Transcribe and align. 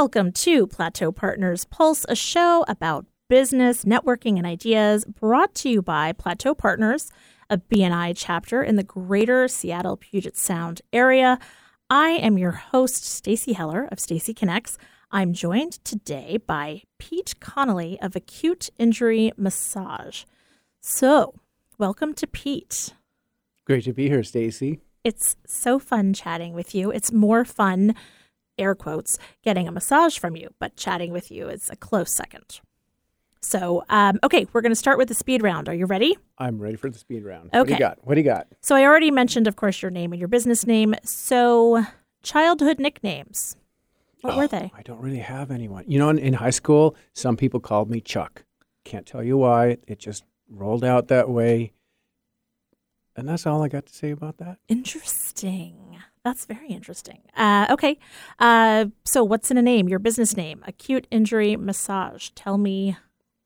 Welcome 0.00 0.32
to 0.32 0.66
Plateau 0.66 1.12
Partners 1.12 1.66
Pulse, 1.66 2.06
a 2.08 2.16
show 2.16 2.64
about 2.66 3.04
business, 3.28 3.84
networking, 3.84 4.38
and 4.38 4.46
ideas 4.46 5.04
brought 5.04 5.54
to 5.56 5.68
you 5.68 5.82
by 5.82 6.12
Plateau 6.12 6.54
Partners, 6.54 7.12
a 7.50 7.58
BNI 7.58 8.14
chapter 8.16 8.62
in 8.62 8.76
the 8.76 8.82
greater 8.82 9.46
Seattle 9.46 9.98
Puget 9.98 10.38
Sound 10.38 10.80
area. 10.90 11.38
I 11.90 12.12
am 12.12 12.38
your 12.38 12.52
host, 12.52 13.04
Stacy 13.04 13.52
Heller 13.52 13.90
of 13.92 14.00
Stacy 14.00 14.32
Connects. 14.32 14.78
I'm 15.10 15.34
joined 15.34 15.84
today 15.84 16.38
by 16.46 16.84
Pete 16.98 17.34
Connelly 17.38 17.98
of 18.00 18.16
Acute 18.16 18.70
Injury 18.78 19.32
Massage. 19.36 20.24
So, 20.80 21.34
welcome 21.76 22.14
to 22.14 22.26
Pete. 22.26 22.94
Great 23.66 23.84
to 23.84 23.92
be 23.92 24.08
here, 24.08 24.22
Stacy. 24.22 24.80
It's 25.04 25.36
so 25.46 25.78
fun 25.78 26.14
chatting 26.14 26.54
with 26.54 26.74
you. 26.74 26.90
It's 26.90 27.12
more 27.12 27.44
fun, 27.44 27.94
air 28.60 28.74
quotes, 28.74 29.18
getting 29.42 29.66
a 29.66 29.72
massage 29.72 30.18
from 30.18 30.36
you, 30.36 30.50
but 30.58 30.76
chatting 30.76 31.12
with 31.12 31.30
you 31.30 31.48
is 31.48 31.70
a 31.70 31.76
close 31.76 32.12
second. 32.12 32.60
So, 33.42 33.84
um, 33.88 34.18
okay, 34.22 34.46
we're 34.52 34.60
going 34.60 34.70
to 34.72 34.76
start 34.76 34.98
with 34.98 35.08
the 35.08 35.14
speed 35.14 35.42
round. 35.42 35.66
Are 35.68 35.74
you 35.74 35.86
ready? 35.86 36.16
I'm 36.36 36.58
ready 36.58 36.76
for 36.76 36.90
the 36.90 36.98
speed 36.98 37.24
round. 37.24 37.48
Okay. 37.54 37.58
What 37.58 37.66
do 37.66 37.72
you 37.72 37.78
got? 37.78 37.98
What 38.02 38.14
do 38.14 38.20
you 38.20 38.24
got? 38.26 38.46
So, 38.60 38.76
I 38.76 38.84
already 38.84 39.10
mentioned, 39.10 39.46
of 39.46 39.56
course, 39.56 39.80
your 39.80 39.90
name 39.90 40.12
and 40.12 40.20
your 40.20 40.28
business 40.28 40.66
name. 40.66 40.94
So, 41.04 41.84
childhood 42.22 42.78
nicknames. 42.78 43.56
What 44.20 44.36
were 44.36 44.44
Oh, 44.44 44.46
they? 44.48 44.70
I 44.76 44.82
don't 44.82 45.00
really 45.00 45.20
have 45.20 45.50
anyone. 45.50 45.84
You 45.88 45.98
know, 45.98 46.10
in, 46.10 46.18
in 46.18 46.34
high 46.34 46.50
school, 46.50 46.94
some 47.14 47.38
people 47.38 47.60
called 47.60 47.88
me 47.90 48.02
Chuck. 48.02 48.44
Can't 48.84 49.06
tell 49.06 49.22
you 49.22 49.38
why. 49.38 49.78
It 49.86 49.98
just 49.98 50.24
rolled 50.50 50.84
out 50.84 51.08
that 51.08 51.30
way. 51.30 51.72
And 53.16 53.26
that's 53.26 53.46
all 53.46 53.62
I 53.62 53.68
got 53.68 53.86
to 53.86 53.94
say 53.94 54.10
about 54.10 54.36
that. 54.38 54.58
Interesting. 54.68 55.96
That's 56.24 56.44
very 56.44 56.68
interesting. 56.68 57.22
Uh, 57.34 57.66
okay. 57.70 57.98
Uh, 58.38 58.86
so, 59.04 59.24
what's 59.24 59.50
in 59.50 59.56
a 59.56 59.62
name? 59.62 59.88
Your 59.88 59.98
business 59.98 60.36
name, 60.36 60.62
Acute 60.66 61.06
Injury 61.10 61.56
Massage. 61.56 62.30
Tell 62.34 62.58
me 62.58 62.96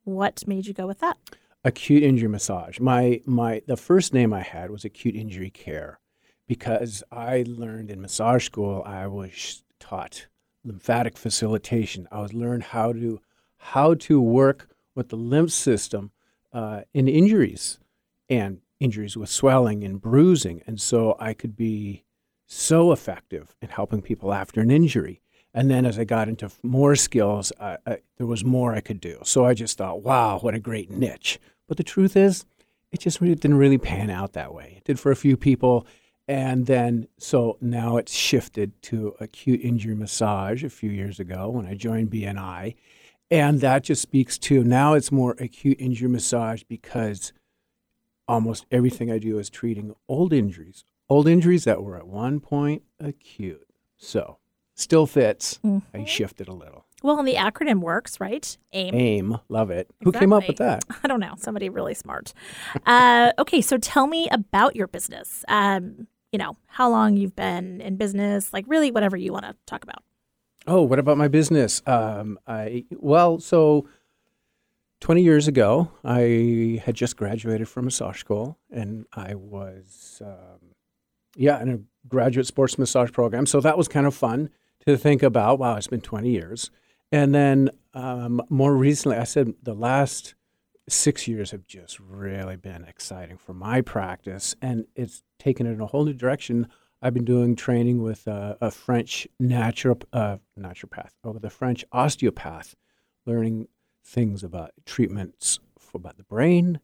what 0.03 0.47
made 0.47 0.67
you 0.67 0.75
go 0.75 0.87
with 0.87 1.01
that. 1.01 1.17
Acute 1.65 2.03
injury 2.03 2.29
massage. 2.29 2.79
My 2.79 3.23
my 3.25 3.63
the 3.67 3.77
first 3.77 4.13
name 4.13 4.33
I 4.35 4.43
had 4.43 4.71
was 4.71 4.85
acute 4.85 5.15
injury 5.15 5.51
care 5.51 5.99
because 6.47 7.03
I 7.11 7.45
learned 7.47 7.91
in 7.91 8.03
massage 8.03 8.45
school 8.45 8.83
I 8.85 9.07
was 9.07 9.65
taught 9.81 10.27
lymphatic 10.63 11.17
facilitation. 11.17 12.07
I 12.13 12.21
was 12.21 12.35
learned 12.35 12.65
how 12.65 12.93
to 12.93 13.21
how 13.57 13.95
to 13.95 14.21
work 14.21 14.69
with 14.95 15.09
the 15.09 15.17
lymph 15.17 15.53
system 15.53 16.11
uh, 16.53 16.83
in 16.93 17.09
injuries 17.09 17.79
and 18.29 18.61
injuries 18.79 19.17
with 19.17 19.31
swelling 19.31 19.85
and 19.85 20.03
bruising, 20.03 20.63
and 20.67 20.79
so 20.79 21.17
I 21.19 21.33
could 21.33 21.57
be 21.57 22.05
so 22.47 22.93
effective 22.93 23.57
in 23.61 23.69
helping 23.69 24.03
people 24.03 24.33
after 24.33 24.61
an 24.61 24.71
injury. 24.71 25.21
And 25.53 25.71
then 25.71 25.87
as 25.87 25.99
I 25.99 26.05
got 26.05 26.29
into 26.29 26.51
more 26.63 26.97
skills, 26.97 27.53
I, 27.61 27.79
I, 27.87 27.99
there 28.17 28.27
was 28.27 28.45
more 28.45 28.75
I 28.75 28.81
could 28.81 29.01
do. 29.01 29.21
So 29.23 29.45
I 29.45 29.55
just 29.55 29.79
thought, 29.79 30.03
wow, 30.03 30.39
what 30.41 30.55
a 30.55 30.59
great 30.59 30.91
niche. 30.91 31.39
But 31.69 31.77
the 31.77 31.85
truth 31.85 32.17
is, 32.17 32.45
it 32.91 33.01
just 33.01 33.21
really 33.21 33.37
didn't 33.37 33.59
really 33.59 33.79
pan 33.79 34.11
out 34.11 34.33
that 34.33 34.53
way. 34.53 34.75
It 34.77 34.85
did 34.85 35.01
for 35.01 35.13
a 35.13 35.17
few 35.17 35.37
people. 35.37 35.87
And 36.27 36.67
then, 36.67 37.07
so 37.19 37.57
now 37.61 37.97
it's 37.99 38.13
shifted 38.13 38.81
to 38.83 39.15
acute 39.21 39.61
injury 39.63 39.95
massage 39.95 40.65
a 40.65 40.71
few 40.71 40.91
years 40.91 41.21
ago 41.21 41.51
when 41.51 41.67
I 41.67 41.75
joined 41.75 42.11
BNI. 42.11 42.75
And 43.31 43.61
that 43.61 43.85
just 43.85 44.03
speaks 44.03 44.39
to 44.39 44.65
now 44.65 44.95
it's 44.95 45.13
more 45.13 45.37
acute 45.39 45.81
injury 45.81 46.09
massage 46.09 46.63
because 46.65 47.33
almost 48.27 48.67
everything 48.71 49.11
I 49.11 49.19
do 49.19 49.39
is 49.39 49.51
treating 49.51 49.95
old 50.09 50.33
injuries, 50.33 50.85
old 51.09 51.29
injuries 51.29 51.65
that 51.65 51.83
were 51.83 51.97
at 51.97 52.07
one 52.07 52.41
point 52.41 52.83
acute. 53.01 53.67
So 53.97 54.39
still 54.75 55.07
fits. 55.07 55.61
I 55.93 56.05
shifted 56.05 56.49
a 56.49 56.53
little. 56.55 56.87
Well, 57.03 57.19
and 57.19 57.29
the 57.29 57.35
acronym 57.35 57.81
works, 57.81 58.19
right? 58.19 58.57
AIM. 58.73 58.95
AIM, 58.95 59.39
love 59.51 59.71
it. 59.71 59.91
Who 60.03 60.11
came 60.11 60.33
up 60.33 60.49
with 60.49 60.57
that? 60.57 60.85
I 61.05 61.07
don't 61.07 61.21
know. 61.21 61.35
Somebody 61.37 61.69
really 61.69 61.93
smart. 61.93 62.33
Uh, 62.87 63.33
okay, 63.39 63.61
so 63.61 63.77
tell 63.77 64.07
me 64.07 64.27
about 64.31 64.75
your 64.75 64.87
business. 64.87 65.45
Um, 65.49 66.07
you 66.33 66.39
know, 66.39 66.57
how 66.67 66.89
long 66.89 67.17
you've 67.17 67.37
been 67.37 67.83
in 67.83 67.97
business, 67.97 68.53
like 68.55 68.65
really 68.67 68.91
whatever 68.91 69.19
you 69.19 69.33
want 69.33 69.45
to 69.45 69.55
talk 69.67 69.85
about. 69.85 70.03
Oh, 70.67 70.83
what 70.83 70.99
about 70.99 71.19
my 71.19 71.29
business? 71.29 71.83
Um, 71.87 72.39
I 72.47 72.87
well, 72.91 73.39
so 73.39 73.87
twenty 75.01 75.23
years 75.23 75.47
ago, 75.47 75.91
I 76.03 76.81
had 76.85 76.95
just 76.95 77.19
graduated 77.19 77.69
from 77.69 77.85
a 77.85 77.87
massage 77.87 78.19
school, 78.19 78.59
and 78.71 79.05
I 79.13 79.35
was, 79.35 80.23
um, 80.25 80.64
yeah, 81.37 81.61
in 81.63 81.69
a 81.69 81.79
graduate 82.09 82.47
sports 82.47 82.79
massage 82.79 83.13
program. 83.13 83.47
So 83.47 83.61
that 83.61 83.79
was 83.79 83.89
kind 83.89 84.07
of 84.07 84.15
fun 84.15 84.51
to 84.87 84.97
think 84.97 85.23
about. 85.23 85.59
Wow, 85.59 85.77
it's 85.77 85.87
been 85.87 86.01
twenty 86.01 86.31
years, 86.31 86.71
and 87.11 87.35
then 87.35 87.71
um, 87.95 88.43
more 88.49 88.75
recently, 88.75 89.17
I 89.17 89.25
said 89.25 89.55
the 89.63 89.75
last 89.75 90.35
six 90.89 91.27
years 91.27 91.51
have 91.51 91.67
just 91.67 91.99
really 91.99 92.57
been 92.57 92.85
exciting 92.85 93.39
for 93.39 93.55
my 93.55 93.81
practice, 93.81 94.55
and 94.61 94.87
it's 94.95 95.23
taken 95.39 95.67
it 95.67 95.73
in 95.73 95.81
a 95.81 95.87
whole 95.87 96.05
new 96.05 96.13
direction. 96.13 96.69
I've 97.01 97.15
been 97.15 97.25
doing 97.25 97.55
training 97.55 98.03
with 98.03 98.27
a 98.27 98.71
French 98.71 99.29
natural 99.39 99.99
uh, 100.13 100.39
naturopath, 100.59 101.11
or 101.23 101.33
with 101.33 101.45
a 101.45 101.51
French 101.51 101.85
osteopath, 101.93 102.75
learning 103.27 103.69
things 104.03 104.43
about 104.43 104.73
treatments 104.87 105.59
for 105.79 105.99
about 105.99 106.17
the 106.17 106.25
brain, 106.25 106.81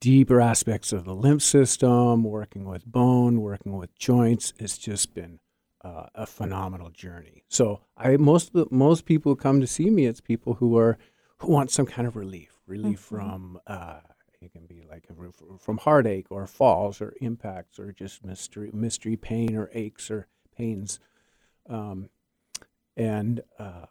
deeper 0.00 0.40
aspects 0.40 0.92
of 0.92 1.04
the 1.04 1.14
lymph 1.14 1.42
system, 1.42 2.24
working 2.24 2.64
with 2.64 2.86
bone, 2.86 3.40
working 3.40 3.76
with 3.76 3.96
joints. 3.98 4.52
It's 4.58 4.78
just 4.78 5.14
been 5.14 5.40
uh, 5.84 6.06
a 6.14 6.26
phenomenal 6.26 6.90
journey. 6.90 7.44
So 7.48 7.80
I 7.96 8.16
most 8.16 8.52
the, 8.52 8.66
most 8.70 9.04
people 9.04 9.32
who 9.32 9.36
come 9.36 9.60
to 9.60 9.66
see 9.66 9.90
me, 9.90 10.06
it's 10.06 10.20
people 10.20 10.54
who 10.54 10.76
are 10.78 10.98
who 11.38 11.52
want 11.52 11.70
some 11.70 11.86
kind 11.86 12.08
of 12.08 12.16
relief, 12.16 12.60
relief 12.66 13.00
from 13.00 13.58
uh, 13.66 14.00
it 14.40 14.52
can 14.52 14.66
be 14.66 14.84
like 14.88 15.06
a, 15.10 15.58
from 15.58 15.78
heartache 15.78 16.26
or 16.30 16.46
falls 16.46 17.00
or 17.00 17.14
impacts 17.20 17.78
or 17.78 17.92
just 17.92 18.24
mystery 18.24 18.70
mystery 18.72 19.16
pain 19.16 19.56
or 19.56 19.70
aches 19.74 20.10
or 20.10 20.26
pains, 20.56 21.00
um, 21.68 22.08
and 22.96 23.42
uh, 23.58 23.86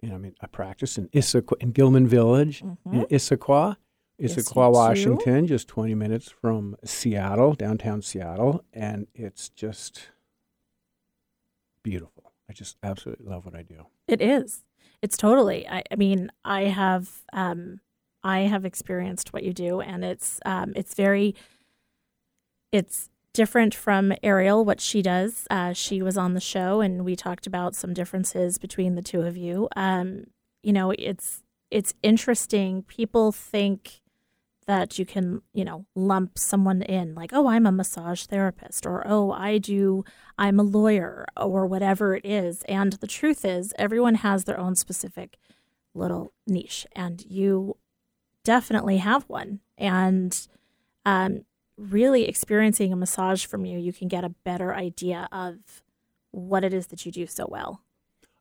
you 0.00 0.08
know 0.08 0.16
I 0.16 0.18
mean 0.18 0.34
I 0.40 0.46
practice 0.46 0.98
in 0.98 1.08
Issaquah 1.08 1.60
in 1.60 1.72
Gilman 1.72 2.06
Village 2.08 2.62
in 2.90 3.04
Issaquah. 3.06 3.76
Yes, 4.22 4.36
Issaquah, 4.36 4.72
do. 4.72 4.78
Washington, 4.78 5.46
just 5.48 5.66
20 5.66 5.96
minutes 5.96 6.30
from 6.30 6.76
Seattle, 6.84 7.54
downtown 7.54 8.02
Seattle, 8.02 8.64
and 8.72 9.08
it's 9.16 9.48
just 9.48 10.10
beautiful. 11.82 12.32
I 12.48 12.52
just 12.52 12.76
absolutely 12.84 13.26
love 13.26 13.44
what 13.44 13.56
I 13.56 13.62
do. 13.62 13.86
It 14.06 14.20
is. 14.22 14.62
It's 15.02 15.16
totally. 15.16 15.66
I, 15.66 15.82
I 15.90 15.96
mean, 15.96 16.30
I 16.44 16.66
have 16.66 17.22
um, 17.32 17.80
I 18.22 18.40
have 18.42 18.64
experienced 18.64 19.32
what 19.32 19.42
you 19.42 19.52
do, 19.52 19.80
and 19.80 20.04
it's 20.04 20.38
um, 20.46 20.72
it's 20.76 20.94
very 20.94 21.34
it's 22.70 23.10
different 23.34 23.74
from 23.74 24.12
Ariel 24.22 24.64
what 24.64 24.80
she 24.80 25.02
does. 25.02 25.48
Uh, 25.50 25.72
she 25.72 26.00
was 26.00 26.16
on 26.16 26.34
the 26.34 26.40
show, 26.40 26.80
and 26.80 27.04
we 27.04 27.16
talked 27.16 27.48
about 27.48 27.74
some 27.74 27.92
differences 27.92 28.58
between 28.58 28.94
the 28.94 29.02
two 29.02 29.22
of 29.22 29.36
you. 29.36 29.68
Um, 29.74 30.26
you 30.62 30.72
know, 30.72 30.92
it's 30.96 31.42
it's 31.72 31.94
interesting. 32.04 32.84
People 32.84 33.32
think 33.32 34.01
that 34.66 34.98
you 34.98 35.04
can, 35.04 35.42
you 35.52 35.64
know, 35.64 35.86
lump 35.94 36.38
someone 36.38 36.82
in 36.82 37.14
like, 37.14 37.32
oh, 37.32 37.48
I'm 37.48 37.66
a 37.66 37.72
massage 37.72 38.24
therapist, 38.26 38.86
or 38.86 39.02
oh, 39.06 39.32
I 39.32 39.58
do, 39.58 40.04
I'm 40.38 40.60
a 40.60 40.62
lawyer, 40.62 41.26
or 41.36 41.66
whatever 41.66 42.14
it 42.14 42.24
is. 42.24 42.62
And 42.64 42.92
the 42.94 43.06
truth 43.06 43.44
is, 43.44 43.72
everyone 43.78 44.16
has 44.16 44.44
their 44.44 44.58
own 44.58 44.76
specific 44.76 45.38
little 45.94 46.32
niche, 46.46 46.86
and 46.92 47.24
you 47.28 47.76
definitely 48.44 48.98
have 48.98 49.24
one. 49.24 49.60
And 49.76 50.48
um, 51.04 51.44
really 51.76 52.28
experiencing 52.28 52.92
a 52.92 52.96
massage 52.96 53.44
from 53.44 53.64
you, 53.64 53.78
you 53.78 53.92
can 53.92 54.08
get 54.08 54.24
a 54.24 54.30
better 54.44 54.74
idea 54.74 55.28
of 55.32 55.82
what 56.30 56.64
it 56.64 56.72
is 56.72 56.86
that 56.88 57.04
you 57.04 57.12
do 57.12 57.26
so 57.26 57.46
well. 57.48 57.82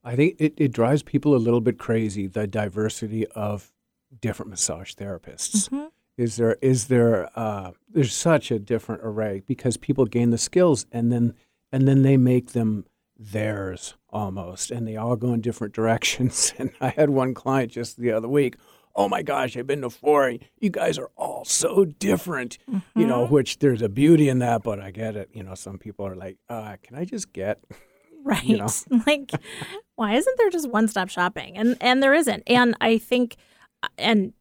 I 0.04 0.16
think 0.16 0.36
it, 0.40 0.54
it 0.57 0.72
drives 0.72 1.04
people 1.04 1.36
a 1.36 1.38
little 1.38 1.62
bit 1.62 1.78
crazy 1.78 2.28
the 2.28 2.48
diversity 2.48 3.28
of 3.28 3.72
different 4.19 4.50
massage 4.50 4.94
therapists. 4.94 5.72
Is 6.18 6.36
there 6.36 6.58
is 6.62 6.88
there 6.88 7.30
uh, 7.36 7.72
there's 7.90 8.13
such 8.13 8.52
a 8.52 8.60
different 8.60 9.02
array 9.04 9.42
because 9.46 9.78
people 9.78 10.06
gain 10.06 10.30
the 10.30 10.38
skills 10.38 10.86
and 10.92 11.12
then 11.12 11.34
and 11.72 11.88
then 11.88 12.02
they 12.02 12.18
make 12.18 12.52
them 12.52 12.86
theirs 13.18 13.96
almost 14.10 14.72
and 14.72 14.88
they 14.88 14.96
all 14.96 15.16
go 15.16 15.34
in 15.34 15.42
different 15.42 15.74
directions. 15.80 16.54
And 16.58 16.72
I 16.81 16.90
had 16.90 17.10
one 17.10 17.34
client 17.34 17.72
just 17.72 17.98
the 17.98 18.12
other 18.12 18.28
week. 18.28 18.56
Oh 18.94 19.08
my 19.08 19.22
gosh, 19.24 19.56
I've 19.56 19.68
been 19.68 19.81
to 19.81 19.90
four. 19.90 20.34
You 20.60 20.69
guys 20.69 20.98
are 20.98 21.10
all 21.16 21.46
so 21.46 21.86
different, 21.86 22.58
you 22.94 23.08
know. 23.08 23.25
Which 23.25 23.60
there's 23.60 23.81
a 23.81 23.88
beauty 23.88 24.28
in 24.28 24.40
that, 24.40 24.63
but 24.63 24.81
I 24.81 24.92
get 24.92 25.16
it. 25.16 25.30
You 25.34 25.44
know, 25.44 25.56
some 25.56 25.78
people 25.78 26.06
are 26.06 26.16
like, 26.16 26.38
uh, 26.50 26.75
"Can 26.84 26.98
I 26.98 27.06
just 27.06 27.31
get 27.31 27.63
right 28.24 28.48
know? 28.48 28.68
like 29.08 29.31
why 29.96 30.13
isn't 30.13 30.38
there 30.38 30.50
just 30.50 30.69
one 30.69 30.88
stop 30.88 31.10
shopping 31.10 31.58
and 31.58 31.78
and 31.81 32.02
there 32.02 32.13
isn't 32.13 32.44
and 32.48 32.75
i 32.81 32.98
think 32.98 33.36
and 33.98 34.34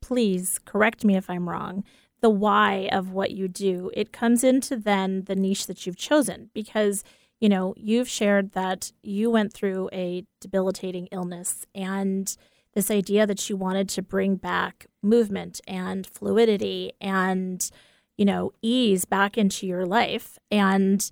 please 0.00 0.58
correct 0.64 1.04
me 1.04 1.16
if 1.16 1.28
i'm 1.30 1.48
wrong 1.48 1.84
the 2.20 2.30
why 2.30 2.88
of 2.92 3.12
what 3.12 3.30
you 3.30 3.48
do 3.48 3.90
it 3.94 4.12
comes 4.12 4.42
into 4.42 4.76
then 4.76 5.24
the 5.24 5.36
niche 5.36 5.66
that 5.66 5.86
you've 5.86 5.96
chosen 5.96 6.50
because 6.54 7.04
you 7.40 7.48
know, 7.48 7.74
you've 7.76 8.08
shared 8.08 8.52
that 8.52 8.92
you 9.02 9.30
went 9.30 9.52
through 9.52 9.90
a 9.92 10.24
debilitating 10.40 11.06
illness 11.12 11.66
and 11.74 12.36
this 12.74 12.90
idea 12.90 13.26
that 13.26 13.48
you 13.48 13.56
wanted 13.56 13.88
to 13.90 14.02
bring 14.02 14.36
back 14.36 14.86
movement 15.02 15.60
and 15.66 16.06
fluidity 16.06 16.92
and, 17.00 17.70
you 18.16 18.24
know, 18.24 18.52
ease 18.62 19.04
back 19.04 19.36
into 19.38 19.66
your 19.66 19.86
life. 19.86 20.38
And 20.50 21.08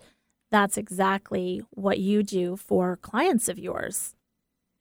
that's 0.50 0.76
exactly 0.76 1.62
what 1.70 1.98
you 1.98 2.22
do 2.22 2.56
for 2.56 2.96
clients 2.96 3.48
of 3.48 3.58
yours. 3.58 4.14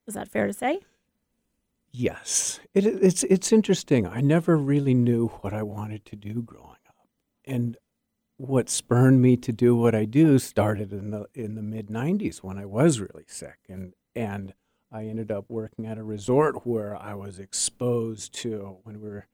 Is 0.07 0.13
that 0.13 0.29
fair 0.29 0.47
to 0.47 0.53
say? 0.53 0.79
Yes, 1.95 2.59
it, 2.73 2.87
it's 2.87 3.23
it's 3.25 3.53
interesting. 3.53 4.07
I 4.07 4.19
never 4.19 4.57
really 4.57 4.95
knew 4.95 5.27
what 5.27 5.53
I 5.53 5.61
wanted 5.61 6.05
to 6.05 6.15
do 6.15 6.41
growing 6.41 6.79
up, 6.87 7.07
and 7.45 7.77
what 8.37 8.67
spurred 8.67 9.13
me 9.13 9.37
to 9.37 9.53
do 9.53 9.75
what 9.75 9.93
I 9.93 10.05
do 10.05 10.39
started 10.39 10.91
in 10.91 11.11
the 11.11 11.27
in 11.35 11.53
the 11.53 11.61
mid 11.61 11.89
'90s 11.89 12.37
when 12.37 12.57
I 12.57 12.65
was 12.65 12.99
really 12.99 13.25
sick, 13.27 13.59
and 13.69 13.93
and 14.15 14.55
I 14.91 15.05
ended 15.05 15.31
up 15.31 15.45
working 15.49 15.85
at 15.85 15.99
a 15.99 16.03
resort 16.03 16.65
where 16.65 16.95
I 16.95 17.13
was 17.13 17.37
exposed 17.37 18.33
to 18.41 18.79
when 18.81 18.99
we 18.99 19.09
were 19.09 19.27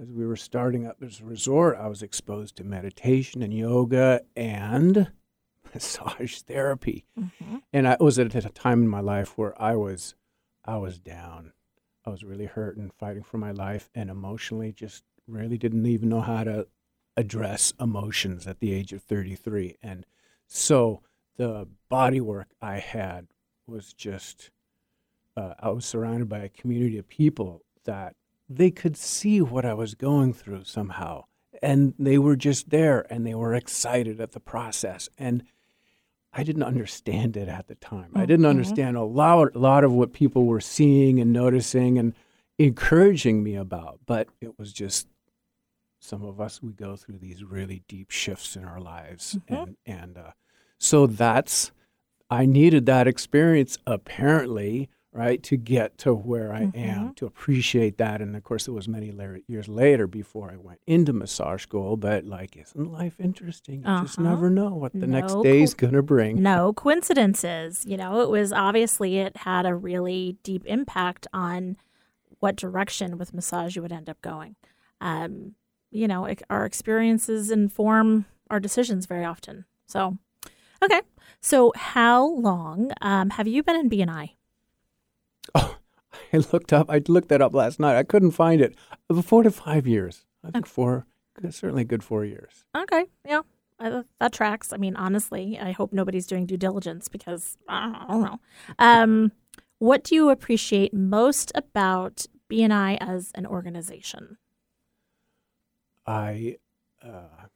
as 0.00 0.12
we 0.12 0.24
were 0.24 0.36
starting 0.36 0.86
up 0.86 1.00
this 1.00 1.20
resort. 1.20 1.76
I 1.76 1.88
was 1.88 2.04
exposed 2.04 2.54
to 2.56 2.64
meditation 2.64 3.42
and 3.42 3.52
yoga 3.52 4.20
and 4.36 5.10
massage 5.74 6.38
therapy, 6.42 7.04
mm-hmm. 7.18 7.56
and 7.72 7.88
I 7.88 7.96
was 7.98 8.16
at 8.20 8.32
a 8.32 8.48
time 8.50 8.82
in 8.82 8.88
my 8.88 9.00
life 9.00 9.36
where 9.36 9.60
I 9.60 9.74
was 9.74 10.14
I 10.64 10.76
was 10.76 11.00
down 11.00 11.52
I 12.06 12.10
was 12.10 12.22
really 12.22 12.46
hurt 12.46 12.76
and 12.76 12.92
fighting 12.92 13.24
for 13.24 13.38
my 13.38 13.50
life 13.50 13.90
and 13.94 14.10
emotionally 14.10 14.72
just 14.72 15.02
really 15.26 15.58
didn't 15.58 15.86
even 15.86 16.08
know 16.08 16.20
how 16.20 16.44
to 16.44 16.68
address 17.16 17.72
emotions 17.80 18.46
at 18.46 18.60
the 18.60 18.72
age 18.72 18.92
of 18.92 19.02
33. 19.02 19.76
And 19.82 20.06
so 20.46 21.02
the 21.36 21.66
body 21.88 22.20
work 22.20 22.48
I 22.62 22.78
had 22.78 23.26
was 23.66 23.92
just, 23.92 24.50
uh, 25.36 25.54
I 25.58 25.70
was 25.70 25.84
surrounded 25.84 26.28
by 26.28 26.38
a 26.38 26.48
community 26.48 26.98
of 26.98 27.08
people 27.08 27.64
that 27.84 28.14
they 28.48 28.70
could 28.70 28.96
see 28.96 29.40
what 29.40 29.64
I 29.64 29.74
was 29.74 29.94
going 29.94 30.32
through 30.32 30.64
somehow. 30.64 31.24
And 31.62 31.94
they 31.98 32.18
were 32.18 32.36
just 32.36 32.70
there 32.70 33.06
and 33.10 33.26
they 33.26 33.34
were 33.34 33.54
excited 33.54 34.20
at 34.20 34.32
the 34.32 34.40
process. 34.40 35.08
And 35.18 35.42
I 36.36 36.42
didn't 36.42 36.64
understand 36.64 37.36
it 37.36 37.48
at 37.48 37.66
the 37.66 37.76
time. 37.76 38.10
Mm-hmm. 38.10 38.18
I 38.18 38.26
didn't 38.26 38.44
understand 38.46 38.96
a 38.98 39.02
lot, 39.02 39.54
a 39.54 39.58
lot 39.58 39.84
of 39.84 39.92
what 39.92 40.12
people 40.12 40.44
were 40.44 40.60
seeing 40.60 41.18
and 41.18 41.32
noticing 41.32 41.98
and 41.98 42.14
encouraging 42.58 43.42
me 43.42 43.54
about. 43.54 44.00
But 44.04 44.28
it 44.42 44.58
was 44.58 44.74
just 44.74 45.08
some 45.98 46.22
of 46.22 46.38
us 46.38 46.62
we 46.62 46.72
go 46.72 46.94
through 46.94 47.18
these 47.18 47.42
really 47.42 47.82
deep 47.88 48.10
shifts 48.10 48.54
in 48.54 48.64
our 48.64 48.80
lives, 48.80 49.38
mm-hmm. 49.48 49.54
and 49.54 49.76
and 49.86 50.18
uh, 50.18 50.30
so 50.78 51.06
that's 51.06 51.72
I 52.28 52.44
needed 52.44 52.84
that 52.86 53.08
experience 53.08 53.78
apparently 53.86 54.90
right, 55.16 55.42
to 55.44 55.56
get 55.56 55.98
to 55.98 56.14
where 56.14 56.52
I 56.52 56.62
mm-hmm. 56.62 56.78
am, 56.78 57.14
to 57.14 57.26
appreciate 57.26 57.98
that. 57.98 58.20
And 58.20 58.36
of 58.36 58.44
course, 58.44 58.68
it 58.68 58.72
was 58.72 58.86
many 58.86 59.10
la- 59.10 59.40
years 59.46 59.68
later 59.68 60.06
before 60.06 60.50
I 60.50 60.56
went 60.56 60.80
into 60.86 61.12
massage 61.12 61.62
school. 61.62 61.96
But 61.96 62.24
like, 62.24 62.56
isn't 62.56 62.92
life 62.92 63.18
interesting? 63.18 63.80
You 63.80 63.86
uh-huh. 63.86 64.02
just 64.02 64.20
never 64.20 64.50
know 64.50 64.74
what 64.74 64.92
the 64.92 65.06
no 65.06 65.20
next 65.20 65.36
day's 65.42 65.74
co- 65.74 65.86
going 65.86 65.94
to 65.94 66.02
bring. 66.02 66.42
No 66.42 66.72
coincidences. 66.72 67.84
You 67.86 67.96
know, 67.96 68.20
it 68.20 68.30
was 68.30 68.52
obviously 68.52 69.18
it 69.18 69.36
had 69.38 69.66
a 69.66 69.74
really 69.74 70.36
deep 70.42 70.64
impact 70.66 71.26
on 71.32 71.76
what 72.40 72.56
direction 72.56 73.18
with 73.18 73.34
massage 73.34 73.76
you 73.76 73.82
would 73.82 73.92
end 73.92 74.08
up 74.08 74.20
going. 74.20 74.56
Um, 75.00 75.54
you 75.90 76.06
know, 76.06 76.26
it, 76.26 76.42
our 76.50 76.64
experiences 76.64 77.50
inform 77.50 78.26
our 78.50 78.60
decisions 78.60 79.06
very 79.06 79.24
often. 79.24 79.64
So, 79.86 80.18
okay. 80.82 81.00
So, 81.40 81.72
how 81.76 82.26
long 82.26 82.92
um, 83.00 83.30
have 83.30 83.46
you 83.46 83.62
been 83.62 83.76
in 83.76 83.90
BNI? 83.90 84.30
Oh, 85.54 85.76
I 86.32 86.38
looked 86.52 86.72
up. 86.72 86.90
I 86.90 87.02
looked 87.08 87.28
that 87.28 87.42
up 87.42 87.54
last 87.54 87.78
night. 87.78 87.96
I 87.96 88.02
couldn't 88.02 88.32
find 88.32 88.60
it. 88.60 88.74
Four 89.22 89.42
to 89.42 89.50
five 89.50 89.86
years. 89.86 90.24
I 90.42 90.50
think 90.50 90.64
okay. 90.64 90.70
four. 90.70 91.06
Certainly, 91.50 91.84
good 91.84 92.02
four 92.02 92.24
years. 92.24 92.64
Okay. 92.76 93.04
Yeah. 93.24 93.42
That 93.78 94.32
tracks. 94.32 94.72
I 94.72 94.78
mean, 94.78 94.96
honestly, 94.96 95.58
I 95.60 95.72
hope 95.72 95.92
nobody's 95.92 96.26
doing 96.26 96.46
due 96.46 96.56
diligence 96.56 97.08
because 97.08 97.58
I 97.68 98.06
don't 98.08 98.22
know. 98.22 98.40
Um, 98.78 99.32
what 99.78 100.04
do 100.04 100.14
you 100.14 100.30
appreciate 100.30 100.94
most 100.94 101.52
about 101.54 102.24
BNI 102.50 102.96
as 103.00 103.32
an 103.34 103.46
organization? 103.46 104.38
I 106.06 106.56
uh, 107.02 107.48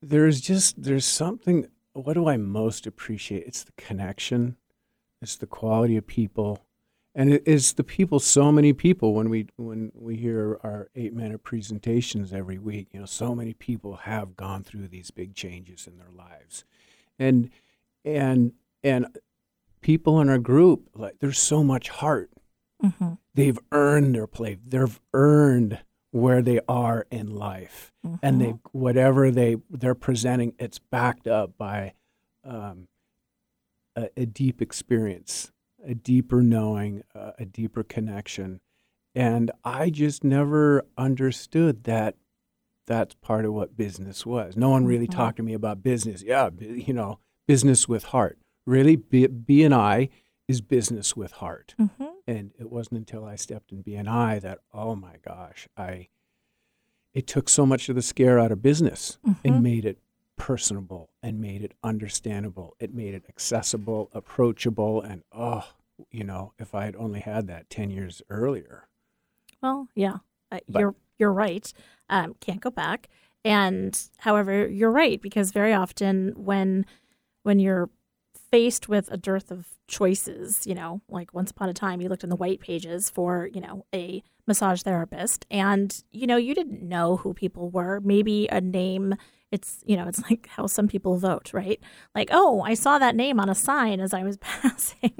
there's 0.00 0.40
just 0.40 0.82
there's 0.82 1.04
something. 1.04 1.66
What 1.92 2.14
do 2.14 2.28
I 2.28 2.36
most 2.36 2.86
appreciate? 2.86 3.46
It's 3.46 3.64
the 3.64 3.72
connection 3.72 4.56
it's 5.22 5.36
the 5.36 5.46
quality 5.46 5.96
of 5.96 6.06
people, 6.06 6.66
and 7.14 7.32
it 7.32 7.42
is 7.46 7.74
the 7.74 7.84
people. 7.84 8.18
So 8.20 8.52
many 8.52 8.72
people 8.72 9.14
when 9.14 9.30
we 9.30 9.46
when 9.56 9.92
we 9.94 10.16
hear 10.16 10.58
our 10.62 10.88
eight 10.94 11.14
minute 11.14 11.42
presentations 11.42 12.32
every 12.32 12.58
week, 12.58 12.88
you 12.92 13.00
know, 13.00 13.06
so 13.06 13.34
many 13.34 13.54
people 13.54 13.96
have 13.96 14.36
gone 14.36 14.62
through 14.62 14.88
these 14.88 15.10
big 15.10 15.34
changes 15.34 15.86
in 15.86 15.98
their 15.98 16.10
lives, 16.14 16.64
and 17.18 17.50
and 18.04 18.52
and 18.82 19.06
people 19.80 20.20
in 20.20 20.28
our 20.28 20.38
group 20.38 20.88
like 20.94 21.18
there's 21.20 21.38
so 21.38 21.62
much 21.62 21.88
heart. 21.88 22.30
Mm-hmm. 22.82 23.14
They've 23.34 23.58
earned 23.72 24.14
their 24.14 24.26
place. 24.26 24.58
They've 24.64 25.00
earned 25.14 25.80
where 26.10 26.42
they 26.42 26.60
are 26.68 27.06
in 27.10 27.34
life, 27.34 27.92
mm-hmm. 28.04 28.16
and 28.22 28.40
they 28.40 28.54
whatever 28.72 29.30
they 29.30 29.56
they're 29.70 29.94
presenting, 29.94 30.54
it's 30.58 30.78
backed 30.78 31.26
up 31.26 31.56
by 31.58 31.92
um, 32.44 32.88
a, 33.96 34.08
a 34.16 34.26
deep 34.26 34.62
experience, 34.62 35.52
a 35.84 35.94
deeper 35.94 36.42
knowing, 36.42 37.02
uh, 37.14 37.32
a 37.38 37.44
deeper 37.44 37.82
connection. 37.82 38.60
And 39.14 39.50
I 39.64 39.90
just 39.90 40.22
never 40.22 40.84
understood 40.98 41.84
that 41.84 42.16
that's 42.86 43.14
part 43.14 43.44
of 43.44 43.52
what 43.52 43.76
business 43.76 44.24
was. 44.24 44.56
No 44.56 44.68
one 44.68 44.84
really 44.84 45.08
mm-hmm. 45.08 45.18
talked 45.18 45.38
to 45.38 45.42
me 45.42 45.54
about 45.54 45.82
business. 45.82 46.22
Yeah, 46.22 46.50
you 46.60 46.92
know, 46.92 47.18
business 47.46 47.88
with 47.88 48.04
heart. 48.04 48.38
Really, 48.66 48.96
B, 48.96 49.26
BNI 49.26 50.10
is 50.46 50.60
business 50.60 51.16
with 51.16 51.32
heart. 51.32 51.74
Mm-hmm. 51.80 52.04
And 52.26 52.52
it 52.58 52.70
wasn't 52.70 52.98
until 52.98 53.24
I 53.24 53.36
stepped 53.36 53.72
in 53.72 53.82
BNI 53.82 54.40
that, 54.42 54.58
oh 54.72 54.94
my 54.94 55.16
gosh, 55.26 55.68
I 55.76 56.08
it 57.14 57.26
took 57.26 57.48
so 57.48 57.64
much 57.64 57.88
of 57.88 57.94
the 57.96 58.02
scare 58.02 58.38
out 58.38 58.52
of 58.52 58.60
business 58.60 59.16
mm-hmm. 59.26 59.48
and 59.48 59.62
made 59.62 59.86
it 59.86 59.98
personable 60.36 61.10
and 61.22 61.40
made 61.40 61.62
it 61.62 61.72
understandable. 61.82 62.76
It 62.78 62.94
made 62.94 63.14
it 63.14 63.24
accessible, 63.28 64.10
approachable, 64.12 65.00
and 65.00 65.22
oh, 65.32 65.64
you 66.10 66.24
know, 66.24 66.52
if 66.58 66.74
I 66.74 66.84
had 66.84 66.96
only 66.96 67.20
had 67.20 67.46
that 67.48 67.70
ten 67.70 67.90
years 67.90 68.22
earlier. 68.28 68.88
Well, 69.62 69.88
yeah, 69.94 70.18
uh, 70.52 70.60
but, 70.68 70.80
you're 70.80 70.94
you're 71.18 71.32
right. 71.32 71.72
Um, 72.08 72.34
can't 72.40 72.60
go 72.60 72.70
back. 72.70 73.08
And 73.44 73.98
however, 74.18 74.66
you're 74.66 74.90
right 74.90 75.20
because 75.22 75.52
very 75.52 75.72
often 75.72 76.32
when 76.36 76.84
when 77.44 77.58
you're 77.58 77.88
faced 78.50 78.88
with 78.88 79.10
a 79.10 79.16
dearth 79.16 79.50
of 79.50 79.68
choices, 79.88 80.66
you 80.66 80.74
know, 80.74 81.00
like 81.08 81.32
once 81.32 81.50
upon 81.50 81.68
a 81.68 81.74
time 81.74 82.00
you 82.00 82.08
looked 82.08 82.24
in 82.24 82.30
the 82.30 82.36
white 82.36 82.60
pages 82.60 83.10
for, 83.10 83.48
you 83.52 83.60
know, 83.60 83.84
a 83.94 84.22
massage 84.46 84.82
therapist 84.82 85.46
and, 85.50 86.02
you 86.10 86.26
know, 86.26 86.36
you 86.36 86.54
didn't 86.54 86.82
know 86.82 87.16
who 87.16 87.34
people 87.34 87.70
were. 87.70 88.00
Maybe 88.00 88.48
a 88.50 88.60
name 88.60 89.14
it's 89.52 89.82
you 89.86 89.96
know 89.96 90.06
it's 90.08 90.22
like 90.30 90.48
how 90.48 90.66
some 90.66 90.88
people 90.88 91.16
vote 91.18 91.52
right? 91.52 91.80
Like 92.14 92.28
oh 92.32 92.62
i 92.62 92.74
saw 92.74 92.98
that 92.98 93.16
name 93.16 93.38
on 93.40 93.48
a 93.48 93.54
sign 93.54 94.00
as 94.00 94.12
i 94.12 94.22
was 94.22 94.36
passing. 94.40 95.12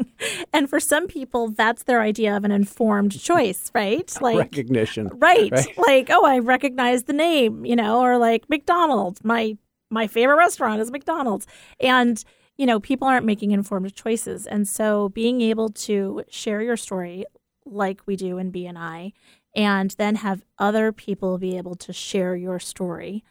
And 0.52 0.68
for 0.68 0.80
some 0.80 1.06
people 1.06 1.48
that's 1.50 1.84
their 1.84 2.00
idea 2.00 2.36
of 2.36 2.44
an 2.44 2.50
informed 2.52 3.18
choice 3.20 3.70
right? 3.74 4.12
Like 4.20 4.38
recognition. 4.38 5.10
right, 5.14 5.52
right. 5.52 5.78
like 5.78 6.08
oh 6.10 6.24
i 6.24 6.38
recognize 6.38 7.04
the 7.04 7.12
name 7.12 7.64
you 7.64 7.76
know 7.76 8.00
or 8.00 8.18
like 8.18 8.48
mcdonald's. 8.48 9.22
My 9.24 9.56
my 9.90 10.06
favorite 10.06 10.36
restaurant 10.36 10.80
is 10.80 10.90
mcdonald's. 10.90 11.46
And 11.80 12.22
you 12.56 12.66
know 12.66 12.80
people 12.80 13.06
aren't 13.06 13.26
making 13.26 13.52
informed 13.52 13.94
choices. 13.94 14.46
And 14.46 14.66
so 14.66 15.10
being 15.10 15.40
able 15.40 15.68
to 15.70 16.24
share 16.28 16.62
your 16.62 16.76
story 16.76 17.24
like 17.64 18.00
we 18.06 18.14
do 18.16 18.38
in 18.38 18.52
bni 18.52 19.12
and 19.56 19.90
then 19.98 20.16
have 20.16 20.44
other 20.58 20.92
people 20.92 21.38
be 21.38 21.56
able 21.56 21.74
to 21.74 21.92
share 21.92 22.36
your 22.36 22.60
story 22.60 23.24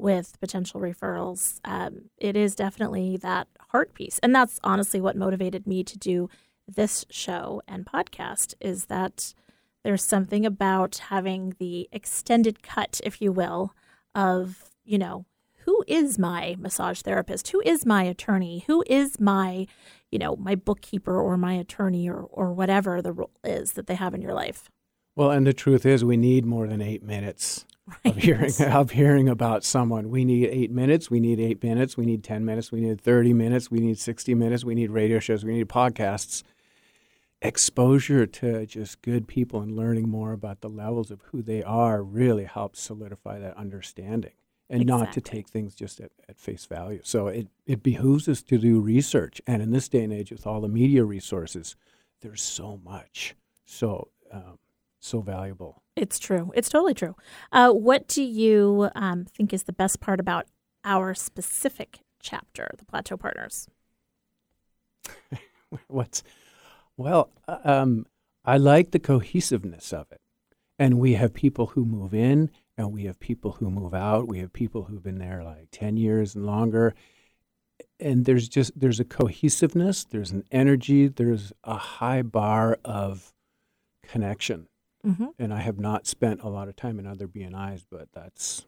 with 0.00 0.38
potential 0.40 0.80
referrals, 0.80 1.60
um, 1.64 2.10
it 2.18 2.36
is 2.36 2.54
definitely 2.54 3.16
that 3.18 3.48
heart 3.70 3.94
piece. 3.94 4.18
And 4.20 4.34
that's 4.34 4.58
honestly 4.64 5.00
what 5.00 5.16
motivated 5.16 5.66
me 5.66 5.84
to 5.84 5.98
do 5.98 6.28
this 6.66 7.04
show 7.10 7.62
and 7.66 7.84
podcast 7.84 8.54
is 8.60 8.86
that 8.86 9.34
there's 9.82 10.04
something 10.04 10.44
about 10.44 10.98
having 11.08 11.54
the 11.58 11.88
extended 11.92 12.62
cut, 12.62 13.00
if 13.04 13.20
you 13.20 13.32
will, 13.32 13.74
of, 14.14 14.70
you 14.84 14.98
know, 14.98 15.24
who 15.64 15.84
is 15.86 16.18
my 16.18 16.56
massage 16.58 17.00
therapist? 17.02 17.48
Who 17.48 17.62
is 17.64 17.86
my 17.86 18.02
attorney? 18.02 18.64
Who 18.66 18.82
is 18.86 19.20
my, 19.20 19.66
you 20.10 20.18
know, 20.18 20.36
my 20.36 20.54
bookkeeper 20.54 21.18
or 21.18 21.36
my 21.36 21.54
attorney 21.54 22.08
or, 22.08 22.22
or 22.22 22.52
whatever 22.52 23.00
the 23.00 23.12
role 23.12 23.30
is 23.44 23.72
that 23.72 23.86
they 23.86 23.94
have 23.94 24.14
in 24.14 24.22
your 24.22 24.34
life? 24.34 24.70
Well, 25.16 25.30
and 25.30 25.46
the 25.46 25.52
truth 25.52 25.84
is, 25.84 26.04
we 26.04 26.16
need 26.16 26.44
more 26.44 26.66
than 26.66 26.80
eight 26.80 27.02
minutes 27.02 27.66
of 28.04 28.16
hearing 28.16 28.52
of 28.60 28.90
hearing 28.90 29.28
about 29.28 29.64
someone. 29.64 30.10
We 30.10 30.24
need 30.24 30.48
eight 30.48 30.70
minutes. 30.70 31.10
We 31.10 31.20
need 31.20 31.40
eight 31.40 31.62
minutes. 31.62 31.96
We 31.96 32.06
need 32.06 32.24
ten 32.24 32.44
minutes. 32.44 32.72
We 32.72 32.80
need 32.80 33.00
thirty 33.00 33.32
minutes. 33.32 33.70
We 33.70 33.80
need 33.80 33.98
sixty 33.98 34.34
minutes. 34.34 34.64
We 34.64 34.74
need 34.74 34.90
radio 34.90 35.18
shows. 35.18 35.44
We 35.44 35.54
need 35.54 35.68
podcasts. 35.68 36.42
Exposure 37.42 38.26
to 38.26 38.66
just 38.66 39.00
good 39.00 39.26
people 39.26 39.60
and 39.60 39.74
learning 39.74 40.08
more 40.08 40.32
about 40.32 40.60
the 40.60 40.68
levels 40.68 41.10
of 41.10 41.22
who 41.30 41.42
they 41.42 41.62
are 41.62 42.02
really 42.02 42.44
helps 42.44 42.80
solidify 42.82 43.38
that 43.38 43.56
understanding 43.56 44.32
and 44.70 44.86
not 44.86 45.12
to 45.12 45.20
take 45.20 45.48
things 45.48 45.74
just 45.74 46.00
at, 46.00 46.12
at 46.28 46.38
face 46.38 46.64
value. 46.64 47.00
So 47.02 47.26
it, 47.26 47.48
it 47.66 47.82
behooves 47.82 48.28
us 48.28 48.42
to 48.44 48.58
do 48.58 48.78
research. 48.78 49.40
And 49.46 49.62
in 49.62 49.72
this 49.72 49.88
day 49.88 50.04
and 50.04 50.12
age, 50.12 50.30
with 50.30 50.46
all 50.46 50.60
the 50.60 50.68
media 50.68 51.04
resources, 51.04 51.76
there's 52.20 52.42
so 52.42 52.80
much, 52.84 53.34
so 53.64 54.08
so 55.00 55.20
valuable. 55.20 55.82
It's 55.96 56.18
true. 56.18 56.52
It's 56.54 56.68
totally 56.68 56.94
true. 56.94 57.16
Uh, 57.50 57.72
what 57.72 58.06
do 58.06 58.22
you 58.22 58.90
um, 58.94 59.24
think 59.24 59.52
is 59.52 59.64
the 59.64 59.72
best 59.72 60.00
part 60.00 60.20
about 60.20 60.46
our 60.84 61.14
specific 61.14 62.00
chapter, 62.22 62.70
the 62.78 62.84
Plateau 62.84 63.16
Partners? 63.16 63.66
What's 65.88 66.22
well, 66.96 67.30
uh, 67.48 67.58
um, 67.64 68.06
I 68.44 68.58
like 68.58 68.90
the 68.90 68.98
cohesiveness 68.98 69.92
of 69.92 70.06
it, 70.12 70.20
and 70.78 70.98
we 70.98 71.14
have 71.14 71.32
people 71.32 71.68
who 71.68 71.84
move 71.84 72.12
in, 72.12 72.50
and 72.76 72.92
we 72.92 73.04
have 73.04 73.18
people 73.18 73.52
who 73.52 73.70
move 73.70 73.94
out. 73.94 74.28
We 74.28 74.40
have 74.40 74.52
people 74.52 74.84
who've 74.84 75.02
been 75.02 75.18
there 75.18 75.42
like 75.42 75.68
ten 75.70 75.96
years 75.96 76.34
and 76.34 76.44
longer, 76.44 76.94
and 77.98 78.24
there's 78.24 78.48
just 78.48 78.78
there's 78.78 79.00
a 79.00 79.04
cohesiveness. 79.04 80.04
There's 80.04 80.30
an 80.30 80.44
energy. 80.50 81.08
There's 81.08 81.52
a 81.64 81.76
high 81.76 82.22
bar 82.22 82.78
of 82.84 83.32
connection, 84.02 84.66
Mm-hmm. 85.06 85.26
and 85.38 85.54
I 85.54 85.60
have 85.60 85.78
not 85.78 86.06
spent 86.06 86.42
a 86.42 86.48
lot 86.48 86.68
of 86.68 86.76
time 86.76 86.98
in 86.98 87.06
other 87.06 87.26
BNIs, 87.26 87.84
but 87.90 88.08
that's 88.12 88.66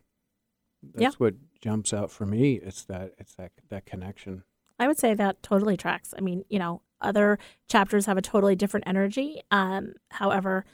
that's 0.83 1.01
Yeah. 1.03 1.11
what 1.19 1.35
jumps 1.61 1.93
out 1.93 2.11
for 2.11 2.25
me. 2.27 2.55
It's 2.55 2.85
that 2.85 3.13
it's 3.19 3.35
that 3.35 3.53
that 3.69 3.85
connection. 3.87 4.45
I 4.79 4.87
would 4.89 4.99
say 4.99 5.15
that 5.15 5.43
totally 5.43 5.77
tracks. 5.77 6.15
I 6.17 6.21
mean, 6.23 6.45
you 6.49 6.59
know, 6.59 6.83
other 7.01 7.39
chapters 7.69 8.07
have 8.07 8.17
a 8.17 8.23
totally 8.23 8.57
different 8.57 8.87
energy. 8.89 9.43
Um, 9.51 9.95
however, 10.11 10.65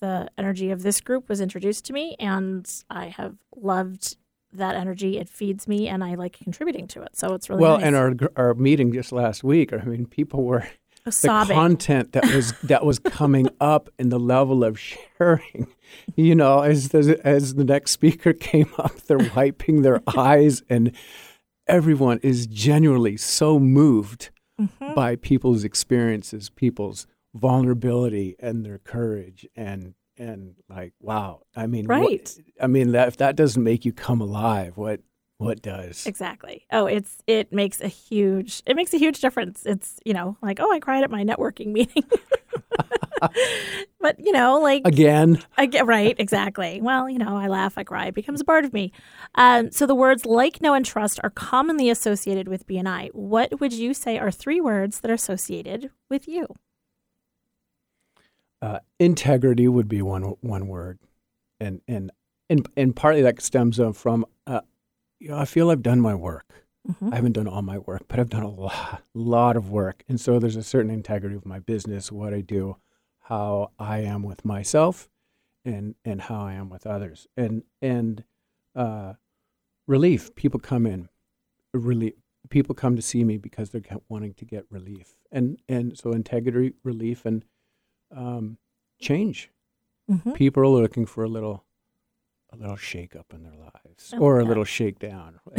the 0.00 0.28
energy 0.38 0.70
of 0.70 0.82
this 0.82 1.00
group 1.00 1.28
was 1.28 1.40
introduced 1.40 1.84
to 1.86 1.92
me, 1.92 2.14
and 2.20 2.70
I 2.90 3.06
have 3.06 3.36
loved 3.56 4.16
that 4.52 4.74
energy. 4.76 5.18
It 5.18 5.28
feeds 5.28 5.66
me, 5.66 5.88
and 5.88 6.02
I 6.04 6.14
like 6.14 6.38
contributing 6.42 6.86
to 6.88 7.02
it. 7.02 7.16
So 7.16 7.34
it's 7.34 7.48
really 7.48 7.62
well, 7.62 7.78
nice. 7.78 7.86
and 7.86 7.96
our 7.96 8.14
our 8.36 8.54
meeting 8.54 8.92
just 8.92 9.12
last 9.12 9.42
week. 9.42 9.72
I 9.72 9.78
mean, 9.84 10.06
people 10.06 10.44
were 10.44 10.66
the 11.04 11.12
sobbing. 11.12 11.54
content 11.56 12.12
that 12.12 12.24
was 12.34 12.52
that 12.64 12.84
was 12.84 12.98
coming 12.98 13.48
up 13.60 13.88
and 13.98 14.10
the 14.12 14.18
level 14.20 14.62
of 14.64 14.78
sharing. 14.78 15.66
You 16.14 16.34
know, 16.36 16.60
as 16.60 16.90
the, 16.90 17.20
as 17.24 17.54
the 17.54 17.64
next 17.64 17.90
speaker 17.90 18.32
came 18.32 18.70
up, 18.78 18.96
they're 19.02 19.30
wiping 19.34 19.82
their 19.82 20.00
eyes, 20.16 20.62
and 20.70 20.92
everyone 21.66 22.20
is 22.22 22.46
genuinely 22.46 23.16
so 23.16 23.58
moved 23.58 24.30
Mhm. 24.60 24.94
by 24.94 25.16
people's 25.16 25.64
experiences, 25.64 26.50
people's 26.50 27.06
vulnerability, 27.34 28.36
and 28.38 28.64
their 28.64 28.78
courage, 28.78 29.46
and 29.56 29.94
and 30.16 30.54
like, 30.68 30.92
wow. 31.00 31.40
I 31.56 31.66
mean, 31.66 31.86
what- 31.86 31.98
Right. 31.98 32.36
I 32.60 32.66
mean, 32.66 32.92
that 32.92 33.08
if 33.08 33.16
that 33.16 33.36
doesn't 33.36 33.62
make 33.64 33.86
you 33.86 33.92
come 33.94 34.20
alive, 34.20 34.76
what 34.76 35.00
what 35.40 35.62
does? 35.62 36.06
Exactly. 36.06 36.66
Oh, 36.70 36.86
it's 36.86 37.22
it 37.26 37.52
makes 37.52 37.80
a 37.80 37.88
huge 37.88 38.62
it 38.66 38.76
makes 38.76 38.92
a 38.92 38.98
huge 38.98 39.20
difference. 39.20 39.64
It's 39.64 39.98
you 40.04 40.12
know 40.12 40.36
like 40.42 40.60
oh 40.60 40.70
I 40.70 40.80
cried 40.80 41.02
at 41.02 41.10
my 41.10 41.24
networking 41.24 41.66
meeting, 41.72 42.04
but 44.00 44.18
you 44.18 44.32
know 44.32 44.60
like 44.60 44.82
Again, 44.84 45.42
I 45.56 45.66
get 45.66 45.86
right 45.86 46.14
exactly. 46.18 46.80
Well, 46.82 47.08
you 47.08 47.18
know 47.18 47.36
I 47.36 47.48
laugh, 47.48 47.78
I 47.78 47.84
cry, 47.84 48.06
it 48.06 48.14
becomes 48.14 48.40
a 48.40 48.44
part 48.44 48.64
of 48.64 48.72
me. 48.72 48.92
Um, 49.34 49.70
so 49.70 49.86
the 49.86 49.94
words 49.94 50.26
like, 50.26 50.60
know, 50.60 50.74
and 50.74 50.84
trust 50.84 51.18
are 51.22 51.30
commonly 51.30 51.88
associated 51.88 52.46
with 52.46 52.66
BNI. 52.66 53.10
What 53.14 53.60
would 53.60 53.72
you 53.72 53.94
say 53.94 54.18
are 54.18 54.30
three 54.30 54.60
words 54.60 55.00
that 55.00 55.10
are 55.10 55.14
associated 55.14 55.90
with 56.08 56.28
you? 56.28 56.54
uh, 58.62 58.80
integrity 58.98 59.68
would 59.68 59.88
be 59.88 60.02
one 60.02 60.34
one 60.40 60.66
word, 60.68 60.98
and 61.58 61.80
and 61.88 62.10
and 62.48 62.68
and 62.76 62.94
partly 62.94 63.22
that 63.22 63.40
stems 63.40 63.80
from 63.94 64.26
uh, 64.46 64.60
you 65.20 65.28
know 65.28 65.38
I 65.38 65.44
feel 65.44 65.70
I've 65.70 65.82
done 65.82 66.00
my 66.00 66.14
work. 66.14 66.46
Mhm. 66.88 67.12
I 67.12 67.16
haven't 67.16 67.32
done 67.32 67.46
all 67.46 67.62
my 67.62 67.78
work, 67.78 68.02
but 68.08 68.18
I've 68.18 68.30
done 68.30 68.42
a 68.42 68.48
lot, 68.50 69.02
lot 69.14 69.56
of 69.56 69.70
work, 69.70 70.02
and 70.08 70.18
so 70.20 70.38
there's 70.38 70.56
a 70.56 70.62
certain 70.62 70.90
integrity 70.90 71.36
of 71.36 71.44
my 71.46 71.58
business, 71.60 72.10
what 72.10 72.32
I 72.34 72.40
do, 72.40 72.76
how 73.20 73.70
I 73.78 73.98
am 74.00 74.22
with 74.22 74.44
myself, 74.44 75.08
and 75.64 75.94
and 76.04 76.22
how 76.22 76.40
I 76.40 76.54
am 76.54 76.70
with 76.70 76.86
others, 76.86 77.28
and 77.36 77.62
and 77.82 78.24
uh, 78.74 79.14
relief. 79.86 80.34
People 80.34 80.58
come 80.60 80.86
in, 80.86 81.08
relief. 81.74 82.14
People 82.48 82.74
come 82.74 82.96
to 82.96 83.02
see 83.02 83.22
me 83.24 83.36
because 83.36 83.70
they're 83.70 83.82
wanting 84.08 84.32
to 84.34 84.44
get 84.46 84.64
relief, 84.70 85.18
and 85.30 85.60
and 85.68 85.96
so 85.98 86.12
integrity, 86.12 86.72
relief, 86.82 87.26
and 87.26 87.44
um, 88.10 88.56
change. 88.98 89.50
Mhm. 90.10 90.34
People 90.34 90.62
are 90.62 90.82
looking 90.82 91.04
for 91.06 91.22
a 91.22 91.28
little, 91.28 91.64
a 92.52 92.56
little 92.56 92.76
shake 92.76 93.14
up 93.16 93.26
in 93.32 93.42
their 93.42 93.54
lives, 93.54 94.12
Oh, 94.14 94.18
or 94.18 94.40
a 94.40 94.44
little 94.44 94.64
shakedown. 94.64 95.38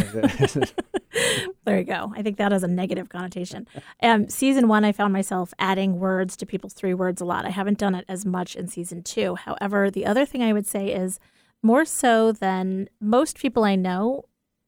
there 1.65 1.77
you 1.79 1.83
go. 1.83 2.11
I 2.15 2.21
think 2.21 2.37
that 2.37 2.51
has 2.51 2.63
a 2.63 2.67
negative 2.67 3.09
connotation. 3.09 3.67
Um, 4.01 4.27
season 4.29 4.67
one, 4.67 4.83
I 4.83 4.91
found 4.91 5.13
myself 5.13 5.53
adding 5.59 5.99
words 5.99 6.35
to 6.37 6.45
people's 6.45 6.73
three 6.73 6.93
words 6.93 7.21
a 7.21 7.25
lot. 7.25 7.45
I 7.45 7.49
haven't 7.49 7.77
done 7.77 7.95
it 7.95 8.05
as 8.07 8.25
much 8.25 8.55
in 8.55 8.67
season 8.67 9.03
two. 9.03 9.35
However, 9.35 9.89
the 9.89 10.05
other 10.05 10.25
thing 10.25 10.43
I 10.43 10.53
would 10.53 10.67
say 10.67 10.87
is 10.93 11.19
more 11.63 11.85
so 11.85 12.31
than 12.31 12.89
most 12.99 13.37
people 13.37 13.63
I 13.63 13.75
know, 13.75 14.25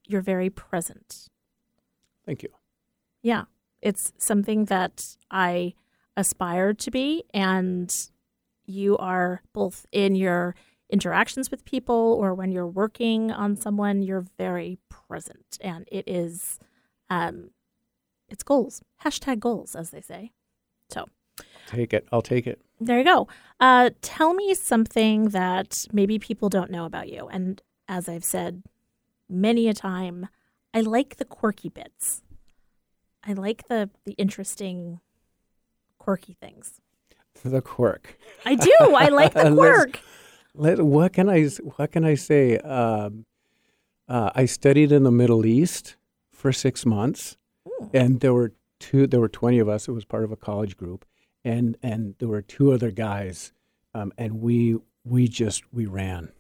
you're 0.08 0.22
very 0.22 0.50
present. 0.50 1.28
Thank 2.26 2.44
you. 2.44 2.50
Yeah, 3.22 3.46
it's 3.82 4.14
something 4.18 4.66
that 4.66 5.04
I 5.32 5.74
aspire 6.16 6.74
to 6.74 6.92
be, 6.92 7.24
and 7.34 7.92
you 8.66 8.98
are 8.98 9.42
both 9.54 9.86
in 9.92 10.16
your 10.16 10.56
interactions 10.94 11.52
with 11.52 11.66
people 11.66 12.18
or 12.22 12.34
when 12.34 12.52
you're 12.52 12.68
working 12.68 13.32
on 13.32 13.56
someone, 13.58 14.02
you're 14.04 14.26
very 14.38 14.78
present, 14.90 15.58
and 15.60 15.86
it 15.92 16.06
is, 16.08 16.60
um, 17.10 17.50
it's 18.30 18.44
goals. 18.44 18.82
Hashtag 19.04 19.40
goals, 19.40 19.76
as 19.76 19.90
they 19.90 20.02
say. 20.02 20.32
So 20.90 21.06
Take 21.68 21.94
it. 21.94 22.08
I'll 22.12 22.22
take 22.22 22.46
it. 22.48 22.62
there 22.80 23.00
you 23.00 23.04
go. 23.04 23.28
Uh, 23.60 23.90
tell 24.02 24.34
me 24.34 24.54
something 24.54 25.30
that 25.30 25.86
maybe 25.92 26.20
people 26.20 26.48
don't 26.50 26.70
know 26.72 26.86
about 26.86 27.10
you, 27.10 27.28
and 27.30 27.62
as 27.88 28.08
I've 28.08 28.24
said 28.24 28.64
many 29.30 29.68
a 29.68 29.74
time, 29.74 30.28
I 30.74 30.82
like 30.82 31.18
the 31.18 31.26
quirky 31.26 31.70
bits. 31.70 32.22
I 33.26 33.34
like 33.34 33.68
the 33.68 33.90
the 34.06 34.14
interesting, 34.14 35.00
quirky 35.98 36.34
things. 36.40 36.82
The 37.44 37.62
quirk. 37.62 38.18
I 38.46 38.56
do. 38.56 38.72
I 38.80 39.08
like 39.10 39.34
the 39.34 39.52
quirk. 39.56 40.00
Let, 40.56 40.80
what 40.82 41.14
can 41.14 41.30
I 41.30 41.46
what 41.78 41.92
can 41.92 42.06
I 42.06 42.16
say? 42.16 42.58
Um, 42.60 43.26
uh, 44.08 44.30
I 44.36 44.46
studied 44.46 44.92
in 44.92 45.04
the 45.04 45.12
Middle 45.12 45.46
East 45.46 45.96
for 46.32 46.52
six 46.52 46.86
months, 46.86 47.38
Ooh. 47.68 47.90
and 47.94 48.20
there 48.20 48.34
were 48.34 48.52
two. 48.80 49.08
There 49.08 49.20
were 49.20 49.30
twenty 49.30 49.60
of 49.60 49.68
us. 49.68 49.88
It 49.88 49.92
was 49.94 50.06
part 50.06 50.24
of 50.24 50.32
a 50.32 50.36
college 50.36 50.78
group, 50.78 51.06
and 51.44 51.76
and 51.82 52.14
there 52.20 52.28
were 52.28 52.42
two 52.44 52.72
other 52.72 52.92
guys, 52.92 53.52
um, 53.96 54.14
and 54.18 54.42
we 54.42 54.78
we 55.04 55.28
just 55.28 55.64
we 55.74 55.86
ran. 55.88 56.32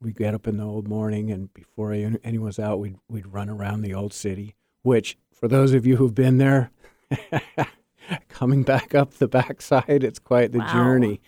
We 0.00 0.12
get 0.12 0.34
up 0.34 0.46
in 0.46 0.56
the 0.56 0.64
old 0.64 0.88
morning, 0.88 1.30
and 1.30 1.52
before 1.52 1.92
any- 1.92 2.18
anyone 2.24 2.46
was 2.46 2.58
out, 2.58 2.78
we'd 2.80 2.96
we'd 3.08 3.26
run 3.26 3.50
around 3.50 3.82
the 3.82 3.92
old 3.94 4.14
city. 4.14 4.54
Which, 4.82 5.18
for 5.32 5.46
those 5.48 5.74
of 5.74 5.84
you 5.84 5.96
who've 5.96 6.14
been 6.14 6.38
there, 6.38 6.70
coming 8.28 8.62
back 8.62 8.94
up 8.94 9.14
the 9.14 9.28
backside, 9.28 10.04
it's 10.04 10.18
quite 10.18 10.52
the 10.52 10.58
Wow. 10.58 10.72
journey. 10.72 11.20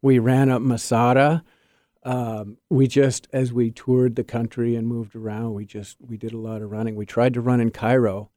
We 0.00 0.18
ran 0.18 0.50
up 0.50 0.62
Masada. 0.62 1.44
Um, 2.04 2.58
we 2.68 2.88
just, 2.88 3.28
as 3.32 3.52
we 3.52 3.70
toured 3.70 4.16
the 4.16 4.24
country 4.24 4.74
and 4.74 4.88
moved 4.88 5.14
around, 5.14 5.54
we 5.54 5.64
just 5.64 5.96
we 6.00 6.16
did 6.16 6.32
a 6.32 6.38
lot 6.38 6.62
of 6.62 6.70
running. 6.70 6.96
We 6.96 7.06
tried 7.06 7.34
to 7.34 7.40
run 7.40 7.60
in 7.60 7.70
Cairo, 7.70 8.30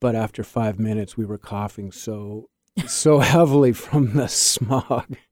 but 0.00 0.14
after 0.14 0.42
five 0.42 0.78
minutes, 0.78 1.16
we 1.16 1.24
were 1.24 1.38
coughing 1.38 1.92
so 1.92 2.48
so 2.86 3.18
heavily 3.20 3.72
from 3.72 4.14
the 4.14 4.28
smog. 4.28 5.16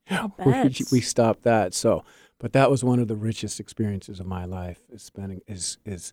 We, 0.44 0.74
we 0.90 1.00
stopped 1.00 1.44
that. 1.44 1.72
So, 1.72 2.04
but 2.38 2.52
that 2.52 2.70
was 2.70 2.84
one 2.84 2.98
of 2.98 3.08
the 3.08 3.16
richest 3.16 3.58
experiences 3.58 4.20
of 4.20 4.26
my 4.26 4.44
life. 4.44 4.82
Is 4.90 5.02
spending 5.02 5.40
is 5.46 5.78
is 5.86 6.12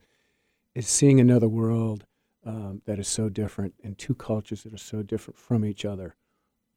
is 0.74 0.88
seeing 0.88 1.20
another 1.20 1.50
world 1.50 2.06
um, 2.46 2.82
that 2.86 2.98
is 2.98 3.10
so 3.10 3.28
different 3.28 3.74
and 3.84 3.98
two 3.98 4.16
cultures 4.16 4.64
that 4.64 4.74
are 4.74 4.78
so 4.78 5.04
different 5.04 5.38
from 5.38 5.66
each 5.66 5.84
other. 5.84 6.16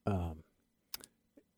Um, 0.04 0.42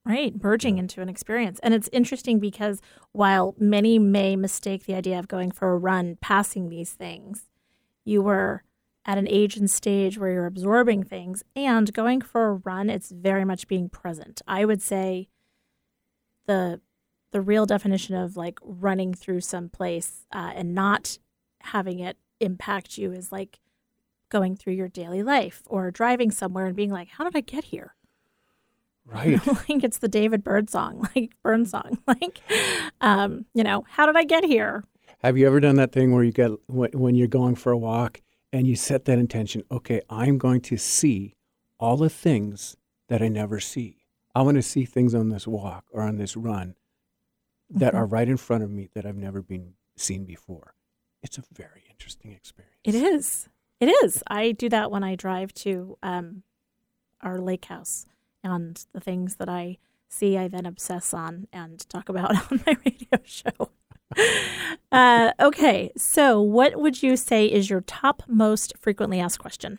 Right, 0.06 0.34
merging 0.42 0.76
Yeah. 0.76 0.82
into 0.82 1.00
an 1.00 1.08
experience. 1.08 1.58
And 1.60 1.72
it's 1.72 1.88
interesting 1.92 2.38
because 2.38 2.80
while 3.12 3.54
many 3.58 3.98
may 3.98 4.36
mistake 4.36 4.84
the 4.84 4.94
idea 4.94 5.18
of 5.18 5.28
going 5.28 5.50
for 5.50 5.70
a 5.72 5.78
run, 5.78 6.16
passing 6.20 6.68
these 6.68 6.92
things, 6.92 7.48
you 8.04 8.22
were 8.22 8.64
at 9.06 9.18
an 9.18 9.28
age 9.28 9.56
and 9.56 9.70
stage 9.70 10.18
where 10.18 10.30
you're 10.30 10.46
absorbing 10.46 11.02
things 11.04 11.42
and 11.56 11.92
going 11.94 12.20
for 12.20 12.48
a 12.48 12.54
run, 12.54 12.90
it's 12.90 13.10
very 13.10 13.44
much 13.44 13.66
being 13.66 13.88
present. 13.88 14.42
I 14.46 14.64
would 14.64 14.82
say 14.82 15.28
the 16.46 16.80
the 17.32 17.40
real 17.40 17.66
definition 17.66 18.14
of 18.14 18.36
like 18.36 18.58
running 18.62 19.12
through 19.12 19.40
some 19.40 19.68
place 19.68 20.24
uh, 20.32 20.52
and 20.54 20.72
not 20.72 21.18
having 21.62 21.98
it 21.98 22.16
impact 22.38 22.96
you 22.96 23.10
is 23.10 23.32
like 23.32 23.58
going 24.28 24.54
through 24.56 24.74
your 24.74 24.88
daily 24.88 25.22
life 25.22 25.62
or 25.66 25.90
driving 25.90 26.30
somewhere 26.30 26.66
and 26.66 26.76
being 26.76 26.90
like, 26.90 27.08
how 27.08 27.24
did 27.24 27.34
I 27.34 27.40
get 27.40 27.64
here? 27.64 27.96
Right. 29.06 29.44
like 29.68 29.84
it's 29.84 29.98
the 29.98 30.08
David 30.08 30.42
Byrne 30.42 30.68
song, 30.68 31.08
like 31.16 31.32
Byrne 31.42 31.66
song, 31.66 31.98
like, 32.06 32.40
um, 33.00 33.44
you 33.54 33.62
know, 33.62 33.84
how 33.88 34.06
did 34.06 34.16
I 34.16 34.24
get 34.24 34.44
here? 34.44 34.84
Have 35.22 35.36
you 35.38 35.46
ever 35.46 35.60
done 35.60 35.76
that 35.76 35.92
thing 35.92 36.12
where 36.12 36.24
you 36.24 36.32
get 36.32 36.50
when 36.66 36.90
when 36.92 37.14
you're 37.14 37.26
going 37.28 37.54
for 37.54 37.72
a 37.72 37.78
walk 37.78 38.20
and 38.52 38.66
you 38.66 38.76
set 38.76 39.04
that 39.06 39.18
intention? 39.18 39.62
Okay, 39.70 40.00
I'm 40.10 40.38
going 40.38 40.60
to 40.62 40.76
see 40.76 41.34
all 41.78 41.96
the 41.96 42.10
things 42.10 42.76
that 43.08 43.22
I 43.22 43.28
never 43.28 43.60
see. 43.60 43.98
I 44.34 44.42
want 44.42 44.56
to 44.56 44.62
see 44.62 44.84
things 44.84 45.14
on 45.14 45.28
this 45.28 45.46
walk 45.46 45.84
or 45.92 46.02
on 46.02 46.16
this 46.16 46.36
run 46.36 46.74
that 47.70 47.94
Mhm. 47.94 47.96
are 47.98 48.06
right 48.06 48.28
in 48.28 48.36
front 48.36 48.64
of 48.64 48.70
me 48.70 48.88
that 48.94 49.06
I've 49.06 49.16
never 49.16 49.40
been 49.42 49.74
seen 49.96 50.24
before. 50.24 50.74
It's 51.22 51.38
a 51.38 51.42
very 51.52 51.84
interesting 51.90 52.32
experience. 52.32 52.76
It 52.84 52.94
is. 52.94 53.48
It 53.80 53.86
is. 53.86 54.22
I 54.26 54.52
do 54.52 54.68
that 54.70 54.90
when 54.90 55.02
I 55.04 55.14
drive 55.14 55.52
to 55.54 55.96
um, 56.02 56.42
our 57.22 57.38
lake 57.40 57.64
house, 57.66 58.06
and 58.44 58.84
the 58.92 59.00
things 59.00 59.36
that 59.36 59.48
I 59.48 59.78
see, 60.08 60.38
I 60.38 60.46
then 60.46 60.66
obsess 60.66 61.12
on 61.12 61.48
and 61.52 61.88
talk 61.88 62.08
about 62.08 62.30
on 62.52 62.60
my 62.66 62.76
radio 62.84 63.18
show. 63.24 63.70
uh, 64.92 65.32
okay, 65.40 65.90
so 65.96 66.40
what 66.40 66.76
would 66.76 67.02
you 67.02 67.16
say 67.16 67.46
is 67.46 67.68
your 67.68 67.80
top 67.80 68.22
most 68.28 68.74
frequently 68.78 69.18
asked 69.18 69.40
question? 69.40 69.78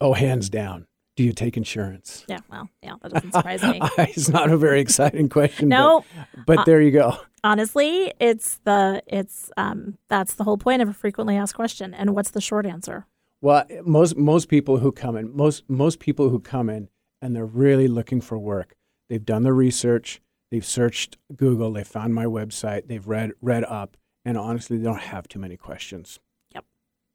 Oh, 0.00 0.12
hands 0.14 0.48
down. 0.48 0.86
Do 1.16 1.24
you 1.24 1.32
take 1.32 1.56
insurance? 1.56 2.24
Yeah, 2.28 2.40
well, 2.50 2.68
yeah, 2.82 2.94
that 3.02 3.12
doesn't 3.12 3.32
surprise 3.32 3.62
me. 3.62 3.80
it's 3.98 4.28
not 4.28 4.50
a 4.50 4.56
very 4.56 4.80
exciting 4.80 5.28
question. 5.28 5.68
but- 5.70 5.76
No, 5.76 6.04
but, 6.46 6.58
Uh, 6.60 6.64
there 6.64 6.80
you 6.80 6.90
go. 6.90 7.16
honestly, 7.42 8.12
it's 8.20 8.58
the 8.64 9.02
it's 9.06 9.50
um 9.56 9.96
that's 10.08 10.34
the 10.34 10.44
whole 10.44 10.58
point 10.58 10.82
of 10.82 10.88
a 10.88 10.92
frequently 10.92 11.36
asked 11.36 11.54
question. 11.54 11.94
And 11.94 12.14
what's 12.14 12.30
the 12.30 12.40
short 12.40 12.66
answer? 12.66 13.06
Well, 13.40 13.64
most 13.84 14.16
most 14.16 14.48
people 14.48 14.78
who 14.78 14.92
come 14.92 15.16
in, 15.16 15.34
most 15.34 15.64
most 15.68 16.00
people 16.00 16.28
who 16.28 16.38
come 16.38 16.68
in 16.68 16.88
and 17.26 17.34
they're 17.34 17.44
really 17.44 17.88
looking 17.88 18.20
for 18.20 18.38
work. 18.38 18.76
They've 19.08 19.24
done 19.24 19.42
the 19.42 19.52
research, 19.52 20.20
they've 20.50 20.64
searched 20.64 21.16
Google, 21.34 21.72
they 21.72 21.82
found 21.84 22.14
my 22.14 22.24
website, 22.24 22.86
they've 22.86 23.06
read 23.06 23.32
read 23.42 23.64
up, 23.64 23.96
and 24.24 24.38
honestly, 24.38 24.78
they 24.78 24.84
don't 24.84 25.00
have 25.00 25.26
too 25.28 25.38
many 25.40 25.56
questions. 25.56 26.20
Yep. 26.54 26.64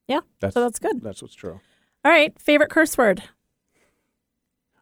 Yeah, 0.07 0.19
That's 0.41 0.53
So 0.53 0.61
that's 0.61 0.79
good. 0.79 1.01
that's 1.01 1.21
what's 1.21 1.33
true. 1.33 1.61
All 2.03 2.11
right, 2.11 2.37
favorite 2.39 2.69
curse 2.69 2.97
word. 2.97 3.23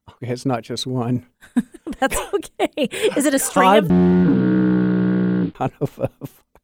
Okay, 0.09 0.31
it's 0.33 0.45
not 0.45 0.63
just 0.63 0.87
one. 0.87 1.27
That's 1.99 2.17
okay. 2.33 2.87
Is 3.17 3.25
it 3.25 3.33
a 3.33 3.39
string 3.39 3.77
of 3.77 3.91
Out 5.61 5.73
of 5.81 5.99
a 5.99 6.09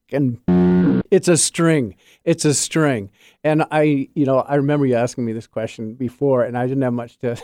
fucking, 0.09 1.03
it's 1.11 1.27
a 1.27 1.35
string. 1.37 1.95
It's 2.23 2.45
a 2.45 2.53
string. 2.53 3.11
And 3.43 3.65
I, 3.71 4.07
you 4.15 4.25
know, 4.25 4.39
I 4.39 4.55
remember 4.55 4.85
you 4.85 4.95
asking 4.95 5.25
me 5.25 5.33
this 5.33 5.47
question 5.47 5.93
before, 5.95 6.43
and 6.43 6.57
I 6.57 6.65
didn't 6.67 6.83
have 6.83 6.93
much 6.93 7.17
to 7.19 7.35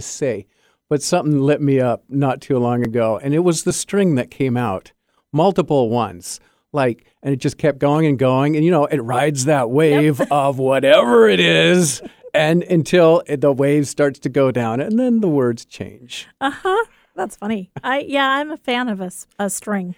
say, 0.00 0.46
but 0.88 1.02
something 1.02 1.40
lit 1.40 1.60
me 1.60 1.80
up 1.80 2.04
not 2.08 2.40
too 2.40 2.58
long 2.58 2.84
ago, 2.84 3.18
and 3.22 3.34
it 3.34 3.40
was 3.40 3.64
the 3.64 3.72
string 3.72 4.14
that 4.16 4.30
came 4.30 4.56
out, 4.56 4.92
multiple 5.32 5.88
ones, 5.90 6.40
like, 6.72 7.06
and 7.22 7.32
it 7.32 7.38
just 7.38 7.58
kept 7.58 7.78
going 7.78 8.06
and 8.06 8.18
going, 8.18 8.56
and 8.56 8.64
you 8.64 8.70
know, 8.70 8.86
it 8.86 8.98
rides 8.98 9.44
that 9.46 9.70
wave 9.70 10.20
of 10.30 10.58
whatever 10.58 11.28
it 11.28 11.40
is, 11.40 12.02
and 12.34 12.62
until 12.64 13.22
it, 13.26 13.40
the 13.40 13.52
wave 13.52 13.88
starts 13.88 14.18
to 14.20 14.28
go 14.28 14.50
down, 14.50 14.80
and 14.80 14.98
then 14.98 15.20
the 15.20 15.28
words 15.28 15.64
change. 15.64 16.28
Uh 16.40 16.50
huh. 16.50 16.84
That's 17.14 17.34
funny. 17.36 17.70
I 17.82 18.00
yeah, 18.00 18.28
I'm 18.28 18.50
a 18.50 18.58
fan 18.58 18.88
of 18.88 19.00
a, 19.00 19.10
a 19.38 19.48
string. 19.48 19.94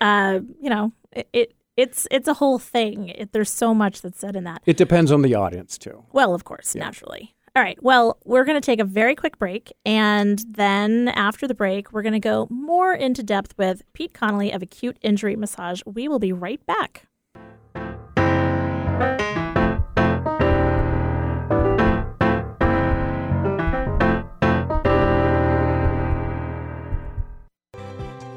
Uh, 0.00 0.40
you 0.60 0.68
know, 0.68 0.92
it, 1.10 1.28
it 1.32 1.54
it's 1.76 2.06
it's 2.10 2.28
a 2.28 2.34
whole 2.34 2.58
thing. 2.58 3.08
It, 3.08 3.32
there's 3.32 3.50
so 3.50 3.74
much 3.74 4.02
that's 4.02 4.20
said 4.20 4.36
in 4.36 4.44
that. 4.44 4.62
It 4.66 4.76
depends 4.76 5.10
on 5.10 5.22
the 5.22 5.34
audience 5.34 5.78
too. 5.78 6.04
Well, 6.12 6.34
of 6.34 6.44
course, 6.44 6.74
naturally. 6.74 7.34
All 7.54 7.62
right. 7.62 7.76
Well, 7.82 8.18
we're 8.24 8.44
going 8.44 8.58
to 8.58 8.64
take 8.64 8.80
a 8.80 8.84
very 8.84 9.14
quick 9.14 9.38
break. 9.38 9.74
And 9.84 10.42
then 10.48 11.08
after 11.08 11.46
the 11.46 11.54
break, 11.54 11.92
we're 11.92 12.00
going 12.00 12.14
to 12.14 12.20
go 12.20 12.48
more 12.50 12.94
into 12.94 13.22
depth 13.22 13.52
with 13.58 13.82
Pete 13.92 14.14
Connelly 14.14 14.50
of 14.52 14.62
Acute 14.62 14.96
Injury 15.02 15.36
Massage. 15.36 15.82
We 15.84 16.08
will 16.08 16.18
be 16.18 16.32
right 16.32 16.64
back. 16.64 17.04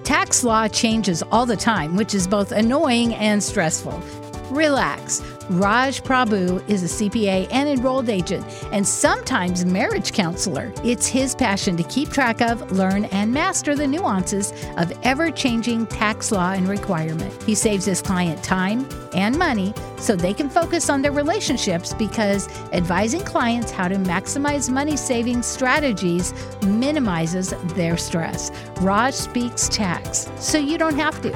Tax 0.03 0.43
law 0.43 0.67
changes 0.67 1.23
all 1.31 1.45
the 1.45 1.55
time, 1.55 1.95
which 1.95 2.13
is 2.13 2.27
both 2.27 2.51
annoying 2.51 3.15
and 3.15 3.41
stressful. 3.41 4.03
Relax. 4.51 5.21
Raj 5.49 6.01
Prabhu 6.01 6.67
is 6.67 6.83
a 6.83 6.87
CPA 6.87 7.47
and 7.51 7.69
enrolled 7.69 8.09
agent, 8.09 8.43
and 8.71 8.85
sometimes 8.85 9.63
marriage 9.63 10.11
counselor. 10.11 10.73
It's 10.83 11.05
his 11.05 11.35
passion 11.35 11.77
to 11.77 11.83
keep 11.83 12.09
track 12.09 12.41
of, 12.41 12.71
learn, 12.71 13.05
and 13.05 13.31
master 13.31 13.75
the 13.75 13.85
nuances 13.85 14.53
of 14.77 14.91
ever 15.03 15.29
changing 15.29 15.85
tax 15.85 16.31
law 16.31 16.53
and 16.53 16.67
requirement. 16.67 17.31
He 17.43 17.53
saves 17.53 17.85
his 17.85 18.01
client 18.01 18.43
time 18.43 18.87
and 19.13 19.37
money 19.37 19.73
so 19.97 20.15
they 20.15 20.33
can 20.33 20.49
focus 20.49 20.89
on 20.89 21.01
their 21.01 21.11
relationships 21.11 21.93
because 21.93 22.49
advising 22.73 23.21
clients 23.21 23.71
how 23.71 23.87
to 23.87 23.95
maximize 23.95 24.69
money 24.69 24.97
saving 24.97 25.43
strategies 25.43 26.33
minimizes 26.63 27.53
their 27.75 27.97
stress. 27.97 28.51
Raj 28.81 29.13
speaks 29.13 29.69
tax, 29.69 30.27
so 30.39 30.57
you 30.57 30.77
don't 30.77 30.97
have 30.97 31.21
to. 31.21 31.31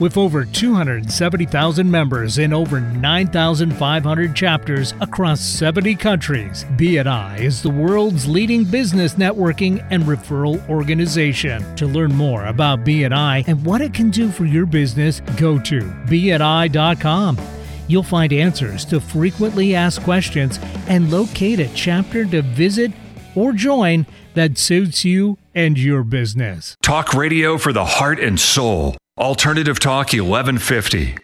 With 0.00 0.16
over 0.16 0.44
270,000 0.44 1.90
members 1.90 2.38
in 2.38 2.52
over 2.52 2.80
9,500 2.80 4.36
chapters 4.36 4.94
across 5.00 5.40
70 5.40 5.96
countries, 5.96 6.64
BNI 6.76 7.40
is 7.40 7.62
the 7.62 7.70
world's 7.70 8.28
leading 8.28 8.62
business 8.62 9.14
networking 9.14 9.84
and 9.90 10.04
referral 10.04 10.64
organization. 10.68 11.74
To 11.74 11.88
learn 11.88 12.14
more 12.14 12.46
about 12.46 12.84
BNI 12.84 13.48
and 13.48 13.64
what 13.64 13.80
it 13.80 13.92
can 13.92 14.10
do 14.10 14.30
for 14.30 14.44
your 14.44 14.66
business, 14.66 15.18
go 15.36 15.58
to 15.62 15.80
BNI.com. 15.80 17.36
You'll 17.88 18.04
find 18.04 18.32
answers 18.32 18.84
to 18.84 19.00
frequently 19.00 19.74
asked 19.74 20.04
questions 20.04 20.60
and 20.86 21.10
locate 21.10 21.58
a 21.58 21.66
chapter 21.74 22.24
to 22.26 22.42
visit 22.42 22.92
or 23.34 23.52
join 23.52 24.06
that 24.34 24.58
suits 24.58 25.04
you 25.04 25.38
and 25.56 25.76
your 25.76 26.04
business. 26.04 26.76
Talk 26.82 27.14
radio 27.14 27.58
for 27.58 27.72
the 27.72 27.84
heart 27.84 28.20
and 28.20 28.38
soul. 28.38 28.96
Alternative 29.18 29.80
Talk 29.80 30.12
1150. 30.12 31.16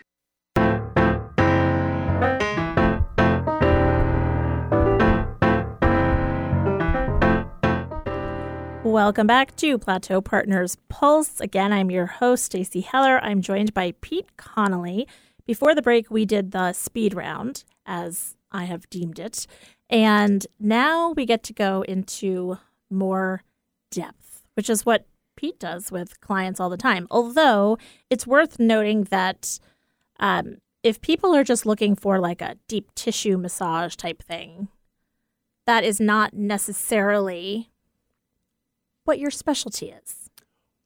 Welcome 8.83 9.29
back 9.29 9.55
to 9.57 9.79
Plateau 9.79 10.21
Partners 10.21 10.77
Pulse. 10.89 11.41
Again, 11.41 11.73
I'm 11.73 11.89
your 11.89 12.07
host, 12.07 12.47
Stacey 12.47 12.81
Heller. 12.81 13.21
I'm 13.21 13.41
joined 13.41 13.73
by 13.73 13.95
Pete 14.01 14.37
Connelly. 14.37 15.07
Before 15.47 15.73
the 15.73 15.83
break, 15.83 16.11
we 16.11 16.25
did 16.25 16.51
the 16.51 16.73
speed 16.73 17.15
round, 17.15 17.63
as 17.87 18.35
I 18.51 18.65
have 18.65 18.91
deemed 18.91 19.21
it. 19.21 19.47
And 19.89 20.45
now 20.59 21.13
we 21.13 21.27
get 21.27 21.45
to 21.45 21.53
go 21.53 21.83
into 21.83 22.59
more 22.91 23.45
depth, 23.93 24.43
which 24.55 24.69
is 24.69 24.85
what 24.85 25.07
Pete 25.37 25.59
does 25.59 25.91
with 25.91 26.21
clients 26.21 26.61
all 26.61 26.71
the 26.71 26.77
time. 26.77 27.07
Although 27.11 27.79
it's 28.11 28.27
worth 28.27 28.59
noting 28.59 29.05
that 29.05 29.59
um, 30.21 30.57
if 30.83 31.01
people 31.01 31.35
are 31.35 31.45
just 31.45 31.67
looking 31.67 31.97
for 31.97 32.19
like 32.19 32.41
a 32.41 32.57
deep 32.69 32.95
tissue 32.95 33.39
massage 33.39 33.97
type 33.97 34.23
thing, 34.23 34.69
that 35.67 35.85
is 35.85 36.01
not 36.01 36.35
necessarily 36.35 37.71
what 39.05 39.19
your 39.19 39.31
specialty 39.31 39.91
is. 39.91 40.31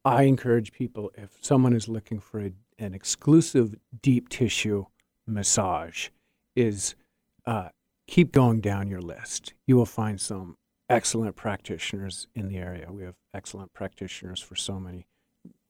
I 0.04 0.22
encourage 0.22 0.72
people 0.72 1.10
if 1.16 1.36
someone 1.40 1.74
is 1.74 1.88
looking 1.88 2.20
for 2.20 2.40
a, 2.40 2.52
an 2.78 2.94
exclusive 2.94 3.74
deep 4.00 4.28
tissue 4.28 4.86
massage, 5.26 6.08
is 6.54 6.94
uh, 7.46 7.68
keep 8.06 8.32
going 8.32 8.60
down 8.60 8.88
your 8.88 9.02
list. 9.02 9.54
You 9.66 9.76
will 9.76 9.86
find 9.86 10.20
some 10.20 10.56
excellent 10.88 11.36
practitioners 11.36 12.26
in 12.34 12.48
the 12.48 12.56
area. 12.56 12.88
We 12.90 13.02
have 13.04 13.14
excellent 13.34 13.72
practitioners 13.72 14.40
for 14.40 14.56
so 14.56 14.78
many 14.80 15.06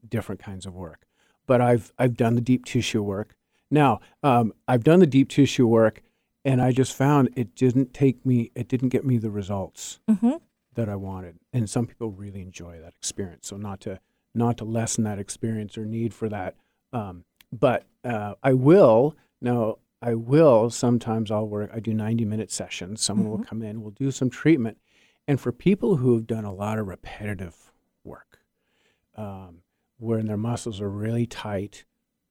different 0.09 0.41
kinds 0.43 0.67
of 0.67 0.75
work. 0.75 1.07
But 1.47 1.61
I've 1.61 1.93
I've 1.99 2.17
done 2.17 2.35
the 2.35 2.41
deep 2.41 2.65
tissue 2.65 3.03
work. 3.03 3.35
Now 3.71 4.01
um, 4.23 4.53
I've 4.67 4.85
done 4.85 5.01
the 5.01 5.07
deep 5.07 5.29
tissue 5.29 5.67
work, 5.67 6.03
and 6.45 6.61
I 6.61 6.73
just 6.73 6.95
found 6.95 7.31
it 7.37 7.55
didn't 7.55 7.95
take 7.95 8.25
me. 8.25 8.51
It 8.55 8.69
didn't 8.69 8.91
get 8.91 9.05
me 9.05 9.19
the 9.19 9.31
results 9.31 10.01
Mm-hmm. 10.09 10.37
that 10.75 10.89
I 10.89 10.97
wanted. 10.97 11.39
And 11.53 11.69
some 11.69 11.87
people 11.87 12.11
really 12.11 12.43
enjoy 12.43 12.79
that 12.81 12.95
experience. 12.95 13.49
So 13.49 13.57
not 13.57 13.81
to 13.81 13.99
not 14.35 14.59
to 14.59 14.65
lessen 14.65 15.05
that 15.05 15.19
experience 15.19 15.77
or 15.79 15.85
need 15.87 16.13
for 16.15 16.29
that. 16.29 16.55
Um, 16.93 17.25
but 17.53 17.87
uh, 18.05 18.35
I 18.43 18.53
will 18.53 19.17
now. 19.41 19.79
I 20.01 20.15
will 20.15 20.71
sometimes. 20.71 21.31
I'll 21.31 21.49
work. 21.49 21.71
I 21.75 21.81
do 21.81 21.93
ninety 21.93 22.25
minute 22.25 22.53
sessions. 22.53 23.01
Someone 23.03 23.31
will 23.31 23.43
come 23.43 23.63
in. 23.63 23.81
We'll 23.83 23.91
do 23.91 24.11
some 24.13 24.31
treatment, 24.31 24.79
and 25.29 25.39
for 25.39 25.53
people 25.53 25.97
who 25.97 26.15
have 26.15 26.27
done 26.27 26.47
a 26.47 26.53
lot 26.53 26.79
of 26.79 26.89
repetitive 26.89 27.71
work, 28.03 28.41
um, 29.15 29.59
where 29.99 30.23
their 30.23 30.39
muscles 30.39 30.81
are 30.81 30.89
really 30.89 31.27
tight 31.27 31.85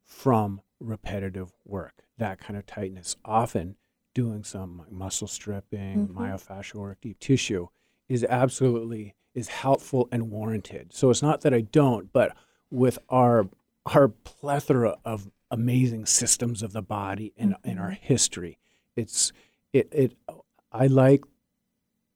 from 0.03 0.61
repetitive 0.79 1.53
work, 1.63 2.03
that 2.17 2.39
kind 2.39 2.57
of 2.57 2.65
tightness, 2.65 3.15
often 3.23 3.75
doing 4.15 4.43
some 4.43 4.79
like 4.79 4.91
muscle 4.91 5.27
stripping, 5.27 6.07
myofascial 6.07 6.75
work, 6.75 6.97
deep 6.99 7.19
tissue, 7.19 7.67
is 8.09 8.25
absolutely 8.27 9.13
is 9.35 9.49
helpful 9.49 10.09
and 10.11 10.31
warranted. 10.31 10.91
So 10.91 11.11
it's 11.11 11.21
not 11.21 11.41
that 11.41 11.53
I 11.53 11.61
don't, 11.61 12.11
but 12.11 12.35
with 12.71 12.97
our 13.09 13.47
our 13.85 14.07
plethora 14.07 14.95
of 15.05 15.29
amazing 15.51 16.07
systems 16.07 16.63
of 16.63 16.73
the 16.73 16.81
body 16.81 17.31
and 17.37 17.55
in 17.63 17.77
our 17.77 17.91
history, 17.91 18.57
it's 18.95 19.31
it 19.71 19.87
it 19.91 20.15
I 20.71 20.87
like 20.87 21.23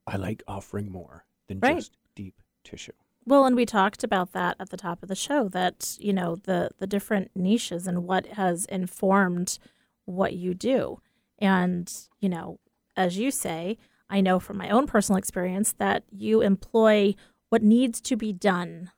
I 0.07 0.17
like 0.17 0.43
offering 0.47 0.91
more 0.91 1.25
than 1.47 1.59
Right. 1.59 1.77
just 1.77 1.97
deep 2.15 2.41
tissue. 2.63 2.93
Well, 3.25 3.45
and 3.45 3.55
we 3.55 3.65
talked 3.65 4.03
about 4.03 4.31
that 4.31 4.55
at 4.59 4.69
the 4.69 4.77
top 4.77 5.03
of 5.03 5.09
the 5.09 5.15
show 5.15 5.47
that, 5.49 5.95
you 5.99 6.11
know, 6.11 6.35
the 6.35 6.71
the 6.79 6.87
different 6.87 7.31
niches 7.35 7.85
and 7.85 8.05
what 8.07 8.25
has 8.27 8.65
informed 8.65 9.59
what 10.05 10.33
you 10.33 10.53
do. 10.53 10.99
And, 11.37 11.91
you 12.19 12.29
know, 12.29 12.59
as 12.95 13.17
you 13.17 13.31
say, 13.31 13.77
I 14.09 14.21
know 14.21 14.39
from 14.39 14.57
my 14.57 14.69
own 14.69 14.87
personal 14.87 15.17
experience 15.17 15.71
that 15.73 16.03
you 16.11 16.41
employ 16.41 17.15
what 17.49 17.61
needs 17.63 18.01
to 18.01 18.15
be 18.15 18.33
done 18.33 18.91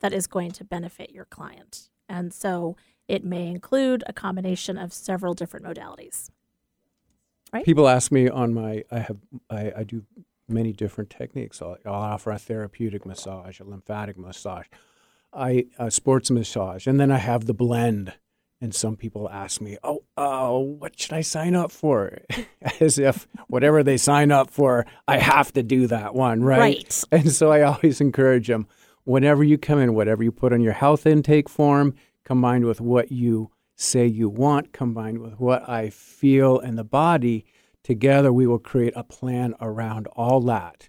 that 0.00 0.12
is 0.12 0.26
going 0.26 0.52
to 0.52 0.64
benefit 0.64 1.10
your 1.10 1.24
client. 1.24 1.90
And 2.08 2.32
so 2.32 2.76
it 3.08 3.24
may 3.24 3.48
include 3.48 4.04
a 4.06 4.12
combination 4.12 4.78
of 4.78 4.92
several 4.92 5.34
different 5.34 5.66
modalities. 5.66 6.30
Right. 7.52 7.64
People 7.64 7.88
ask 7.88 8.10
me 8.12 8.28
on 8.28 8.54
my 8.54 8.84
I 8.90 8.98
have 9.00 9.18
I, 9.50 9.72
I 9.78 9.84
do 9.84 10.04
many 10.48 10.72
different 10.72 11.10
techniques. 11.10 11.62
I'll, 11.62 11.76
I'll 11.84 11.94
offer 11.94 12.30
a 12.30 12.38
therapeutic 12.38 13.06
massage, 13.06 13.60
a 13.60 13.64
lymphatic 13.64 14.18
massage, 14.18 14.66
I 15.32 15.66
a 15.78 15.90
sports 15.90 16.30
massage, 16.30 16.86
and 16.86 17.00
then 17.00 17.10
I 17.10 17.18
have 17.18 17.46
the 17.46 17.54
blend. 17.54 18.14
And 18.60 18.74
some 18.74 18.96
people 18.96 19.28
ask 19.28 19.60
me, 19.60 19.76
"Oh, 19.82 20.04
uh, 20.16 20.50
what 20.58 20.98
should 20.98 21.12
I 21.12 21.20
sign 21.20 21.54
up 21.54 21.70
for?" 21.70 22.18
As 22.80 22.98
if 22.98 23.26
whatever 23.48 23.82
they 23.82 23.96
sign 23.96 24.30
up 24.30 24.50
for, 24.50 24.86
I 25.06 25.18
have 25.18 25.52
to 25.54 25.62
do 25.62 25.86
that 25.88 26.14
one, 26.14 26.42
right? 26.42 26.58
Right. 26.58 27.04
And 27.10 27.32
so 27.32 27.50
I 27.50 27.62
always 27.62 28.00
encourage 28.00 28.46
them 28.46 28.66
whenever 29.04 29.44
you 29.44 29.58
come 29.58 29.78
in, 29.78 29.94
whatever 29.94 30.22
you 30.22 30.32
put 30.32 30.52
on 30.52 30.62
your 30.62 30.72
health 30.72 31.06
intake 31.06 31.48
form, 31.48 31.94
combined 32.24 32.64
with 32.64 32.80
what 32.80 33.12
you 33.12 33.50
say 33.76 34.06
you 34.06 34.28
want, 34.28 34.72
combined 34.72 35.18
with 35.18 35.38
what 35.38 35.68
I 35.68 35.90
feel 35.90 36.58
in 36.58 36.76
the 36.76 36.84
body, 36.84 37.44
together 37.84 38.32
we 38.32 38.46
will 38.46 38.58
create 38.58 38.94
a 38.96 39.04
plan 39.04 39.54
around 39.60 40.08
all 40.08 40.40
that 40.40 40.88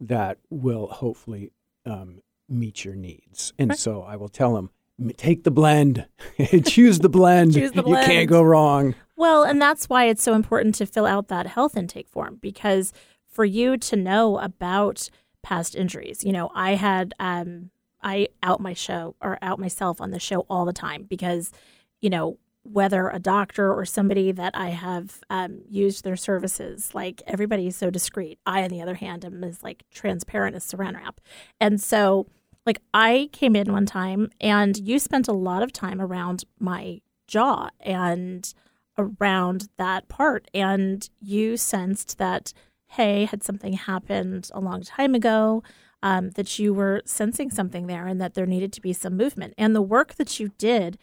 that 0.00 0.38
will 0.50 0.88
hopefully 0.88 1.52
um, 1.86 2.20
meet 2.48 2.84
your 2.84 2.94
needs. 2.94 3.52
And 3.58 3.76
so 3.78 4.02
I 4.02 4.16
will 4.16 4.28
tell 4.28 4.54
them, 4.54 4.70
take 5.16 5.44
the 5.44 5.50
blend, 5.50 6.06
choose 6.64 6.98
the 6.98 7.08
blend. 7.08 7.54
Choose 7.54 7.72
the 7.72 7.82
blend. 7.82 8.06
You 8.06 8.12
can't 8.12 8.28
go 8.28 8.42
wrong. 8.42 8.94
Well, 9.16 9.44
and 9.44 9.62
that's 9.62 9.88
why 9.88 10.06
it's 10.06 10.22
so 10.22 10.34
important 10.34 10.74
to 10.76 10.86
fill 10.86 11.06
out 11.06 11.28
that 11.28 11.46
health 11.46 11.76
intake 11.76 12.08
form 12.08 12.38
because 12.40 12.92
for 13.28 13.44
you 13.44 13.76
to 13.76 13.96
know 13.96 14.38
about 14.38 15.08
past 15.42 15.74
injuries, 15.74 16.24
you 16.24 16.32
know, 16.32 16.50
I 16.54 16.74
had 16.74 17.14
um 17.20 17.70
I 18.02 18.28
out 18.42 18.60
my 18.60 18.74
show 18.74 19.14
or 19.20 19.38
out 19.40 19.60
myself 19.60 20.00
on 20.00 20.10
the 20.10 20.18
show 20.18 20.40
all 20.50 20.64
the 20.64 20.72
time 20.72 21.04
because, 21.04 21.52
you 22.00 22.10
know, 22.10 22.38
whether 22.64 23.08
a 23.08 23.18
doctor 23.18 23.72
or 23.72 23.84
somebody 23.84 24.32
that 24.32 24.56
I 24.56 24.70
have 24.70 25.20
um, 25.30 25.62
used 25.68 26.04
their 26.04 26.16
services, 26.16 26.94
like 26.94 27.22
everybody 27.26 27.66
is 27.66 27.76
so 27.76 27.90
discreet. 27.90 28.38
I, 28.46 28.62
on 28.62 28.70
the 28.70 28.82
other 28.82 28.94
hand, 28.94 29.24
am 29.24 29.42
as 29.42 29.62
like 29.62 29.84
transparent 29.90 30.56
as 30.56 30.64
saran 30.64 30.94
wrap, 30.96 31.20
and 31.60 31.80
so 31.80 32.26
like 32.64 32.80
I 32.94 33.28
came 33.32 33.56
in 33.56 33.72
one 33.72 33.86
time 33.86 34.30
and 34.40 34.76
you 34.76 34.98
spent 34.98 35.28
a 35.28 35.32
lot 35.32 35.62
of 35.62 35.72
time 35.72 36.00
around 36.00 36.44
my 36.58 37.00
jaw 37.26 37.70
and 37.80 38.52
around 38.98 39.68
that 39.78 40.08
part. 40.08 40.48
And 40.54 41.08
you 41.20 41.56
sensed 41.56 42.18
that 42.18 42.52
hey 42.88 43.24
had 43.24 43.42
something 43.42 43.72
happened 43.72 44.50
a 44.52 44.60
long 44.60 44.82
time 44.82 45.14
ago 45.14 45.62
um, 46.02 46.30
that 46.30 46.58
you 46.58 46.74
were 46.74 47.02
sensing 47.04 47.50
something 47.50 47.86
there 47.86 48.06
and 48.06 48.20
that 48.20 48.34
there 48.34 48.46
needed 48.46 48.72
to 48.74 48.80
be 48.80 48.92
some 48.92 49.16
movement. 49.16 49.54
And 49.56 49.74
the 49.74 49.82
work 49.82 50.14
that 50.14 50.38
you 50.38 50.50
did 50.58 50.98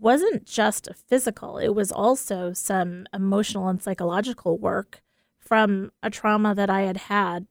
wasn't 0.00 0.44
just 0.44 0.88
physical 1.08 1.58
it 1.58 1.74
was 1.74 1.90
also 1.90 2.52
some 2.52 3.06
emotional 3.12 3.68
and 3.68 3.82
psychological 3.82 4.58
work 4.58 5.02
from 5.38 5.90
a 6.02 6.10
trauma 6.10 6.54
that 6.54 6.70
i 6.70 6.82
had 6.82 6.96
had 6.96 7.46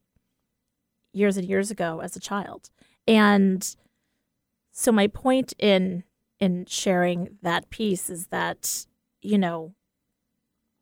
years 1.17 1.35
and 1.35 1.47
years 1.47 1.71
ago 1.71 1.99
as 1.99 2.15
a 2.15 2.19
child. 2.19 2.69
And 3.07 3.75
so 4.71 4.91
my 4.91 5.07
point 5.07 5.53
in 5.59 6.03
in 6.39 6.65
sharing 6.67 7.37
that 7.41 7.69
piece 7.71 8.09
is 8.11 8.27
that 8.27 8.85
you 9.21 9.39
know 9.39 9.73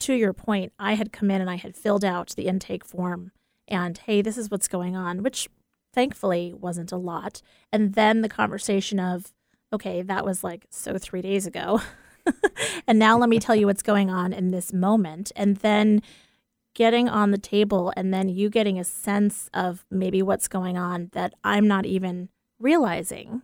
to 0.01 0.13
your 0.13 0.33
point 0.33 0.73
i 0.77 0.95
had 0.95 1.13
come 1.13 1.31
in 1.31 1.39
and 1.39 1.49
i 1.49 1.55
had 1.55 1.77
filled 1.77 2.03
out 2.03 2.33
the 2.35 2.47
intake 2.47 2.83
form 2.83 3.31
and 3.69 3.99
hey 3.99 4.21
this 4.21 4.37
is 4.37 4.51
what's 4.51 4.67
going 4.67 4.97
on 4.97 5.23
which 5.23 5.47
thankfully 5.95 6.53
wasn't 6.53 6.91
a 6.91 6.97
lot. 6.97 7.41
And 7.71 7.93
then 7.93 8.21
the 8.21 8.29
conversation 8.29 8.99
of 8.99 9.33
okay 9.75 10.01
that 10.01 10.25
was 10.25 10.43
like 10.43 10.65
so 10.69 10.97
3 10.97 11.21
days 11.21 11.45
ago 11.45 11.81
and 12.87 12.97
now 12.97 13.17
let 13.17 13.29
me 13.29 13.39
tell 13.39 13.55
you 13.55 13.67
what's 13.67 13.83
going 13.83 14.09
on 14.09 14.33
in 14.33 14.51
this 14.51 14.73
moment 14.73 15.31
and 15.35 15.57
then 15.57 16.01
getting 16.73 17.07
on 17.07 17.31
the 17.31 17.37
table 17.37 17.93
and 17.95 18.13
then 18.13 18.27
you 18.29 18.49
getting 18.49 18.79
a 18.79 18.83
sense 18.83 19.49
of 19.53 19.85
maybe 19.89 20.21
what's 20.21 20.47
going 20.47 20.77
on 20.77 21.09
that 21.13 21.33
I'm 21.43 21.67
not 21.67 21.85
even 21.85 22.29
realizing 22.59 23.43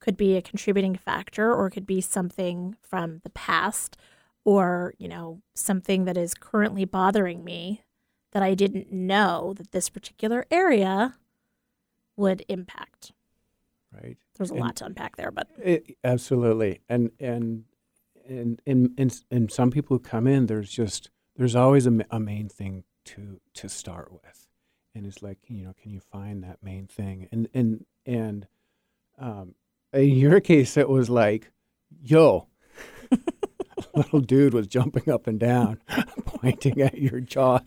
could 0.00 0.16
be 0.16 0.36
a 0.36 0.42
contributing 0.42 0.96
factor 0.96 1.54
or 1.54 1.70
could 1.70 1.86
be 1.86 2.00
something 2.00 2.76
from 2.82 3.20
the 3.24 3.30
past 3.30 3.96
or, 4.44 4.94
you 4.98 5.08
know, 5.08 5.40
something 5.54 6.04
that 6.04 6.18
is 6.18 6.34
currently 6.34 6.84
bothering 6.84 7.42
me 7.42 7.82
that 8.32 8.42
I 8.42 8.54
didn't 8.54 8.92
know 8.92 9.54
that 9.56 9.72
this 9.72 9.88
particular 9.88 10.46
area 10.50 11.14
would 12.16 12.44
impact. 12.48 13.12
Right. 13.92 14.18
There's 14.36 14.50
a 14.50 14.54
And- 14.54 14.62
lot 14.62 14.76
to 14.76 14.86
unpack 14.86 15.16
there, 15.16 15.30
but 15.30 15.48
It, 15.62 15.96
absolutely, 16.04 16.80
and 16.88 17.10
and 17.20 17.64
and 18.28 18.60
and 18.66 18.90
and 18.98 19.20
and 19.30 19.50
some 19.52 19.70
people 19.70 19.96
who 19.96 20.02
come 20.02 20.26
in, 20.26 20.46
there's 20.46 20.70
just 20.70 21.10
there's 21.36 21.54
always 21.56 21.86
a, 21.86 22.04
a 22.10 22.18
main 22.20 22.48
thing 22.48 22.84
to 23.06 23.40
to 23.54 23.68
start 23.68 24.12
with, 24.12 24.48
and 24.94 25.06
it's 25.06 25.22
like 25.22 25.38
you 25.48 25.64
know, 25.64 25.74
can 25.80 25.90
you 25.90 26.00
find 26.00 26.42
that 26.44 26.62
main 26.62 26.86
thing? 26.86 27.28
And 27.30 27.48
and 27.54 27.84
and 28.06 28.46
um, 29.18 29.54
in 29.92 30.16
your 30.16 30.40
case, 30.40 30.76
it 30.76 30.88
was 30.88 31.08
like, 31.10 31.52
yo, 32.02 32.48
little 33.94 34.20
dude 34.20 34.54
was 34.54 34.66
jumping 34.66 35.08
up 35.12 35.26
and 35.26 35.38
down, 35.38 35.80
pointing 36.24 36.80
at 36.80 36.98
your 36.98 37.20
jaw. 37.20 37.60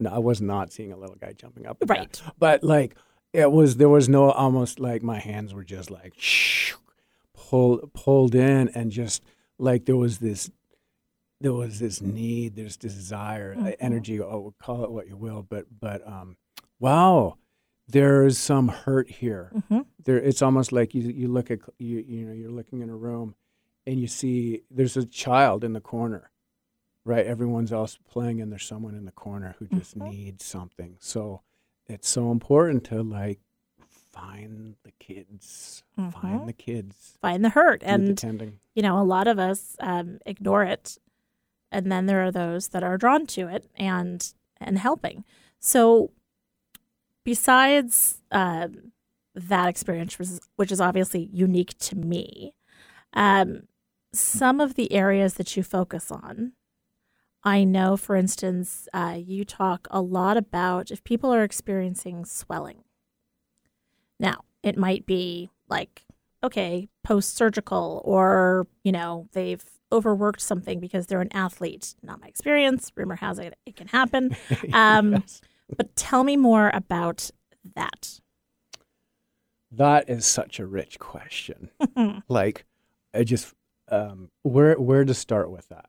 No, 0.00 0.10
I 0.10 0.18
was 0.18 0.40
not 0.40 0.72
seeing 0.72 0.92
a 0.92 0.96
little 0.96 1.16
guy 1.16 1.32
jumping 1.32 1.66
up 1.66 1.80
and 1.80 1.88
down 1.88 1.96
right. 1.98 2.22
but 2.38 2.62
like 2.64 2.96
it 3.34 3.50
was 3.52 3.76
there 3.76 3.88
was 3.88 4.08
no 4.08 4.30
almost 4.30 4.80
like 4.80 5.02
my 5.02 5.18
hands 5.18 5.52
were 5.52 5.64
just 5.64 5.90
like 5.90 6.14
pulled 7.34 7.92
pulled 7.92 8.34
in 8.34 8.68
and 8.74 8.90
just 8.90 9.22
like 9.58 9.84
there 9.86 9.96
was 9.96 10.18
this 10.18 10.50
there 11.40 11.52
was 11.52 11.78
this 11.80 12.00
need 12.00 12.54
there's 12.56 12.76
this 12.76 12.94
desire 12.94 13.56
uh, 13.58 13.72
energy 13.80 14.20
oh 14.20 14.54
call 14.60 14.84
it 14.84 14.90
what 14.90 15.06
you 15.08 15.16
will 15.16 15.42
but 15.42 15.66
but 15.80 16.06
um 16.06 16.36
wow 16.78 17.36
there's 17.86 18.38
some 18.38 18.68
hurt 18.68 19.10
here. 19.10 19.50
Hmm 19.68 19.80
there 20.04 20.16
it's 20.18 20.42
almost 20.42 20.70
like 20.72 20.94
you 20.94 21.02
you 21.02 21.28
look 21.28 21.50
at 21.50 21.58
you 21.78 21.98
you 22.06 22.24
know 22.26 22.32
you're 22.32 22.50
looking 22.50 22.82
in 22.82 22.88
a 22.90 22.96
room 22.96 23.34
and 23.86 23.98
you 24.00 24.06
see 24.06 24.62
there's 24.70 24.96
a 24.96 25.04
child 25.04 25.64
in 25.64 25.72
the 25.72 25.80
corner 25.80 26.30
right? 27.06 27.26
Everyone's 27.26 27.70
else 27.70 27.98
playing 28.08 28.40
and 28.40 28.50
there's 28.50 28.64
someone 28.64 28.94
in 28.94 29.04
the 29.04 29.12
corner 29.12 29.56
who 29.58 29.66
just 29.66 29.98
Mhm. 29.98 30.08
needs 30.10 30.42
something. 30.42 30.96
So 31.00 31.42
it's 31.88 32.08
so 32.08 32.30
important 32.30 32.84
to 32.84 33.02
like 33.02 33.40
find 34.12 34.76
the 34.84 34.92
kids 34.98 35.82
Mhm. 35.98 36.12
find 36.12 36.48
the 36.48 36.52
kids 36.52 37.18
Find 37.20 37.44
the 37.44 37.50
hurt. 37.50 37.80
the 37.80 37.86
And 37.88 38.18
tending 38.18 38.58
you 38.74 38.82
know, 38.82 38.98
a 39.00 39.04
lot 39.04 39.26
of 39.28 39.38
us 39.38 39.76
um, 39.80 40.18
ignore 40.26 40.64
it, 40.64 40.98
and 41.70 41.90
then 41.92 42.06
there 42.06 42.24
are 42.24 42.32
those 42.32 42.68
that 42.68 42.82
are 42.82 42.96
drawn 42.98 43.26
to 43.26 43.48
it 43.48 43.68
and 43.76 44.32
and 44.60 44.78
helping. 44.78 45.24
So, 45.60 46.10
besides 47.24 48.20
um, 48.30 48.92
that 49.34 49.68
experience, 49.68 50.18
which 50.18 50.28
is, 50.28 50.40
which 50.56 50.72
is 50.72 50.80
obviously 50.80 51.28
unique 51.32 51.76
to 51.78 51.96
me, 51.96 52.54
um, 53.14 53.68
some 54.12 54.60
of 54.60 54.74
the 54.74 54.92
areas 54.92 55.34
that 55.34 55.56
you 55.56 55.62
focus 55.62 56.10
on, 56.10 56.52
I 57.44 57.64
know, 57.64 57.96
for 57.96 58.16
instance, 58.16 58.88
uh, 58.94 59.18
you 59.18 59.44
talk 59.44 59.86
a 59.90 60.00
lot 60.00 60.36
about 60.36 60.90
if 60.90 61.04
people 61.04 61.32
are 61.32 61.42
experiencing 61.42 62.24
swelling. 62.24 62.84
Now, 64.18 64.44
it 64.62 64.78
might 64.78 65.04
be 65.06 65.50
like 65.68 66.04
okay, 66.42 66.88
post 67.02 67.36
surgical, 67.36 68.02
or 68.04 68.66
you 68.82 68.92
know 68.92 69.28
they've 69.32 69.64
overworked 69.90 70.40
something 70.40 70.80
because 70.80 71.06
they're 71.06 71.20
an 71.20 71.32
athlete. 71.32 71.94
Not 72.02 72.20
my 72.20 72.26
experience. 72.26 72.92
Rumor 72.96 73.16
has 73.16 73.38
it 73.38 73.56
it 73.66 73.76
can 73.76 73.88
happen. 73.88 74.36
Um, 74.72 75.12
Yes. 75.12 75.40
But 75.76 75.96
tell 75.96 76.24
me 76.24 76.36
more 76.36 76.70
about 76.74 77.30
that. 77.74 78.20
That 79.70 80.08
is 80.08 80.26
such 80.26 80.60
a 80.60 80.66
rich 80.66 80.98
question. 80.98 81.70
like, 82.28 82.64
I 83.14 83.24
just 83.24 83.54
um, 83.88 84.30
where 84.42 84.78
where 84.78 85.04
to 85.04 85.14
start 85.14 85.50
with 85.50 85.68
that? 85.68 85.88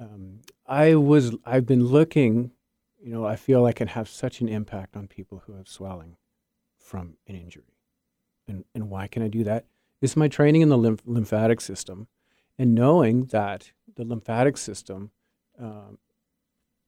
Um, 0.00 0.40
I 0.66 0.94
was 0.94 1.34
I've 1.44 1.66
been 1.66 1.84
looking. 1.84 2.52
You 3.00 3.12
know, 3.12 3.24
I 3.24 3.36
feel 3.36 3.64
I 3.64 3.72
can 3.72 3.88
have 3.88 4.08
such 4.08 4.40
an 4.40 4.48
impact 4.48 4.96
on 4.96 5.06
people 5.06 5.42
who 5.46 5.54
have 5.54 5.68
swelling 5.68 6.16
from 6.78 7.14
an 7.26 7.36
injury, 7.36 7.76
and 8.46 8.64
and 8.74 8.90
why 8.90 9.06
can 9.06 9.22
I 9.22 9.28
do 9.28 9.44
that? 9.44 9.66
It's 10.00 10.16
my 10.16 10.28
training 10.28 10.62
in 10.62 10.68
the 10.68 10.78
lymph- 10.78 11.02
lymphatic 11.04 11.60
system, 11.60 12.08
and 12.58 12.74
knowing 12.74 13.26
that 13.26 13.72
the 13.96 14.04
lymphatic 14.04 14.56
system 14.56 15.10
um, 15.58 15.98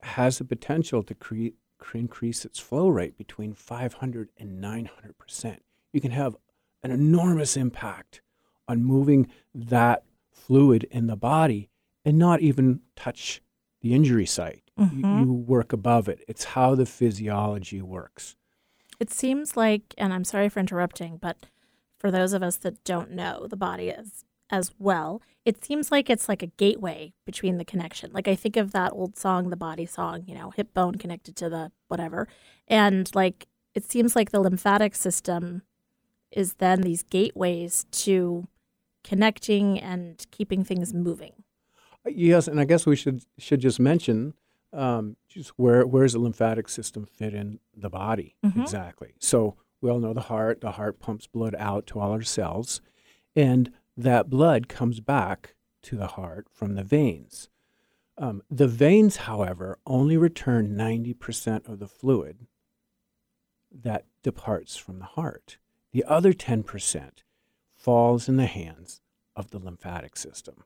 has 0.02 0.38
the 0.38 0.44
potential 0.44 1.02
to 1.02 1.14
create 1.14 1.56
increase 1.94 2.44
its 2.44 2.58
flow 2.58 2.88
rate 2.88 3.16
between 3.16 3.54
500 3.54 4.28
and 4.36 4.60
900 4.60 5.16
percent. 5.16 5.62
You 5.92 6.00
can 6.00 6.10
have 6.10 6.36
an 6.82 6.90
enormous 6.90 7.56
impact 7.56 8.20
on 8.68 8.84
moving 8.84 9.28
that 9.54 10.04
fluid 10.30 10.84
in 10.90 11.06
the 11.06 11.16
body 11.16 11.69
and 12.04 12.18
not 12.18 12.40
even 12.40 12.80
touch 12.96 13.42
the 13.80 13.94
injury 13.94 14.26
site. 14.26 14.62
You- 14.76 14.86
Mhm. 14.86 15.20
You, 15.26 15.32
work 15.32 15.72
above 15.72 16.08
it. 16.08 16.24
It's 16.26 16.44
how 16.44 16.74
the 16.74 16.86
physiology 16.86 17.82
works. 17.82 18.36
It 18.98 19.10
seems 19.10 19.56
like, 19.56 19.94
and 19.98 20.12
I'm 20.12 20.24
sorry 20.24 20.48
for 20.48 20.60
interrupting, 20.60 21.16
but 21.18 21.46
for 21.98 22.10
those 22.10 22.32
of 22.32 22.42
us 22.42 22.56
that 22.58 22.82
don't 22.84 23.10
know 23.10 23.46
the 23.46 23.56
body 23.56 23.90
as 23.92 24.24
as 24.52 24.72
well, 24.80 25.22
it 25.44 25.64
seems 25.64 25.92
like 25.92 26.10
it's 26.10 26.28
like 26.28 26.42
a 26.42 26.48
gateway 26.48 27.12
between 27.24 27.56
the 27.58 27.64
connection. 27.64 28.10
Like 28.12 28.26
I 28.26 28.34
think 28.34 28.56
of 28.56 28.72
that 28.72 28.92
old 28.92 29.16
song, 29.16 29.50
the 29.50 29.56
body 29.56 29.86
song, 29.86 30.24
you 30.26 30.34
know, 30.34 30.50
hip 30.50 30.74
bone 30.74 30.96
connected 30.96 31.36
to 31.36 31.48
the 31.48 31.70
whatever. 31.86 32.26
And 32.66 33.08
like 33.14 33.46
it 33.76 33.88
seems 33.88 34.16
like 34.16 34.30
the 34.32 34.40
lymphatic 34.40 34.96
system 34.96 35.62
is 36.32 36.54
then 36.54 36.80
these 36.80 37.04
gateways 37.04 37.84
to 37.92 38.48
connecting 39.04 39.78
and 39.78 40.26
keeping 40.32 40.64
things 40.64 40.92
moving. 40.92 41.44
Yes, 42.06 42.48
and 42.48 42.58
I 42.60 42.64
guess 42.64 42.86
we 42.86 42.96
should 42.96 43.22
should 43.38 43.60
just 43.60 43.78
mention 43.80 44.34
um, 44.72 45.16
just 45.28 45.50
where 45.56 45.86
where 45.86 46.04
does 46.04 46.12
the 46.14 46.18
lymphatic 46.18 46.68
system 46.68 47.04
fit 47.06 47.34
in 47.34 47.58
the 47.76 47.90
body 47.90 48.36
Mhm. 48.44 48.62
exactly. 48.62 49.14
So 49.18 49.56
we 49.80 49.90
all 49.90 49.98
know 50.00 50.12
the 50.14 50.20
heart. 50.22 50.60
The 50.60 50.72
heart 50.72 50.98
pumps 51.00 51.26
blood 51.26 51.54
out 51.58 51.86
to 51.88 52.00
all 52.00 52.12
our 52.12 52.22
cells, 52.22 52.80
and 53.36 53.72
that 53.96 54.30
blood 54.30 54.68
comes 54.68 55.00
back 55.00 55.54
to 55.82 55.96
the 55.96 56.06
heart 56.08 56.46
from 56.50 56.74
the 56.74 56.84
veins. 56.84 57.48
Um, 58.18 58.42
the 58.50 58.68
veins, 58.68 59.16
however, 59.16 59.78
only 59.86 60.16
return 60.16 60.76
ninety 60.76 61.14
percent 61.14 61.66
of 61.66 61.78
the 61.78 61.88
fluid 61.88 62.46
that 63.72 64.06
departs 64.22 64.76
from 64.76 64.98
the 64.98 65.04
heart. 65.04 65.58
The 65.92 66.04
other 66.04 66.32
ten 66.32 66.62
percent 66.62 67.24
falls 67.74 68.28
in 68.28 68.36
the 68.36 68.46
hands 68.46 69.00
of 69.36 69.50
the 69.50 69.58
lymphatic 69.58 70.16
system. 70.16 70.64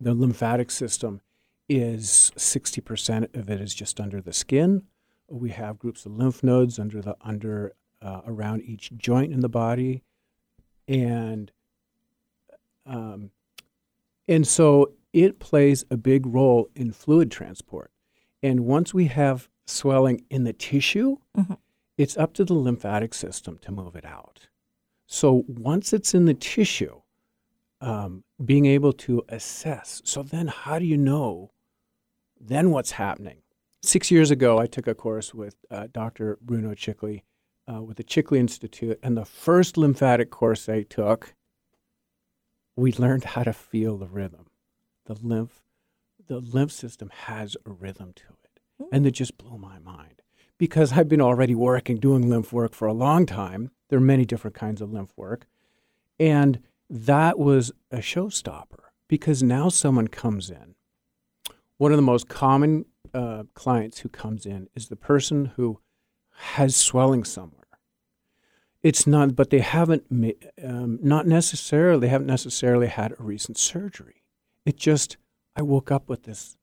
The 0.00 0.14
lymphatic 0.14 0.70
system 0.70 1.20
is 1.68 2.32
60% 2.36 3.34
of 3.36 3.50
it 3.50 3.60
is 3.60 3.74
just 3.74 4.00
under 4.00 4.20
the 4.20 4.32
skin. 4.32 4.82
We 5.28 5.50
have 5.50 5.78
groups 5.78 6.06
of 6.06 6.12
lymph 6.12 6.42
nodes 6.44 6.78
under 6.78 7.02
the 7.02 7.16
under 7.20 7.74
uh, 8.00 8.20
around 8.26 8.62
each 8.62 8.92
joint 8.96 9.32
in 9.32 9.40
the 9.40 9.48
body, 9.48 10.02
and 10.86 11.50
um, 12.84 13.30
and 14.28 14.46
so 14.46 14.92
it 15.12 15.38
plays 15.38 15.84
a 15.90 15.96
big 15.96 16.26
role 16.26 16.68
in 16.76 16.92
fluid 16.92 17.30
transport. 17.30 17.90
And 18.42 18.60
once 18.60 18.92
we 18.94 19.06
have 19.06 19.48
swelling 19.66 20.24
in 20.30 20.44
the 20.44 20.52
tissue, 20.52 21.16
Mhm. 21.36 21.58
it's 21.96 22.16
up 22.16 22.32
to 22.34 22.44
the 22.44 22.54
lymphatic 22.54 23.14
system 23.14 23.58
to 23.62 23.72
move 23.72 23.96
it 23.96 24.04
out. 24.04 24.48
So 25.06 25.44
once 25.48 25.92
it's 25.92 26.14
in 26.14 26.26
the 26.26 26.34
tissue, 26.34 27.00
um, 27.80 28.24
being 28.44 28.66
able 28.66 28.92
to 28.92 29.22
assess. 29.28 30.02
So 30.04 30.22
then, 30.22 30.48
how 30.48 30.78
do 30.78 30.84
you 30.84 30.96
know 30.96 31.52
then 32.40 32.70
what's 32.70 32.92
happening? 32.92 33.42
Six 33.82 34.10
years 34.10 34.30
ago, 34.30 34.58
I 34.58 34.66
took 34.66 34.86
a 34.86 34.94
course 34.94 35.32
with 35.32 35.56
uh, 35.70 35.86
Dr. 35.92 36.38
Bruno 36.40 36.74
Chikly 36.74 37.22
uh, 37.72 37.82
with 37.82 37.96
the 37.96 38.04
Chikly 38.04 38.38
Institute, 38.38 38.98
and 39.02 39.16
the 39.16 39.24
first 39.24 39.76
lymphatic 39.76 40.30
course 40.30 40.68
I 40.68 40.82
took, 40.82 41.34
we 42.76 42.92
learned 42.92 43.24
how 43.24 43.42
to 43.42 43.52
feel 43.52 43.96
the 43.96 44.08
rhythm. 44.08 44.46
The 45.06 45.14
lymph, 45.14 45.62
the 46.26 46.40
lymph 46.40 46.72
system 46.72 47.10
has 47.26 47.56
a 47.64 47.70
rhythm 47.70 48.12
to 48.16 48.24
it, 48.44 48.60
and 48.92 49.06
it 49.06 49.12
just 49.12 49.38
blew 49.38 49.58
my 49.58 49.78
mind 49.78 50.22
because 50.58 50.92
I've 50.92 51.08
been 51.08 51.20
already 51.20 51.54
working 51.54 51.98
doing 51.98 52.28
lymph 52.28 52.52
work 52.52 52.74
for 52.74 52.88
a 52.88 52.92
long 52.92 53.26
time. 53.26 53.70
There 53.88 53.98
are 53.98 54.02
many 54.02 54.24
different 54.24 54.56
kinds 54.56 54.80
of 54.80 54.92
lymph 54.92 55.12
work, 55.16 55.46
and 56.18 56.60
that 56.88 57.38
was 57.38 57.72
a 57.90 57.98
showstopper 57.98 58.80
because 59.08 59.42
now 59.42 59.68
someone 59.68 60.08
comes 60.08 60.50
in. 60.50 60.74
One 61.78 61.92
of 61.92 61.98
the 61.98 62.02
most 62.02 62.28
common 62.28 62.86
uh, 63.12 63.44
clients 63.54 64.00
who 64.00 64.08
comes 64.08 64.46
in 64.46 64.68
is 64.74 64.88
the 64.88 64.96
person 64.96 65.52
who 65.56 65.80
has 66.38 66.76
swelling 66.76 67.24
somewhere. 67.24 67.52
It's 68.82 69.06
not, 69.06 69.34
but 69.34 69.50
they 69.50 69.60
haven't, 69.60 70.04
um, 70.62 70.98
not 71.02 71.26
necessarily, 71.26 72.00
they 72.00 72.08
haven't 72.08 72.26
necessarily 72.26 72.86
had 72.86 73.12
a 73.12 73.22
recent 73.22 73.58
surgery. 73.58 74.22
It 74.64 74.76
just, 74.76 75.16
I 75.56 75.62
woke 75.62 75.90
up 75.90 76.08
with 76.08 76.24
this 76.24 76.56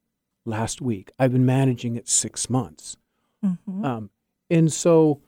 last 0.46 0.82
week. 0.82 1.12
I've 1.20 1.34
been 1.34 1.46
managing 1.46 1.96
it 1.96 2.08
six 2.08 2.50
months. 2.50 2.98
Mhm. 3.44 3.84
Um, 3.84 4.10
and 4.50 4.72
so 4.72 5.22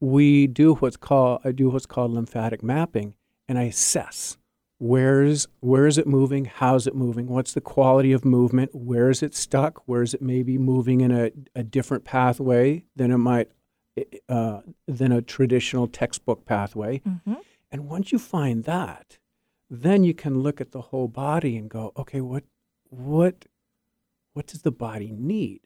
we 0.00 0.46
do 0.46 0.74
what's 0.74 0.96
called 0.96 1.40
I 1.44 1.52
do 1.52 1.70
what's 1.70 1.86
called 1.86 2.10
lymphatic 2.10 2.62
mapping, 2.62 3.14
and 3.48 3.58
I 3.58 3.64
assess 3.64 4.36
where's 4.82 5.46
where 5.60 5.86
is 5.86 5.96
it 5.96 6.08
moving, 6.08 6.44
how's 6.46 6.88
it 6.88 6.94
moving, 6.94 7.28
what's 7.28 7.52
the 7.54 7.60
quality 7.60 8.10
of 8.12 8.24
movement, 8.24 8.74
where 8.74 9.08
is 9.10 9.22
it 9.22 9.32
stuck, 9.32 9.80
where 9.86 10.02
is 10.02 10.12
it 10.12 10.20
maybe 10.20 10.58
moving 10.58 11.00
in 11.00 11.12
a, 11.12 11.30
a 11.54 11.62
different 11.62 12.04
pathway 12.04 12.82
than 12.96 13.12
it 13.12 13.18
might 13.18 13.48
uh, 14.28 14.62
than 14.88 15.12
a 15.12 15.22
traditional 15.22 15.86
textbook 15.86 16.44
pathway. 16.46 17.00
Mhm. 17.06 17.36
And 17.70 17.88
once 17.88 18.10
you 18.10 18.18
find 18.18 18.64
that, 18.64 19.18
then 19.70 20.02
you 20.02 20.14
can 20.14 20.40
look 20.40 20.60
at 20.60 20.72
the 20.72 20.80
whole 20.80 21.08
body 21.08 21.56
and 21.56 21.70
go, 21.70 21.92
okay, 21.96 22.20
what 22.20 22.42
what 22.88 23.46
what 24.32 24.46
does 24.48 24.62
the 24.62 24.72
body 24.72 25.12
need? 25.12 25.60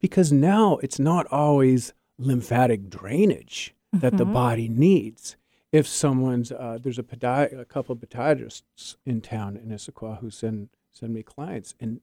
Because 0.00 0.32
now 0.32 0.78
it's 0.78 0.98
not 0.98 1.26
always 1.26 1.92
lymphatic 2.18 2.88
drainage 2.88 3.74
that 3.92 4.16
the 4.16 4.24
Mhm. 4.24 4.32
body 4.32 4.68
needs. 4.68 5.36
If 5.72 5.86
someone's 5.86 6.52
uh, 6.52 6.78
there's 6.80 6.98
a, 6.98 7.02
podi- 7.02 7.58
a 7.58 7.64
couple 7.64 7.94
of 7.94 7.98
podiatrists 7.98 8.96
in 9.06 9.22
town 9.22 9.56
in 9.56 9.70
Issaquah 9.70 10.20
who 10.20 10.30
send 10.30 10.68
send 10.92 11.14
me 11.14 11.22
clients, 11.22 11.74
and 11.80 12.00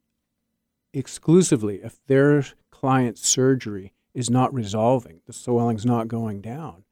exclusively 0.91 1.82
if 1.84 2.03
their 2.08 2.43
client's 2.71 3.27
surgery 3.27 3.93
is 4.15 4.29
not 4.29 4.53
resolving, 4.53 5.21
the 5.27 5.34
swelling's 5.34 5.86
not 5.86 6.08
going 6.08 6.41
down, 6.41 6.84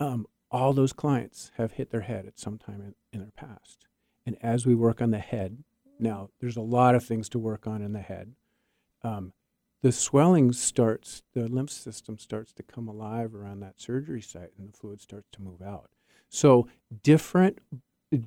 um, 0.00 0.26
all 0.50 0.72
those 0.72 0.92
clients 0.92 1.52
have 1.56 1.72
hit 1.72 1.90
their 1.90 2.00
head 2.00 2.26
at 2.26 2.38
some 2.38 2.58
time 2.58 2.80
in, 2.80 2.94
in 3.12 3.20
their 3.20 3.30
past. 3.36 3.86
And 4.26 4.36
as 4.42 4.66
we 4.66 4.74
work 4.74 5.00
on 5.00 5.10
the 5.10 5.18
head, 5.18 5.62
now 5.98 6.30
there's 6.40 6.56
a 6.56 6.60
lot 6.60 6.94
of 6.94 7.04
things 7.04 7.28
to 7.30 7.38
work 7.38 7.66
on 7.66 7.82
in 7.82 7.92
the 7.92 8.00
head. 8.00 8.32
Um, 9.02 9.32
the 9.82 9.92
swelling 9.92 10.52
starts, 10.52 11.22
the 11.34 11.48
lymph 11.48 11.70
system 11.70 12.18
starts 12.18 12.52
to 12.54 12.62
come 12.62 12.88
alive 12.88 13.34
around 13.34 13.60
that 13.60 13.80
surgery 13.80 14.20
site, 14.20 14.52
and 14.58 14.68
the 14.68 14.76
fluid 14.76 15.00
starts 15.00 15.28
to 15.32 15.42
move 15.42 15.62
out. 15.62 15.90
So 16.28 16.68
different 17.02 17.58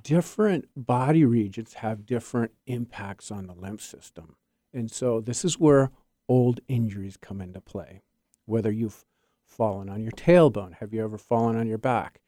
different 0.03 0.65
body 0.75 1.25
regions 1.25 1.73
have 1.73 2.05
different 2.05 2.51
impacts 2.67 3.31
on 3.31 3.47
the 3.47 3.53
lymph 3.53 3.81
system, 3.81 4.35
and 4.73 4.89
so 4.89 5.19
this 5.19 5.43
is 5.43 5.59
where 5.59 5.91
old 6.27 6.61
injuries 6.67 7.17
come 7.17 7.41
into 7.41 7.59
play. 7.59 8.01
Whether 8.45 8.71
you've 8.71 9.05
fallen 9.45 9.89
on 9.89 10.01
your 10.01 10.11
tailbone, 10.11 10.75
have 10.75 10.93
you 10.93 11.03
ever 11.03 11.17
fallen 11.17 11.57
on 11.57 11.67
your 11.67 11.77
back? 11.77 12.21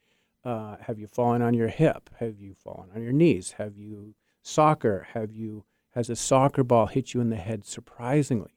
Uh, 0.44 0.76
have 0.82 0.98
you 0.98 1.06
fallen 1.06 1.40
on 1.40 1.54
your 1.54 1.68
hip? 1.68 2.10
Have 2.18 2.38
you 2.38 2.54
fallen 2.54 2.90
on 2.94 3.02
your 3.02 3.12
knees? 3.12 3.52
Have 3.52 3.78
you 3.78 4.14
soccer? 4.42 5.08
Have 5.14 5.32
you 5.32 5.64
has 5.94 6.10
a 6.10 6.16
soccer 6.16 6.64
ball 6.64 6.86
hit 6.86 7.14
you 7.14 7.20
in 7.20 7.30
the 7.30 7.36
head 7.36 7.64
surprisingly? 7.64 8.53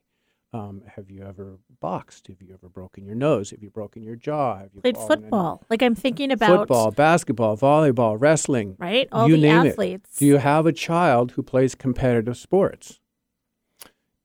Um, 0.58 0.82
have 0.96 1.12
you 1.12 1.24
ever 1.24 1.60
boxed? 1.82 2.28
Have 2.28 2.41
you 2.41 2.52
ever 2.54 2.67
broken 2.67 3.06
your 3.06 3.13
nose? 3.13 3.52
Have 3.52 3.62
you 3.62 3.70
broken 3.70 4.02
your 4.02 4.15
jaw? 4.15 4.58
Have 4.58 4.70
you 4.74 4.82
Played 4.82 4.98
football. 4.98 5.63
Like 5.70 5.84
I'm 5.84 5.93
thinking 5.93 6.32
about 6.32 6.62
football, 6.62 6.89
basketball, 6.91 7.56
volleyball, 7.56 8.17
wrestling? 8.20 8.76
right? 8.80 9.08
All 9.12 9.28
you 9.28 9.36
the 9.36 9.41
name 9.43 9.67
athletes. 9.67 10.15
It. 10.15 10.20
Do 10.20 10.26
you 10.26 10.38
have 10.38 10.65
a 10.65 10.74
child 10.74 11.34
who 11.34 11.43
plays 11.43 11.76
competitive 11.76 12.38
sports? 12.38 13.00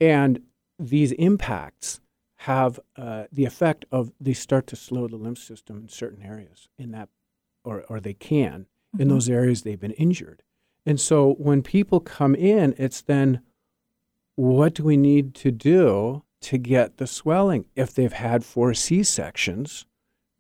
And 0.00 0.40
these 0.78 1.12
impacts 1.12 2.00
have 2.36 2.80
uh, 2.96 3.24
the 3.30 3.44
effect 3.44 3.84
of 3.92 4.12
they 4.18 4.32
start 4.32 4.66
to 4.68 4.76
slow 4.76 5.06
the 5.08 5.16
lymph 5.16 5.38
system 5.38 5.76
in 5.76 5.88
certain 5.88 6.22
areas 6.22 6.68
in 6.78 6.92
that 6.92 7.10
or, 7.62 7.84
or 7.88 8.00
they 8.00 8.14
can 8.14 8.66
in 8.98 9.08
those 9.08 9.28
areas 9.28 9.62
they've 9.62 9.78
been 9.78 9.92
injured. 9.92 10.42
And 10.84 11.00
so 11.00 11.34
when 11.34 11.62
people 11.62 12.00
come 12.00 12.34
in, 12.34 12.74
it's 12.78 13.00
then 13.00 13.42
what 14.42 14.74
do 14.74 14.82
we 14.82 14.96
need 14.96 15.36
to 15.36 15.52
do 15.52 16.24
to 16.40 16.58
get 16.58 16.96
the 16.96 17.06
swelling? 17.06 17.64
If 17.76 17.94
they've 17.94 18.12
had 18.12 18.44
four 18.44 18.74
C 18.74 19.04
sections, 19.04 19.86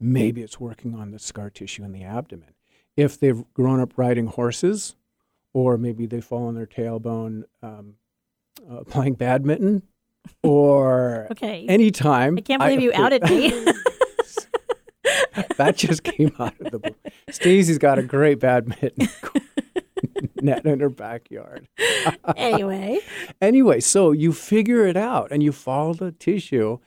maybe 0.00 0.42
it's 0.42 0.58
working 0.58 0.96
on 0.96 1.12
the 1.12 1.20
scar 1.20 1.50
tissue 1.50 1.84
in 1.84 1.92
the 1.92 2.02
abdomen. 2.02 2.48
If 2.96 3.20
they've 3.20 3.44
grown 3.54 3.78
up 3.78 3.96
riding 3.96 4.26
horses, 4.26 4.96
or 5.54 5.78
maybe 5.78 6.06
they 6.06 6.20
fall 6.20 6.48
on 6.48 6.56
their 6.56 6.66
tailbone 6.66 7.44
um, 7.62 7.94
uh, 8.68 8.82
playing 8.82 9.14
badminton, 9.14 9.82
or 10.42 11.28
Okay. 11.30 11.64
anytime. 11.68 12.38
I 12.38 12.40
can't 12.40 12.60
believe 12.60 12.80
you 12.80 12.90
outed 12.94 13.22
me. 13.22 13.50
that 15.58 15.76
just 15.76 16.02
came 16.02 16.34
out 16.40 16.60
of 16.60 16.72
the 16.72 16.78
blue. 16.80 16.96
Stacey's 17.30 17.78
got 17.78 18.00
a 18.00 18.02
great 18.02 18.40
badminton 18.40 19.08
net 20.42 20.64
in 20.64 20.80
her 20.80 20.88
backyard. 20.88 21.68
anyway, 22.36 22.98
Anyway, 23.40 23.80
so 23.80 24.12
you 24.12 24.32
figure 24.32 24.86
it 24.86 24.96
out 24.96 25.30
and 25.30 25.42
you 25.42 25.52
follow 25.52 25.94
the 25.94 26.12
tissue 26.12 26.78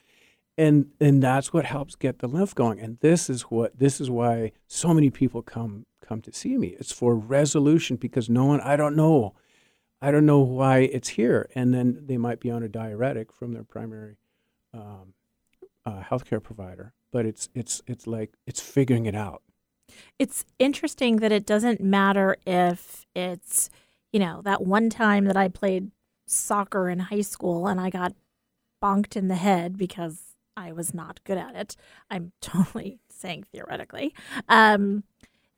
and 0.58 0.88
and 1.00 1.22
that's 1.22 1.52
what 1.52 1.65
helps 1.65 1.96
get 1.96 2.20
the 2.20 2.28
lymph 2.28 2.56
going. 2.56 2.80
And 2.80 2.98
this 3.02 3.30
is 3.30 3.44
what 3.44 3.78
this 3.78 4.00
is 4.00 4.10
why 4.10 4.52
so 4.68 4.94
many 4.94 5.10
people 5.10 5.41
come 5.41 5.86
come 6.06 6.22
to 6.22 6.32
see 6.32 6.58
me. 6.58 6.76
It's 6.80 6.91
for 6.91 7.15
resolution 7.15 7.98
because 7.98 8.30
no 8.30 8.46
one 8.46 8.62
I 8.62 8.76
don't 8.76 8.96
know. 8.96 9.36
I 10.02 10.12
don't 10.12 10.26
know 10.26 10.39
why 10.39 10.80
it's 10.80 11.10
here. 11.10 11.50
And 11.56 11.74
then 11.74 12.04
they 12.06 12.18
might 12.18 12.39
be 12.39 12.52
on 12.52 12.63
a 12.63 12.70
diuretic 12.70 13.34
from 13.34 13.54
their 13.54 13.63
primary 13.63 14.18
um, 14.74 15.13
uh, 15.86 16.02
healthcare 16.04 16.41
provider. 16.41 16.94
But 17.12 17.26
it's 17.26 17.50
it's 17.54 17.82
it's 17.88 18.08
like 18.08 18.34
it's 18.46 18.62
figuring 18.62 19.06
it 19.06 19.15
out. 19.15 19.41
It's 20.19 20.45
interesting 20.60 21.17
that 21.17 21.32
it 21.32 21.45
doesn't 21.45 21.82
matter 21.82 22.38
if 22.45 23.06
it's, 23.15 23.69
you 24.12 24.19
know, 24.19 24.41
that 24.43 24.65
one 24.65 24.89
time 24.89 25.26
that 25.26 25.38
I 25.38 25.48
played 25.48 25.91
soccer 26.26 26.89
in 26.89 27.00
high 27.00 27.21
school 27.21 27.67
and 27.67 27.80
I 27.80 27.89
got 27.89 28.13
bonked 28.82 29.15
in 29.15 29.28
the 29.28 29.36
head 29.36 29.78
because 29.78 30.36
I 30.58 30.71
was 30.71 30.93
not 30.93 31.24
good 31.24 31.38
at 31.38 31.56
it. 31.56 31.76
I'm 32.10 32.32
totally 32.41 33.00
saying 33.10 33.45
theoretically. 33.52 34.13
Um, 34.48 35.04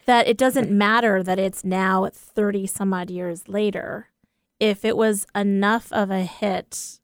that 0.06 0.28
it 0.28 0.38
doesn't 0.38 0.72
matter 0.72 1.22
that 1.22 1.38
it's 1.38 1.66
now 1.66 2.10
30 2.14 2.66
some 2.68 2.94
odd 2.94 3.10
years 3.10 3.50
later. 3.50 4.08
If 4.60 4.86
it 4.86 4.96
was 4.96 5.28
enough 5.36 5.92
of 5.92 6.10
a 6.10 6.22
hit 6.22 7.00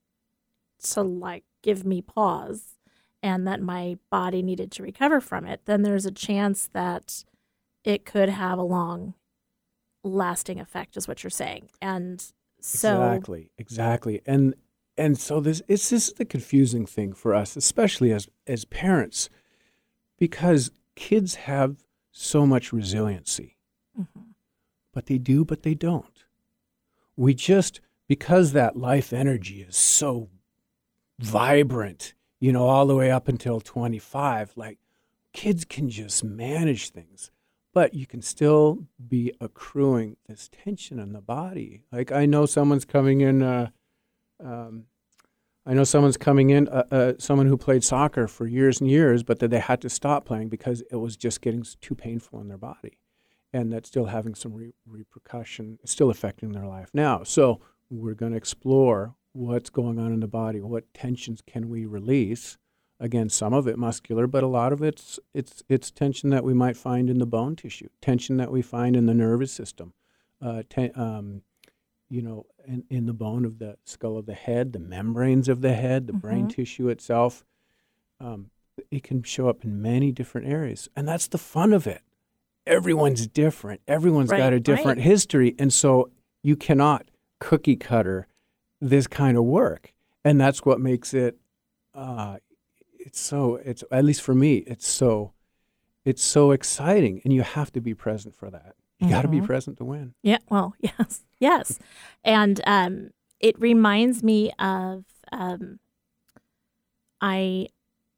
to 0.83 1.01
like 1.01 1.43
give 1.61 1.85
me 1.85 2.01
pause 2.01 2.75
and 3.23 3.47
that 3.47 3.61
my 3.61 3.97
body 4.11 4.43
needed 4.43 4.69
to 4.73 4.83
recover 4.83 5.19
from 5.21 5.45
it, 5.45 5.61
then 5.65 5.81
there's 5.81 6.05
a 6.05 6.11
chance 6.11 6.67
that 6.73 7.23
it 7.85 8.05
could 8.05 8.29
have 8.29 8.59
a 8.59 8.63
long 8.63 9.13
lasting 10.03 10.59
effect, 10.59 10.97
is 10.97 11.07
what 11.07 11.23
you're 11.23 11.29
saying. 11.31 11.69
And 11.81 12.21
so, 12.59 13.01
exactly, 13.01 13.49
exactly, 13.57 14.21
and 14.25 14.53
and 14.97 15.17
so 15.17 15.39
this 15.39 15.61
it's 15.67 15.89
this 15.89 16.09
is 16.09 16.13
the 16.13 16.25
confusing 16.25 16.85
thing 16.85 17.13
for 17.13 17.33
us, 17.33 17.55
especially 17.55 18.11
as 18.11 18.27
as 18.45 18.65
parents, 18.65 19.29
because 20.19 20.69
kids 20.95 21.35
have 21.35 21.77
so 22.11 22.45
much 22.45 22.71
resiliency, 22.71 23.57
Mhm. 23.99 24.33
but 24.93 25.07
they 25.07 25.17
do, 25.17 25.43
but 25.43 25.63
they 25.63 25.73
don't. 25.73 26.25
We 27.15 27.33
just 27.33 27.79
because 28.07 28.51
that 28.51 28.75
life 28.77 29.11
energy 29.13 29.61
is 29.61 29.75
so 29.77 30.29
vibrant, 31.19 32.13
you 32.43 32.51
know, 32.51 32.67
all 32.67 32.85
the 32.85 32.93
way 32.93 33.09
up 33.09 33.29
until 33.29 33.61
25, 33.61 34.51
like 34.57 34.77
kids 35.31 35.63
can 35.63 35.89
just 35.89 36.25
manage 36.25 36.89
things, 36.89 37.31
but 37.73 37.93
you 37.93 38.05
can 38.05 38.21
still 38.21 38.79
be 39.07 39.31
accruing 39.39 40.17
this 40.27 40.49
tension 40.51 40.99
in 40.99 41.13
the 41.13 41.21
body. 41.21 41.85
Like 41.89 42.11
I 42.11 42.25
know 42.25 42.45
someone's 42.45 42.83
coming 42.83 43.21
in, 43.21 43.41
uh, 43.41 43.69
um, 44.43 44.87
I 45.65 45.73
know 45.73 45.85
someone's 45.85 46.17
coming 46.17 46.49
in, 46.49 46.67
uh, 46.67 46.83
uh, 46.91 47.13
someone 47.17 47.47
who 47.47 47.55
played 47.55 47.81
soccer 47.81 48.27
for 48.27 48.45
years 48.45 48.81
and 48.81 48.91
years, 48.91 49.23
but 49.23 49.39
that 49.39 49.49
they 49.49 49.59
had 49.59 49.79
to 49.79 49.89
stop 49.89 50.25
playing 50.25 50.49
because 50.49 50.83
it 50.91 50.97
was 50.97 51.15
just 51.15 51.39
getting 51.39 51.63
too 51.79 51.95
painful 51.95 52.41
in 52.41 52.49
their 52.49 52.57
body. 52.57 52.97
And 53.53 53.71
that's 53.71 53.87
still 53.87 54.07
having 54.07 54.35
some 54.35 54.53
re- 54.53 54.73
repercussion, 54.85 55.79
still 55.85 56.09
affecting 56.09 56.51
their 56.51 56.67
life 56.67 56.89
now. 56.93 57.23
So 57.23 57.61
we're 57.89 58.15
going 58.15 58.33
to 58.33 58.37
explore 58.37 59.15
what's 59.33 59.69
going 59.69 59.99
on 59.99 60.13
in 60.13 60.19
the 60.19 60.27
body, 60.27 60.61
what 60.61 60.93
tensions 60.93 61.41
can 61.45 61.69
we 61.69 61.85
release. 61.85 62.57
Again, 62.99 63.27
some 63.27 63.53
of 63.53 63.67
it 63.67 63.77
muscular, 63.77 64.27
but 64.27 64.43
a 64.43 64.47
lot 64.47 64.71
of 64.71 64.81
it's 64.81 65.19
it's 65.33 65.61
it's 65.67 65.91
tension 65.91 66.29
that 66.29 66.43
we 66.43 66.53
might 66.53 66.77
find 66.77 67.09
in 67.09 67.17
the 67.17 67.25
bone 67.25 67.55
tissue, 67.55 67.89
tension 68.01 68.37
that 68.37 68.51
we 68.51 68.61
find 68.61 68.95
in 68.95 69.07
the 69.07 69.13
nervous 69.13 69.51
system, 69.51 69.93
uh, 70.41 70.63
ten, 70.69 70.91
um, 70.95 71.41
you 72.09 72.21
know, 72.21 72.45
in, 72.65 72.85
in 72.89 73.05
the 73.05 73.13
bone 73.13 73.43
of 73.43 73.59
the 73.59 73.75
skull 73.83 74.17
of 74.17 74.25
the 74.25 74.35
head, 74.35 74.71
the 74.71 74.79
membranes 74.79 75.49
of 75.49 75.61
the 75.61 75.73
head, 75.73 76.07
the 76.07 76.13
brain 76.13 76.45
Mhm. 76.47 76.51
tissue 76.51 76.87
itself. 76.87 77.43
Um, 78.21 78.51
it 78.89 79.03
can 79.03 79.23
show 79.23 79.49
up 79.49 79.65
in 79.65 79.81
many 79.81 80.11
different 80.11 80.47
areas, 80.47 80.87
and 80.95 81.05
that's 81.07 81.27
the 81.27 81.37
fun 81.37 81.73
of 81.73 81.87
it. 81.87 82.03
Everyone's 82.65 83.27
different. 83.27 83.81
Everyone's 83.87 84.29
got 84.29 84.53
a 84.53 84.59
different 84.59 84.99
right. 84.99 85.05
history, 85.05 85.55
and 85.59 85.73
so 85.73 86.09
you 86.41 86.55
cannot 86.55 87.09
cookie 87.39 87.75
cutter 87.75 88.27
this 88.89 89.07
kind 89.07 89.37
of 89.37 89.43
work, 89.43 89.93
and 90.23 90.39
that's 90.39 90.65
what 90.65 90.79
makes 90.79 91.13
it. 91.13 91.37
Uh, 91.93 92.37
it's 92.99 93.19
so. 93.19 93.55
It's 93.55 93.83
at 93.91 94.05
least 94.05 94.21
for 94.21 94.35
me. 94.35 94.57
It's 94.67 94.87
so. 94.87 95.33
It's 96.05 96.23
so 96.23 96.51
exciting, 96.51 97.21
and 97.23 97.33
you 97.33 97.43
have 97.43 97.71
to 97.73 97.81
be 97.81 97.93
present 97.93 98.35
for 98.35 98.49
that. 98.49 98.75
You 98.99 99.09
got 99.09 99.23
to 99.23 99.27
be 99.27 99.41
present 99.41 99.77
to 99.77 99.85
win. 99.85 100.13
Yeah, 100.21 100.37
well, 100.49 100.75
yes, 100.79 101.23
yes. 101.39 101.79
And 102.23 102.61
um, 102.65 103.09
it 103.39 103.59
reminds 103.59 104.23
me 104.23 104.51
of 104.59 105.03
um, 105.31 105.79
I 107.19 107.67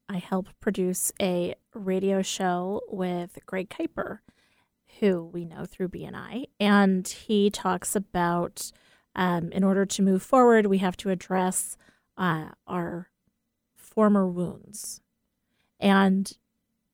I 0.07 0.17
help 0.17 0.47
produce 0.59 1.11
a 1.21 1.55
radio 1.73 2.21
show 2.21 2.81
with 2.87 3.39
Greg 3.45 3.69
Kuiper, 3.69 4.19
who 4.99 5.23
we 5.25 5.45
know 5.45 5.65
through 5.65 5.89
BNI, 5.89 6.45
and 6.59 7.07
he 7.07 7.49
talks 7.49 7.95
about 7.95 8.71
um, 9.15 9.51
in 9.51 9.63
order 9.63 9.85
to 9.85 10.01
move 10.01 10.21
forward, 10.21 10.65
we 10.67 10.79
have 10.79 10.97
to 10.97 11.09
address 11.09 11.77
uh, 12.17 12.49
our 12.67 13.09
former 13.75 14.27
wounds, 14.27 15.01
and 15.79 16.37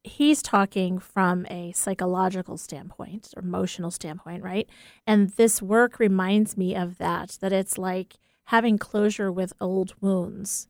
he's 0.03 0.41
talking 0.41 0.99
from 0.99 1.45
a 1.49 1.71
psychological 1.73 2.57
standpoint 2.57 3.29
or 3.36 3.43
emotional 3.43 3.91
standpoint, 3.91 4.43
right? 4.43 4.67
And 5.05 5.29
this 5.31 5.62
work 5.62 5.99
reminds 5.99 6.57
me 6.57 6.75
of 6.75 6.97
that, 6.97 7.38
that 7.41 7.53
it's 7.53 7.77
like 7.77 8.15
having 8.45 8.77
closure 8.77 9.31
with 9.31 9.53
old 9.62 9.93
wounds 10.01 10.67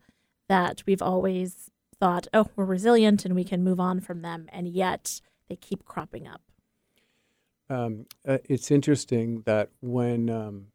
that 0.50 0.84
we've 0.86 1.02
always 1.02 1.70
thought, 1.98 2.28
oh, 2.34 2.48
we're 2.56 2.66
resilient 2.66 3.24
and 3.24 3.36
we 3.36 3.46
can 3.46 3.64
move 3.64 3.80
on 3.80 4.02
from 4.02 4.22
them. 4.22 4.48
And 4.52 4.68
yet 4.68 5.22
they 5.48 5.56
keep 5.56 5.86
cropping 5.86 6.28
up. 6.28 6.42
um, 7.70 8.06
uh, 8.28 8.40
it's 8.50 8.70
interesting 8.70 9.44
that 9.46 9.70
when 9.82 10.30
um, 10.30 10.66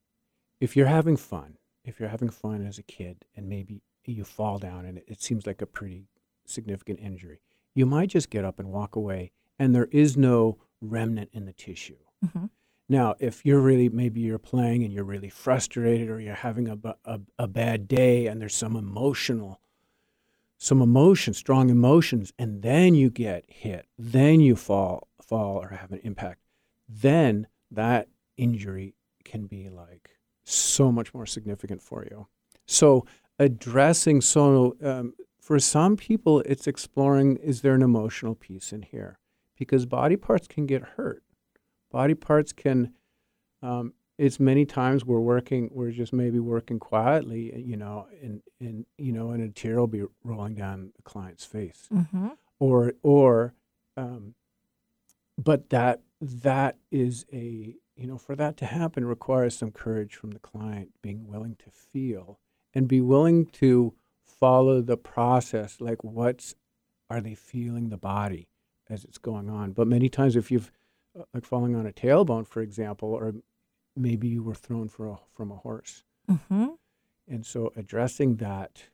if 0.61 0.77
you're 0.77 0.87
having 0.87 1.17
fun, 1.17 1.59
if 1.85 2.01
you're 2.01 2.09
having 2.09 2.31
fun 2.31 2.67
as 2.67 2.79
a 2.79 2.83
kid, 2.83 3.25
and 3.37 3.49
maybe 3.49 3.83
you 4.05 4.25
fall 4.25 4.59
down 4.59 4.87
and 4.87 4.99
it, 5.07 5.21
seems 5.21 5.47
like 5.47 5.61
a 5.63 5.67
pretty 5.67 6.07
significant 6.45 7.01
injury, 7.01 7.41
you 7.75 7.87
might 7.87 8.09
just 8.09 8.31
get 8.31 8.45
up 8.45 8.59
and 8.59 8.69
walk 8.69 8.97
away, 8.97 9.33
and 9.59 9.75
there 9.75 9.89
is 9.91 10.17
no 10.17 10.59
remnant 10.81 11.31
in 11.33 11.45
the 11.45 11.53
tissue. 11.53 11.97
Mhm. 12.25 12.51
Now, 12.89 13.17
if 13.19 13.45
you're 13.45 13.61
really 13.61 13.89
maybe 13.89 14.21
you're 14.21 14.39
playing 14.39 14.85
and 14.85 14.93
you're 14.93 15.05
really 15.05 15.29
frustrated, 15.29 16.09
or 16.09 16.21
you're 16.21 16.35
having 16.35 16.69
a, 16.69 16.79
a 17.05 17.21
a 17.39 17.49
bad 17.49 17.89
day, 17.89 18.27
and 18.27 18.41
there's 18.41 18.55
some 18.55 18.77
emotional 18.77 19.61
some 20.59 20.81
emotion, 20.81 21.35
strong 21.35 21.69
emotions, 21.69 22.33
and 22.39 22.63
then 22.63 22.95
you 22.95 23.11
get 23.11 23.45
hit, 23.49 23.87
then 23.99 24.41
you 24.41 24.57
fall 24.57 25.09
fall 25.21 25.57
or 25.57 25.69
have 25.69 25.93
an 25.93 26.01
impact, 26.05 26.41
then 26.89 27.47
that 27.71 28.09
injury 28.37 28.95
can 29.25 29.47
be 29.47 29.69
like 29.69 30.16
so 30.47 30.91
much 30.93 31.13
more 31.13 31.27
significant 31.27 31.83
for 31.83 32.05
you. 32.05 32.27
So 32.67 33.05
addressing 33.39 34.21
so 34.21 34.77
um, 34.83 35.15
for 35.41 35.59
some 35.59 35.97
people, 35.97 36.41
it's 36.41 36.67
exploring 36.67 37.37
is 37.37 37.61
there 37.61 37.75
an 37.75 37.83
emotional 37.83 38.35
piece 38.35 38.73
in 38.73 38.83
here 38.83 39.19
because 39.59 39.87
body 39.87 40.17
parts 40.17 40.47
can 40.49 40.67
get 40.67 40.83
hurt. 40.97 41.23
Body 41.91 42.15
parts 42.15 42.53
can. 42.53 42.93
Um, 43.63 43.93
it's 44.19 44.41
many 44.41 44.65
times 44.65 45.05
we're 45.05 45.21
working, 45.21 45.69
we're 45.73 45.91
just 45.91 46.13
maybe 46.13 46.39
working 46.39 46.79
quietly, 46.79 47.63
you 47.63 47.77
know, 47.77 48.07
and, 48.23 48.41
and 48.61 48.87
you 48.97 49.13
know, 49.13 49.31
and 49.33 49.43
a 49.43 49.49
tear 49.51 49.79
will 49.79 49.87
be 49.87 50.05
rolling 50.25 50.55
down 50.55 50.93
the 50.97 51.03
client's 51.03 51.45
face 51.45 51.87
Mm-hmm. 51.93 52.29
or 52.59 52.95
or 53.03 53.53
um, 53.97 54.35
but 55.37 55.69
that 55.71 56.01
that 56.21 56.77
is 56.91 57.27
a 57.33 57.75
you 57.97 58.07
know 58.07 58.19
for 58.19 58.37
that 58.37 58.57
to 58.57 58.67
happen 58.67 59.05
requires 59.05 59.57
some 59.57 59.71
courage 59.71 60.15
from 60.15 60.31
the 60.31 60.39
client 60.39 60.91
being 61.03 61.27
willing 61.27 61.57
to 61.57 61.71
feel 61.71 62.39
and 62.75 62.89
be 62.89 63.01
willing 63.01 63.47
to 63.47 63.95
follow 64.25 64.81
the 64.81 64.97
process 64.97 65.81
like 65.81 66.03
what's 66.05 66.55
are 67.09 67.21
they 67.21 67.35
feeling 67.35 67.89
the 67.89 67.97
body 67.97 68.49
as 68.89 69.05
it's 69.05 69.19
going 69.19 69.49
on 69.49 69.73
but 69.73 69.87
many 69.87 70.09
times 70.09 70.37
if 70.37 70.51
you've 70.51 70.71
uh, 71.19 71.25
like 71.33 71.45
falling 71.45 71.75
on 71.75 71.87
a 71.87 71.93
tailbone, 71.93 72.47
for 72.47 72.61
example, 72.61 73.13
or 73.13 73.35
maybe 73.95 74.29
you 74.29 74.43
were 74.43 74.55
thrown 74.55 74.89
for 74.89 75.09
a, 75.09 75.19
from 75.35 75.51
a 75.51 75.57
horse. 75.57 76.05
Mm-hmm. 76.31 76.69
And 77.29 77.47
so 77.47 77.73
addressing 77.77 78.37
that 78.37 78.85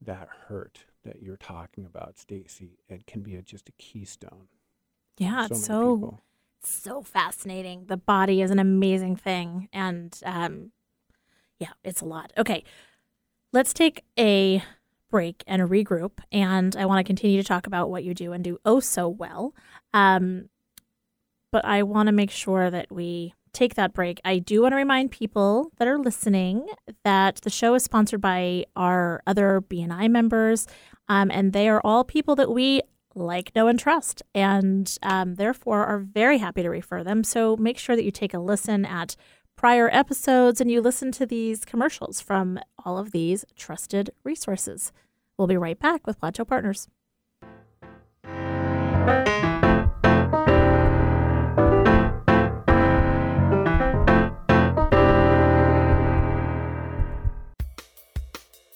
that 0.00 0.28
hurt 0.48 0.84
that 1.04 1.22
you're 1.22 1.36
talking 1.36 1.86
about, 1.86 2.18
Stacy, 2.18 2.78
it 2.88 3.06
can 3.06 3.22
be 3.22 3.36
a, 3.36 3.42
just 3.42 3.68
a 3.68 3.72
keystone. 3.72 4.48
Yeah, 5.18 5.46
for 5.46 5.54
it's 5.54 5.64
so 5.64 5.96
people. 5.96 6.22
So 6.62 7.02
fascinating. 7.02 7.86
The 7.86 7.96
body 7.96 8.42
is 8.42 8.50
an 8.50 8.58
amazing 8.58 9.16
thing, 9.16 9.68
and 9.72 10.18
um, 10.24 10.72
yeah, 11.58 11.72
it's 11.84 12.00
a 12.00 12.04
lot. 12.04 12.32
Okay, 12.36 12.64
let's 13.52 13.72
take 13.72 14.04
a 14.18 14.62
break 15.10 15.42
and 15.46 15.62
regroup, 15.62 16.18
and 16.32 16.76
I 16.76 16.86
want 16.86 17.04
to 17.04 17.08
continue 17.08 17.40
to 17.40 17.46
talk 17.46 17.66
about 17.66 17.90
what 17.90 18.04
you 18.04 18.14
do 18.14 18.32
and 18.32 18.42
do 18.42 18.58
oh 18.64 18.80
so 18.80 19.08
well. 19.08 19.54
Um, 19.94 20.48
but 21.52 21.64
I 21.64 21.82
want 21.82 22.08
to 22.08 22.12
make 22.12 22.30
sure 22.30 22.70
that 22.70 22.90
we 22.90 23.34
take 23.52 23.74
that 23.74 23.94
break. 23.94 24.20
I 24.24 24.38
do 24.38 24.62
want 24.62 24.72
to 24.72 24.76
remind 24.76 25.10
people 25.10 25.72
that 25.78 25.88
are 25.88 25.98
listening 25.98 26.66
that 27.04 27.36
the 27.36 27.50
show 27.50 27.74
is 27.74 27.84
sponsored 27.84 28.20
by 28.20 28.66
our 28.76 29.22
other 29.26 29.62
BNI 29.62 30.10
members, 30.10 30.66
um, 31.08 31.30
and 31.30 31.52
they 31.52 31.68
are 31.68 31.80
all 31.82 32.04
people 32.04 32.36
that 32.36 32.50
we 32.50 32.82
like, 33.16 33.54
know, 33.56 33.66
and 33.66 33.78
trust, 33.78 34.22
and 34.34 34.96
um, 35.02 35.34
therefore 35.36 35.84
are 35.84 35.98
very 35.98 36.38
happy 36.38 36.62
to 36.62 36.68
refer 36.68 37.02
them. 37.02 37.24
So 37.24 37.56
make 37.56 37.78
sure 37.78 37.96
that 37.96 38.04
you 38.04 38.10
take 38.10 38.34
a 38.34 38.38
listen 38.38 38.84
at 38.84 39.16
prior 39.56 39.88
episodes 39.90 40.60
and 40.60 40.70
you 40.70 40.80
listen 40.80 41.10
to 41.12 41.26
these 41.26 41.64
commercials 41.64 42.20
from 42.20 42.58
all 42.84 42.98
of 42.98 43.10
these 43.10 43.44
trusted 43.56 44.10
resources. 44.22 44.92
We'll 45.38 45.48
be 45.48 45.56
right 45.56 45.78
back 45.78 46.06
with 46.06 46.20
Plateau 46.20 46.44
Partners. 46.44 46.88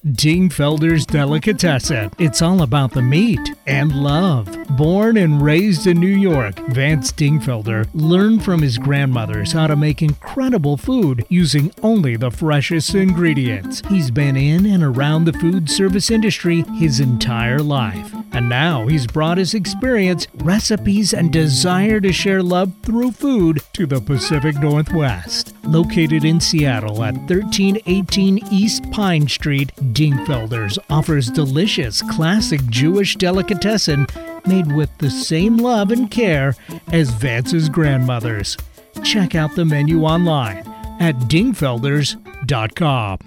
Dingfelder's 0.06 1.04
Delicatessen. 1.04 2.10
It's 2.18 2.40
all 2.40 2.62
about 2.62 2.92
the 2.92 3.02
meat 3.02 3.54
and 3.66 3.92
love. 3.92 4.48
Born 4.76 5.18
and 5.18 5.42
raised 5.42 5.86
in 5.86 6.00
New 6.00 6.06
York, 6.06 6.58
Vance 6.68 7.12
Dingfelder 7.12 7.86
learned 7.92 8.42
from 8.42 8.62
his 8.62 8.78
grandmothers 8.78 9.52
how 9.52 9.66
to 9.66 9.76
make 9.76 10.00
incredible 10.00 10.78
food 10.78 11.26
using 11.28 11.70
only 11.82 12.16
the 12.16 12.30
freshest 12.30 12.94
ingredients. 12.94 13.82
He's 13.90 14.10
been 14.10 14.38
in 14.38 14.64
and 14.64 14.82
around 14.82 15.26
the 15.26 15.34
food 15.34 15.68
service 15.68 16.10
industry 16.10 16.62
his 16.78 16.98
entire 17.00 17.58
life. 17.58 18.14
And 18.32 18.48
now 18.48 18.86
he's 18.86 19.06
brought 19.06 19.38
his 19.38 19.54
experience, 19.54 20.28
recipes, 20.36 21.12
and 21.12 21.32
desire 21.32 22.00
to 22.00 22.12
share 22.12 22.42
love 22.42 22.72
through 22.84 23.12
food 23.12 23.60
to 23.74 23.86
the 23.86 24.00
Pacific 24.00 24.56
Northwest. 24.60 25.54
Located 25.64 26.24
in 26.24 26.40
Seattle 26.40 27.02
at 27.02 27.14
1318 27.14 28.46
East 28.50 28.90
Pine 28.92 29.28
Street, 29.28 29.72
Dingfelder's 29.92 30.78
offers 30.88 31.30
delicious 31.30 32.02
classic 32.02 32.60
Jewish 32.66 33.16
delicatessen 33.16 34.06
made 34.46 34.72
with 34.72 34.90
the 34.98 35.10
same 35.10 35.56
love 35.56 35.90
and 35.90 36.10
care 36.10 36.54
as 36.92 37.10
Vance's 37.10 37.68
grandmother's. 37.68 38.56
Check 39.04 39.34
out 39.34 39.54
the 39.54 39.64
menu 39.64 40.02
online 40.04 40.58
at 41.00 41.14
dingfelders.com. 41.28 43.18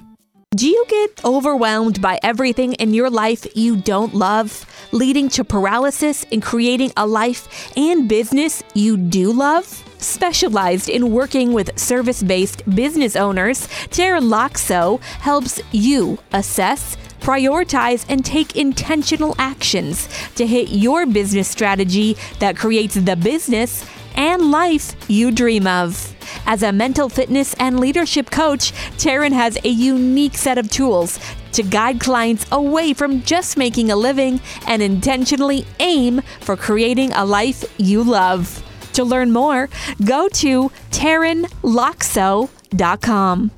Do 0.56 0.68
you 0.68 0.86
get 0.88 1.26
overwhelmed 1.26 2.00
by 2.00 2.20
everything 2.22 2.74
in 2.74 2.94
your 2.94 3.10
life 3.10 3.48
you 3.56 3.76
don't 3.76 4.14
love, 4.14 4.68
leading 4.92 5.28
to 5.30 5.44
paralysis 5.44 6.24
in 6.26 6.42
creating 6.42 6.92
a 6.96 7.08
life 7.08 7.76
and 7.76 8.08
business 8.08 8.62
you 8.76 8.96
do 8.96 9.34
love? 9.34 9.83
Specialized 10.04 10.90
in 10.90 11.14
working 11.14 11.54
with 11.54 11.80
service 11.80 12.22
based 12.22 12.70
business 12.76 13.16
owners, 13.16 13.68
Taryn 13.88 14.24
Loxo 14.24 15.00
helps 15.02 15.62
you 15.72 16.20
assess, 16.34 16.98
prioritize, 17.22 18.06
and 18.10 18.26
take 18.26 18.58
intentional 18.58 19.34
actions 19.40 20.10
to 20.36 20.46
hit 20.46 20.68
your 20.68 21.06
business 21.06 21.48
strategy 21.48 22.18
that 22.40 22.58
creates 22.58 22.96
the 22.96 23.16
business 23.16 23.90
and 24.16 24.52
life 24.52 24.94
you 25.10 25.32
dream 25.32 25.66
of. 25.68 26.14
As 26.46 26.64
a 26.64 26.74
mental 26.74 27.08
fitness 27.08 27.54
and 27.54 27.80
leadership 27.80 28.30
coach, 28.30 28.74
Taryn 28.98 29.32
has 29.32 29.58
a 29.64 29.70
unique 29.70 30.36
set 30.36 30.58
of 30.58 30.70
tools 30.70 31.18
to 31.54 31.64
guide 31.64 32.02
clients 32.02 32.46
away 32.52 32.94
from 32.94 33.22
just 33.22 33.56
making 33.56 33.90
a 33.90 33.96
living 33.96 34.42
and 34.68 34.82
intentionally 34.82 35.66
aim 35.80 36.20
for 36.42 36.58
creating 36.58 37.14
a 37.14 37.24
life 37.24 37.64
you 37.78 38.04
love. 38.04 38.62
To 38.94 39.04
learn 39.04 39.32
more, 39.32 39.70
go 40.06 40.30
to 40.30 40.72
TarynLoxo.com. 40.92 43.52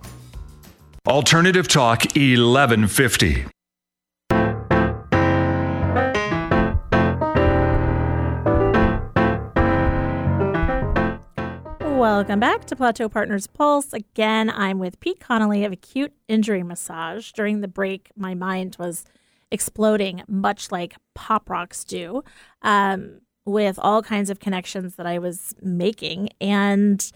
Alternative 1.07 1.67
Talk 1.67 1.99
1150. 2.15 3.45
Welcome 11.79 12.39
back 12.39 12.65
to 12.65 12.75
Plateau 12.75 13.07
Partners 13.07 13.47
Pulse. 13.47 13.93
Again, 13.93 14.49
I'm 14.49 14.79
with 14.79 14.99
Pete 14.99 15.19
Connelly 15.19 15.63
of 15.63 15.71
Acute 15.71 16.13
Injury 16.27 16.63
Massage. 16.63 17.31
During 17.31 17.61
the 17.61 17.67
break, 17.67 18.09
my 18.15 18.33
mind 18.33 18.75
was 18.79 19.05
exploding, 19.51 20.23
much 20.27 20.71
like 20.71 20.95
pop 21.13 21.49
rocks 21.49 21.83
do, 21.83 22.23
um, 22.61 23.19
with 23.45 23.77
all 23.81 24.01
kinds 24.01 24.29
of 24.29 24.39
connections 24.39 24.95
that 24.95 25.05
I 25.05 25.19
was 25.19 25.53
making. 25.61 26.29
And, 26.41 27.11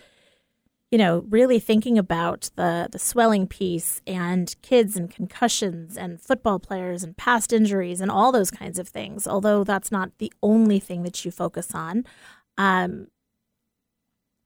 you 0.91 0.97
know, 0.97 1.25
really 1.29 1.59
thinking 1.59 1.97
about 1.97 2.49
the, 2.55 2.87
the 2.91 2.99
swelling 2.99 3.47
piece 3.47 4.01
and 4.05 4.55
kids 4.61 4.95
and 4.95 5.09
concussions 5.09 5.97
and 5.97 6.21
football 6.21 6.59
players 6.59 7.03
and 7.03 7.17
past 7.17 7.51
injuries 7.51 7.99
and 7.99 8.11
all 8.11 8.31
those 8.31 8.51
kinds 8.51 8.79
of 8.79 8.87
things, 8.87 9.27
although 9.27 9.63
that's 9.63 9.91
not 9.91 10.11
the 10.19 10.31
only 10.41 10.79
thing 10.79 11.03
that 11.03 11.25
you 11.25 11.31
focus 11.31 11.73
on. 11.73 12.05
Um, 12.57 13.07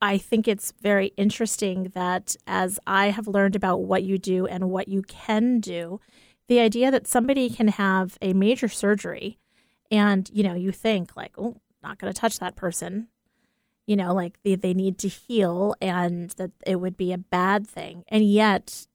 I 0.00 0.18
think 0.18 0.46
it's 0.46 0.72
very 0.82 1.08
interesting 1.16 1.84
that 1.94 2.36
as 2.46 2.78
I 2.86 3.06
have 3.06 3.26
learned 3.26 3.56
about 3.56 3.82
what 3.82 4.02
you 4.02 4.18
do 4.18 4.46
and 4.46 4.70
what 4.70 4.88
you 4.88 5.00
can 5.02 5.60
do, 5.60 5.98
the 6.46 6.60
idea 6.60 6.90
that 6.90 7.06
somebody 7.06 7.48
can 7.48 7.68
have 7.68 8.18
a 8.20 8.34
major 8.34 8.68
surgery 8.68 9.38
and, 9.90 10.28
you 10.32 10.42
know, 10.42 10.54
you 10.54 10.72
think 10.72 11.16
like, 11.16 11.32
oh, 11.38 11.56
not 11.84 11.98
going 11.98 12.12
to 12.12 12.18
touch 12.18 12.38
that 12.40 12.56
person, 12.56 13.08
you 13.86 13.96
know, 13.96 14.12
like 14.12 14.38
they, 14.42 14.56
they 14.56 14.74
need 14.74 14.98
to 14.98 15.08
heal 15.08 15.74
and 15.80 16.30
that 16.30 16.50
it 16.66 16.76
would 16.76 16.96
be 16.96 17.12
a 17.12 17.18
bad 17.18 17.66
thing. 17.66 18.04
And 18.08 18.24
yet 18.24 18.86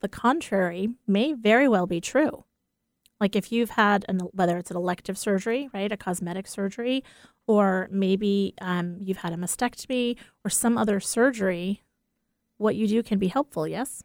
the 0.00 0.08
contrary 0.08 0.88
may 1.06 1.34
very 1.34 1.68
well 1.68 1.86
be 1.86 2.00
true. 2.00 2.44
Like 3.20 3.34
if 3.34 3.50
you've 3.50 3.70
had 3.70 4.04
an, 4.08 4.20
whether 4.32 4.56
it's 4.56 4.70
an 4.70 4.76
elective 4.76 5.18
surgery, 5.18 5.68
right, 5.74 5.90
a 5.90 5.96
cosmetic 5.96 6.46
surgery, 6.46 7.02
or 7.46 7.88
maybe 7.90 8.54
um, 8.60 8.96
you've 9.00 9.18
had 9.18 9.32
a 9.32 9.36
mastectomy 9.36 10.16
or 10.44 10.50
some 10.50 10.78
other 10.78 11.00
surgery, 11.00 11.82
what 12.58 12.76
you 12.76 12.86
do 12.86 13.02
can 13.02 13.18
be 13.18 13.28
helpful. 13.28 13.66
Yes. 13.66 14.02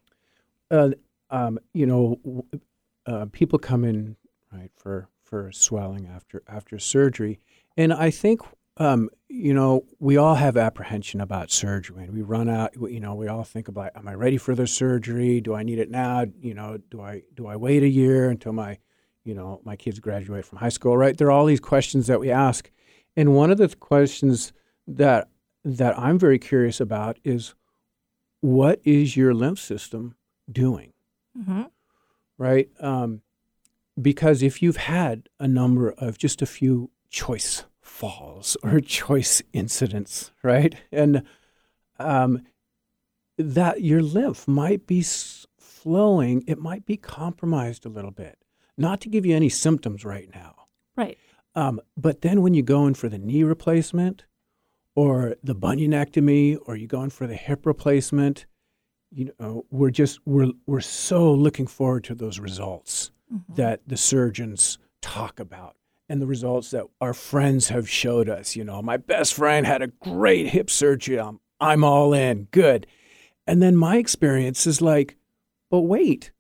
Uh, 0.72 0.92
um, 1.30 1.60
you 1.74 1.86
know, 1.86 2.20
uh, 3.06 3.26
people 3.32 3.60
come 3.60 3.84
in 3.84 4.16
right 4.52 4.72
for 4.76 5.10
for 5.24 5.52
swelling 5.52 6.08
after 6.08 6.44
after 6.48 6.78
surgery, 6.80 7.40
and 7.78 7.94
I 7.94 8.10
think 8.10 8.42
um, 8.78 9.10
you 9.28 9.54
know 9.54 9.86
we 10.00 10.18
all 10.18 10.36
have 10.36 10.58
apprehension 10.58 11.22
about 11.22 11.52
surgery, 11.52 12.04
and 12.04 12.14
we 12.14 12.22
run 12.22 12.50
out. 12.50 12.74
You 12.76 13.00
know, 13.00 13.16
we 13.16 13.28
all 13.28 13.44
think 13.44 13.68
about: 13.68 13.92
Am 13.96 14.08
I 14.08 14.14
ready 14.14 14.38
for 14.38 14.56
the 14.56 14.68
surgery? 14.68 15.42
Do 15.42 15.56
I 15.56 15.64
need 15.64 15.80
it 15.80 15.90
now? 15.90 16.26
You 16.42 16.54
know, 16.54 16.78
do 16.90 17.02
I 17.02 17.24
do 17.34 17.48
I 17.48 17.56
wait 17.56 17.84
a 17.84 17.90
year 17.90 18.30
until 18.30 18.54
my 18.54 18.78
you 19.24 19.34
know 19.34 19.62
my 19.64 19.76
kids 19.76 20.00
graduate 20.00 20.46
from 20.46 20.60
high 20.60 20.70
school? 20.70 20.98
Right? 20.98 21.18
There 21.18 21.28
are 21.28 21.32
all 21.32 21.46
these 21.46 21.60
questions 21.60 22.08
that 22.08 22.20
we 22.20 22.32
ask, 22.32 22.72
and 23.16 23.36
one 23.36 23.52
of 23.52 23.58
the 23.58 23.70
questions 23.70 24.54
that 24.88 25.30
that 25.66 25.98
I'm 25.98 26.20
very 26.20 26.40
curious 26.40 26.80
about 26.82 27.18
is 27.24 27.56
what 28.42 28.82
is 28.84 29.16
your 29.16 29.34
lymph 29.34 29.60
system 29.60 30.16
doing? 30.52 30.94
Mm-hmm. 31.38 31.64
right? 32.38 32.70
Um, 32.80 33.22
because 34.00 34.44
if 34.44 34.62
you've 34.62 34.78
had 34.78 35.30
a 35.40 35.48
number 35.48 35.90
of 35.90 36.18
just 36.18 36.42
a 36.42 36.46
few 36.46 36.92
choice 37.14 37.64
falls 37.80 38.58
or 38.64 38.82
choice 38.82 39.42
incidents, 39.54 40.32
right, 40.42 40.76
and 40.92 41.24
um, 42.00 42.42
that 43.38 43.82
your 43.82 44.02
lymph 44.02 44.48
might 44.48 44.86
be 44.88 45.02
flowing, 45.58 46.44
it 46.48 46.58
might 46.60 46.86
be 46.86 46.98
compromised 46.98 47.86
a 47.86 47.90
little 47.90 48.12
bit. 48.12 48.38
Not 48.78 49.00
to 49.02 49.10
give 49.10 49.26
you 49.26 49.36
any 49.36 49.50
symptoms 49.50 50.04
right 50.04 50.28
now, 50.34 50.56
Right. 50.98 51.18
um, 51.56 51.80
but 51.96 52.22
then 52.22 52.42
when 52.42 52.56
you 52.56 52.64
go 52.64 52.88
in 52.88 52.96
for 52.96 53.08
the 53.08 53.20
knee 53.20 53.44
replacement 53.44 54.26
or 54.96 55.36
the 55.44 55.56
bunionectomy 55.56 56.58
or 56.66 56.76
you 56.76 56.88
go 56.88 57.04
in 57.04 57.12
for 57.12 57.28
the 57.28 57.36
hip 57.36 57.66
replacement, 57.68 58.48
you 59.12 59.32
know, 59.40 59.66
we're 59.70 59.92
just 59.92 60.20
we're 60.26 60.52
we're 60.66 60.82
so 60.82 61.32
looking 61.32 61.68
forward 61.68 62.04
to 62.06 62.16
those 62.16 62.40
results 62.40 63.12
that 63.56 63.82
the 63.88 63.98
surgeons 63.98 64.80
talk 65.02 65.40
about 65.40 65.76
and 66.10 66.22
the 66.22 66.28
results 66.28 66.72
that 66.72 66.86
our 67.02 67.14
friends 67.14 67.70
have 67.70 67.90
showed 67.90 68.30
us. 68.30 68.56
You 68.56 68.64
know, 68.64 68.82
my 68.82 68.98
best 68.98 69.34
friend 69.34 69.66
had 69.66 69.82
a 69.82 69.88
great 69.88 70.48
hip 70.48 70.70
surgery. 70.70 71.20
I'm, 71.20 71.40
I'm 71.60 71.84
all 71.84 72.14
in. 72.14 72.46
Good. 72.52 72.88
And 73.48 73.62
then 73.62 73.76
my 73.76 73.98
experience 73.98 74.66
is 74.68 74.82
like, 74.82 75.18
but 75.70 75.82
wait, 75.82 76.32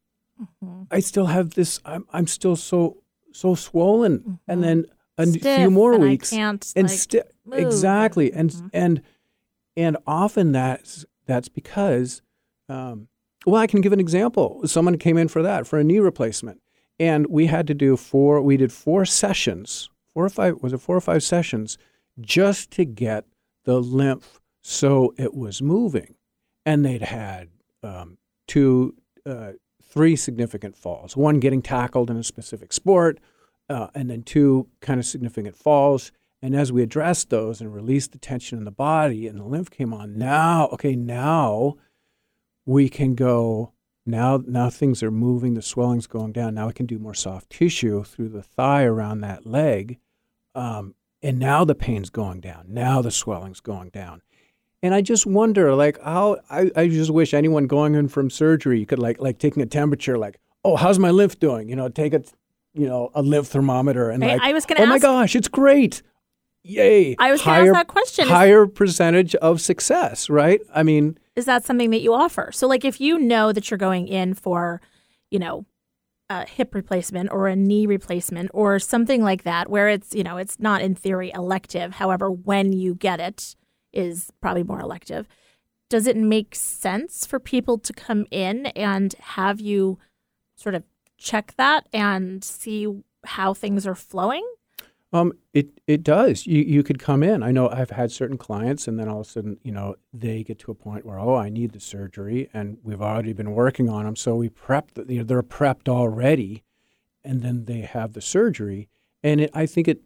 Mm-hmm. 0.41 0.83
I 0.89 0.99
still 0.99 1.27
have 1.27 1.53
this. 1.53 1.79
I'm, 1.85 2.05
I'm 2.11 2.25
still 2.25 2.55
so 2.55 2.97
so 3.31 3.53
swollen, 3.53 4.39
and 4.47 4.63
then 4.63 4.85
a 5.17 5.23
Mm-hmm. 5.23 5.31
Stiff, 5.39 5.57
few 5.59 5.69
more 5.69 5.93
and 5.93 6.01
weeks, 6.03 6.31
can't, 6.31 6.73
and 6.75 6.89
like, 6.89 6.97
sti- 6.99 7.21
exactly, 7.51 8.33
and 8.33 8.49
Mhm. 8.49 8.69
and 8.73 9.01
and 9.77 9.97
often 10.07 10.51
that's 10.53 11.05
that's 11.27 11.49
because, 11.49 12.23
um, 12.67 13.09
well, 13.45 13.61
I 13.61 13.67
can 13.67 13.79
give 13.81 13.93
an 13.93 13.99
example. 13.99 14.61
Someone 14.65 14.97
came 14.97 15.17
in 15.17 15.27
for 15.27 15.43
that 15.43 15.67
for 15.67 15.77
a 15.77 15.83
knee 15.83 15.99
replacement, 15.99 16.61
and 16.99 17.27
we 17.27 17.47
had 17.47 17.67
to 17.67 17.73
do 17.73 17.97
four. 17.97 18.41
We 18.41 18.57
did 18.57 18.71
four 18.71 19.05
sessions, 19.05 19.89
four 20.13 20.25
or 20.25 20.29
five. 20.29 20.61
Was 20.61 20.73
it 20.73 20.79
four 20.79 20.95
or 20.95 21.01
five 21.01 21.23
sessions, 21.23 21.77
just 22.19 22.71
to 22.71 22.85
get 22.85 23.25
the 23.65 23.79
lymph 23.79 24.39
so 24.61 25.13
it 25.17 25.33
was 25.33 25.61
moving, 25.61 26.15
and 26.65 26.85
they'd 26.85 27.01
had 27.01 27.49
um, 27.83 28.17
two, 28.47 28.95
uh, 29.25 29.51
three 29.81 30.15
significant 30.15 30.77
falls. 30.77 31.17
One 31.17 31.39
getting 31.39 31.61
tackled 31.61 32.09
in 32.09 32.17
a 32.17 32.23
specific 32.23 32.71
sport, 32.71 33.19
uh, 33.69 33.87
and 33.93 34.09
then 34.09 34.23
two 34.23 34.67
kind 34.81 34.99
of 34.99 35.05
significant 35.05 35.57
falls. 35.57 36.11
And 36.41 36.55
as 36.55 36.71
we 36.71 36.83
addressed 36.83 37.29
those 37.29 37.61
and 37.61 37.73
released 37.73 38.11
the 38.11 38.17
tension 38.17 38.57
in 38.57 38.65
the 38.65 38.71
body 38.71 39.27
and 39.27 39.39
the 39.39 39.45
lymph 39.45 39.69
came 39.69 39.93
on, 39.93 40.17
now, 40.17 40.67
okay, 40.73 40.95
now 40.95 41.75
we 42.65 42.89
can 42.89 43.15
go. 43.15 43.72
Now, 44.05 44.41
now 44.45 44.69
things 44.69 45.01
are 45.01 45.11
moving. 45.11 45.53
The 45.53 45.61
swelling's 45.61 46.07
going 46.07 46.33
down. 46.33 46.55
Now 46.55 46.67
I 46.67 46.73
can 46.73 46.85
do 46.85 46.99
more 46.99 47.13
soft 47.13 47.49
tissue 47.49 48.03
through 48.03 48.29
the 48.29 48.43
thigh 48.43 48.83
around 48.83 49.21
that 49.21 49.45
leg, 49.45 49.97
um, 50.55 50.95
and 51.21 51.39
now 51.39 51.63
the 51.63 51.75
pain's 51.75 52.09
going 52.09 52.41
down. 52.41 52.65
Now 52.67 53.01
the 53.01 53.11
swelling's 53.11 53.61
going 53.61 53.89
down. 53.89 54.21
And 54.81 54.93
I 54.93 54.99
just 54.99 55.25
wonder, 55.25 55.73
like, 55.73 56.01
how 56.01 56.37
I, 56.49 56.69
I 56.75 56.87
just 56.89 57.09
wish 57.11 57.33
anyone 57.33 57.67
going 57.67 57.95
in 57.95 58.09
from 58.09 58.29
surgery 58.29 58.85
could 58.85 58.99
like 58.99 59.21
like 59.21 59.39
taking 59.39 59.63
a 59.63 59.65
temperature, 59.65 60.17
like, 60.17 60.37
oh, 60.65 60.75
how's 60.75 60.99
my 60.99 61.09
lymph 61.11 61.39
doing? 61.39 61.69
You 61.69 61.77
know, 61.77 61.87
take 61.87 62.13
a, 62.13 62.21
you 62.73 62.87
know, 62.87 63.09
a 63.15 63.21
lymph 63.21 63.47
thermometer 63.47 64.09
and 64.09 64.21
I- 64.21 64.33
like, 64.33 64.41
I 64.41 64.51
was 64.51 64.65
gonna 64.65 64.81
oh 64.81 64.85
my 64.87 64.99
gosh, 64.99 65.37
it's 65.37 65.47
great, 65.47 66.01
yay! 66.63 67.15
I 67.17 67.31
was 67.31 67.41
gonna 67.41 67.63
ask 67.67 67.73
that 67.73 67.87
question. 67.87 68.27
Higher 68.27 68.67
percentage 68.67 69.35
of 69.35 69.61
success, 69.61 70.29
right? 70.29 70.59
I 70.75 70.83
mean, 70.83 71.17
is 71.35 71.45
that 71.45 71.65
something 71.65 71.89
that 71.91 72.01
you 72.01 72.13
offer? 72.13 72.51
So, 72.51 72.67
like, 72.67 72.85
if 72.85 73.01
you 73.01 73.17
know 73.17 73.51
that 73.51 73.69
you're 73.71 73.77
going 73.77 74.07
in 74.07 74.33
for, 74.33 74.81
you 75.31 75.39
know, 75.39 75.65
a 76.29 76.47
hip 76.47 76.73
replacement 76.73 77.31
or 77.31 77.47
a 77.47 77.55
knee 77.55 77.85
replacement 77.85 78.51
or 78.53 78.79
something 78.79 79.23
like 79.23 79.43
that, 79.43 79.69
where 79.69 79.89
it's, 79.89 80.13
you 80.13 80.23
know, 80.23 80.37
it's 80.37 80.59
not 80.59 80.81
in 80.81 80.95
theory 80.95 81.31
elective. 81.33 81.95
However, 81.95 82.31
when 82.31 82.71
you 82.73 82.95
get 82.95 83.19
it 83.19 83.55
is 83.93 84.31
probably 84.41 84.63
more 84.63 84.79
elective. 84.81 85.27
Does 85.89 86.07
it 86.07 86.17
make 86.17 86.55
sense 86.55 87.25
for 87.25 87.39
people 87.39 87.77
to 87.77 87.93
come 87.93 88.25
in 88.31 88.65
and 88.67 89.13
have 89.19 89.61
you 89.61 89.99
sort 90.57 90.75
of 90.75 90.83
check 91.17 91.53
that 91.57 91.87
and 91.93 92.43
see 92.43 92.87
how 93.25 93.53
things 93.53 93.85
are 93.85 93.95
flowing? 93.95 94.45
Um, 95.13 95.33
it 95.53 95.67
it 95.85 96.01
does. 96.01 96.47
You 96.47 96.63
you 96.63 96.81
could 96.81 96.97
come 96.97 97.21
in. 97.21 97.43
I 97.43 97.51
know 97.51 97.69
I've 97.69 97.91
had 97.91 98.11
certain 98.11 98.37
clients, 98.37 98.87
and 98.87 98.99
then 98.99 99.07
all 99.07 99.21
of 99.21 99.27
a 99.27 99.29
sudden, 99.29 99.59
you 99.63 99.71
know, 99.71 99.95
they 100.11 100.43
get 100.43 100.57
to 100.59 100.71
a 100.71 100.75
point 100.75 101.05
where 101.05 101.19
oh, 101.19 101.35
I 101.35 101.49
need 101.49 101.71
the 101.71 101.79
surgery, 101.79 102.49
and 102.51 102.79
we've 102.83 103.01
already 103.01 103.31
been 103.31 103.51
working 103.51 103.89
on 103.89 104.05
them. 104.05 104.15
So 104.15 104.35
we 104.35 104.49
prep. 104.49 104.95
The, 104.95 105.05
you 105.07 105.19
know, 105.19 105.23
they're 105.23 105.43
prepped 105.43 105.87
already, 105.87 106.63
and 107.23 107.43
then 107.43 107.65
they 107.65 107.81
have 107.81 108.13
the 108.13 108.21
surgery. 108.21 108.89
And 109.21 109.39
it, 109.39 109.51
I 109.53 109.67
think 109.67 109.87
it, 109.87 110.01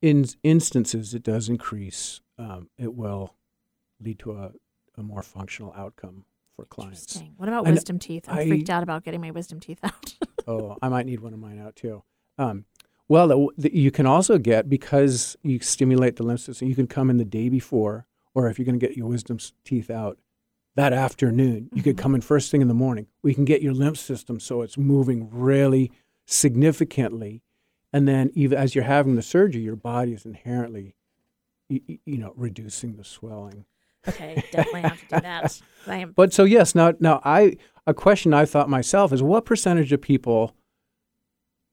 in 0.00 0.26
instances, 0.44 1.12
it 1.12 1.24
does 1.24 1.48
increase. 1.48 2.20
Um, 2.38 2.70
it 2.78 2.94
will 2.94 3.34
lead 4.00 4.20
to 4.20 4.32
a, 4.32 4.52
a 4.96 5.02
more 5.02 5.22
functional 5.22 5.74
outcome 5.76 6.24
for 6.54 6.64
clients. 6.66 7.20
What 7.36 7.48
about 7.48 7.66
wisdom 7.66 7.98
teeth? 7.98 8.26
I'm 8.28 8.38
I- 8.38 8.48
freaked 8.48 8.70
out 8.70 8.84
about 8.84 9.04
getting 9.04 9.20
my 9.20 9.32
wisdom 9.32 9.58
teeth 9.58 9.80
out. 9.82 10.14
oh, 10.46 10.76
I 10.80 10.88
might 10.88 11.06
need 11.06 11.20
one 11.20 11.32
of 11.34 11.40
mine 11.40 11.60
out 11.60 11.74
too. 11.74 12.04
Um, 12.38 12.64
well, 13.12 13.28
the, 13.28 13.48
the, 13.58 13.76
you 13.76 13.90
can 13.90 14.06
also 14.06 14.38
get 14.38 14.70
because 14.70 15.36
you 15.42 15.60
stimulate 15.60 16.16
the 16.16 16.22
lymph 16.22 16.40
system. 16.40 16.66
You 16.66 16.74
can 16.74 16.86
come 16.86 17.10
in 17.10 17.18
the 17.18 17.26
day 17.26 17.50
before, 17.50 18.06
or 18.34 18.48
if 18.48 18.58
you're 18.58 18.64
going 18.64 18.80
to 18.80 18.86
get 18.86 18.96
your 18.96 19.06
wisdom 19.06 19.38
teeth 19.66 19.90
out 19.90 20.16
that 20.76 20.94
afternoon, 20.94 21.68
you 21.74 21.82
could 21.82 21.96
mm-hmm. 21.96 22.02
come 22.02 22.14
in 22.14 22.22
first 22.22 22.50
thing 22.50 22.62
in 22.62 22.68
the 22.68 22.74
morning. 22.74 23.08
We 23.22 23.34
can 23.34 23.44
get 23.44 23.60
your 23.60 23.74
lymph 23.74 23.98
system 23.98 24.40
so 24.40 24.62
it's 24.62 24.78
moving 24.78 25.28
really 25.30 25.92
significantly, 26.24 27.42
and 27.92 28.08
then 28.08 28.30
even 28.32 28.56
as 28.56 28.74
you're 28.74 28.84
having 28.84 29.16
the 29.16 29.22
surgery, 29.22 29.60
your 29.60 29.76
body 29.76 30.14
is 30.14 30.24
inherently, 30.24 30.96
you, 31.68 31.98
you 32.06 32.16
know, 32.16 32.32
reducing 32.34 32.96
the 32.96 33.04
swelling. 33.04 33.66
okay, 34.08 34.42
definitely 34.50 34.80
have 34.80 35.00
to 35.00 35.16
do 35.16 35.20
that. 35.20 35.60
I 35.86 35.96
am 35.96 36.12
But 36.12 36.32
so 36.32 36.44
yes, 36.44 36.74
now 36.74 36.94
now 36.98 37.20
I 37.26 37.58
a 37.86 37.92
question 37.92 38.32
I 38.32 38.46
thought 38.46 38.70
myself 38.70 39.12
is 39.12 39.22
what 39.22 39.44
percentage 39.44 39.92
of 39.92 40.00
people 40.00 40.54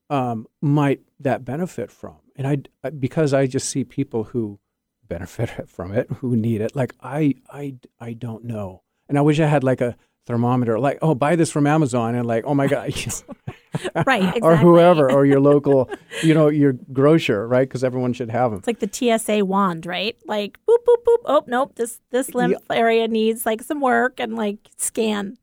um, 0.09 0.47
might 0.61 1.01
that 1.19 1.45
benefit 1.45 1.91
from? 1.91 2.17
And 2.35 2.47
I 2.47 2.89
because 2.89 3.33
I 3.33 3.47
just 3.47 3.69
see 3.69 3.83
people 3.83 4.25
who 4.25 4.59
benefit 5.07 5.67
from 5.69 5.91
it, 5.91 6.09
who 6.19 6.35
need 6.35 6.61
it. 6.61 6.75
Like 6.75 6.93
I 7.01 7.35
I 7.49 7.75
I 7.99 8.13
don't 8.13 8.45
know. 8.45 8.83
And 9.07 9.17
I 9.17 9.21
wish 9.21 9.39
I 9.39 9.47
had 9.47 9.63
like 9.63 9.81
a 9.81 9.95
thermometer, 10.25 10.79
like 10.79 10.99
oh 11.01 11.15
buy 11.15 11.35
this 11.35 11.51
from 11.51 11.67
Amazon, 11.67 12.15
and 12.15 12.25
like 12.25 12.45
oh 12.45 12.53
my 12.53 12.67
god, 12.67 12.93
right, 14.05 14.23
exactly. 14.23 14.41
or 14.41 14.55
whoever, 14.55 15.11
or 15.11 15.25
your 15.25 15.39
local, 15.39 15.89
you 16.23 16.33
know, 16.33 16.47
your 16.47 16.73
grocer, 16.93 17.47
right? 17.47 17.67
Because 17.67 17.83
everyone 17.83 18.13
should 18.13 18.29
have 18.29 18.51
them. 18.51 18.59
It's 18.59 18.67
like 18.67 18.79
the 18.79 19.17
TSA 19.17 19.43
wand, 19.45 19.85
right? 19.85 20.15
Like 20.25 20.57
boop 20.69 20.77
boop 20.87 21.03
boop. 21.05 21.17
Oh 21.25 21.43
nope, 21.47 21.75
this 21.75 21.99
this 22.11 22.33
lymph 22.33 22.57
area 22.69 23.07
needs 23.07 23.45
like 23.45 23.61
some 23.61 23.81
work 23.81 24.19
and 24.19 24.35
like 24.35 24.69
scan. 24.77 25.37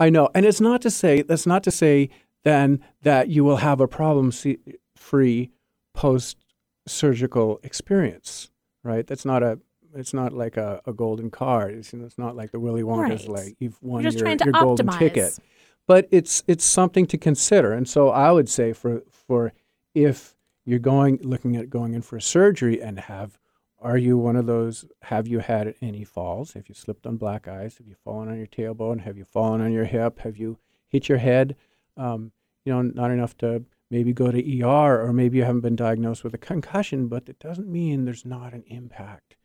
I 0.00 0.10
know, 0.10 0.30
and 0.34 0.46
it's 0.46 0.60
not 0.60 0.82
to 0.82 0.90
say 0.90 1.22
that's 1.22 1.46
not 1.46 1.62
to 1.64 1.70
say 1.70 2.08
then 2.44 2.80
that 3.02 3.28
you 3.28 3.44
will 3.44 3.56
have 3.58 3.80
a 3.80 3.88
problem-free 3.88 5.50
post-surgical 5.94 7.60
experience, 7.62 8.50
right? 8.82 9.06
That's 9.06 9.24
not 9.24 9.42
a. 9.42 9.58
It's 9.94 10.14
not 10.14 10.32
like 10.32 10.56
a, 10.56 10.80
a 10.86 10.92
golden 10.94 11.30
card. 11.30 11.74
It's, 11.74 11.92
it's 11.92 12.16
not 12.16 12.34
like 12.34 12.50
the 12.50 12.58
Willy 12.58 12.82
Wonka's 12.82 13.28
Right. 13.28 13.44
like 13.44 13.56
you've 13.58 13.76
won 13.82 14.02
your, 14.04 14.26
your 14.26 14.52
golden 14.52 14.88
ticket. 14.88 15.38
But 15.86 16.08
it's 16.10 16.42
it's 16.46 16.64
something 16.64 17.04
to 17.06 17.18
consider, 17.18 17.72
and 17.74 17.86
so 17.86 18.08
I 18.08 18.32
would 18.32 18.48
say 18.48 18.72
for 18.72 19.02
for 19.10 19.52
if 19.94 20.34
you're 20.64 20.78
going 20.78 21.18
looking 21.22 21.56
at 21.56 21.68
going 21.68 21.92
in 21.92 22.00
for 22.02 22.20
surgery 22.20 22.80
and 22.80 23.00
have 23.00 23.38
are 23.80 23.98
you 23.98 24.16
one 24.16 24.36
of 24.36 24.46
those 24.46 24.84
have 25.02 25.26
you 25.26 25.40
had 25.40 25.74
any 25.82 26.04
falls 26.04 26.52
have 26.52 26.68
you 26.68 26.74
slipped 26.74 27.04
on 27.04 27.16
black 27.16 27.48
ice 27.48 27.78
have 27.78 27.88
you 27.88 27.96
fallen 28.04 28.28
on 28.28 28.36
your 28.38 28.46
tailbone 28.46 29.00
have 29.00 29.18
you 29.18 29.24
fallen 29.24 29.60
on 29.60 29.72
your 29.72 29.84
hip 29.86 30.20
have 30.20 30.36
you 30.36 30.56
hit 30.86 31.08
your 31.08 31.18
head 31.18 31.56
um, 31.96 32.32
you 32.64 32.72
know 32.72 32.82
not 32.82 33.10
enough 33.10 33.36
to 33.38 33.64
maybe 33.90 34.12
go 34.12 34.30
to 34.30 34.62
er 34.62 35.02
or 35.02 35.12
maybe 35.12 35.38
you 35.38 35.44
haven't 35.44 35.60
been 35.60 35.76
diagnosed 35.76 36.24
with 36.24 36.34
a 36.34 36.38
concussion 36.38 37.08
but 37.08 37.28
it 37.28 37.38
doesn't 37.38 37.68
mean 37.68 38.04
there's 38.04 38.24
not 38.24 38.52
an 38.52 38.64
impact 38.66 39.36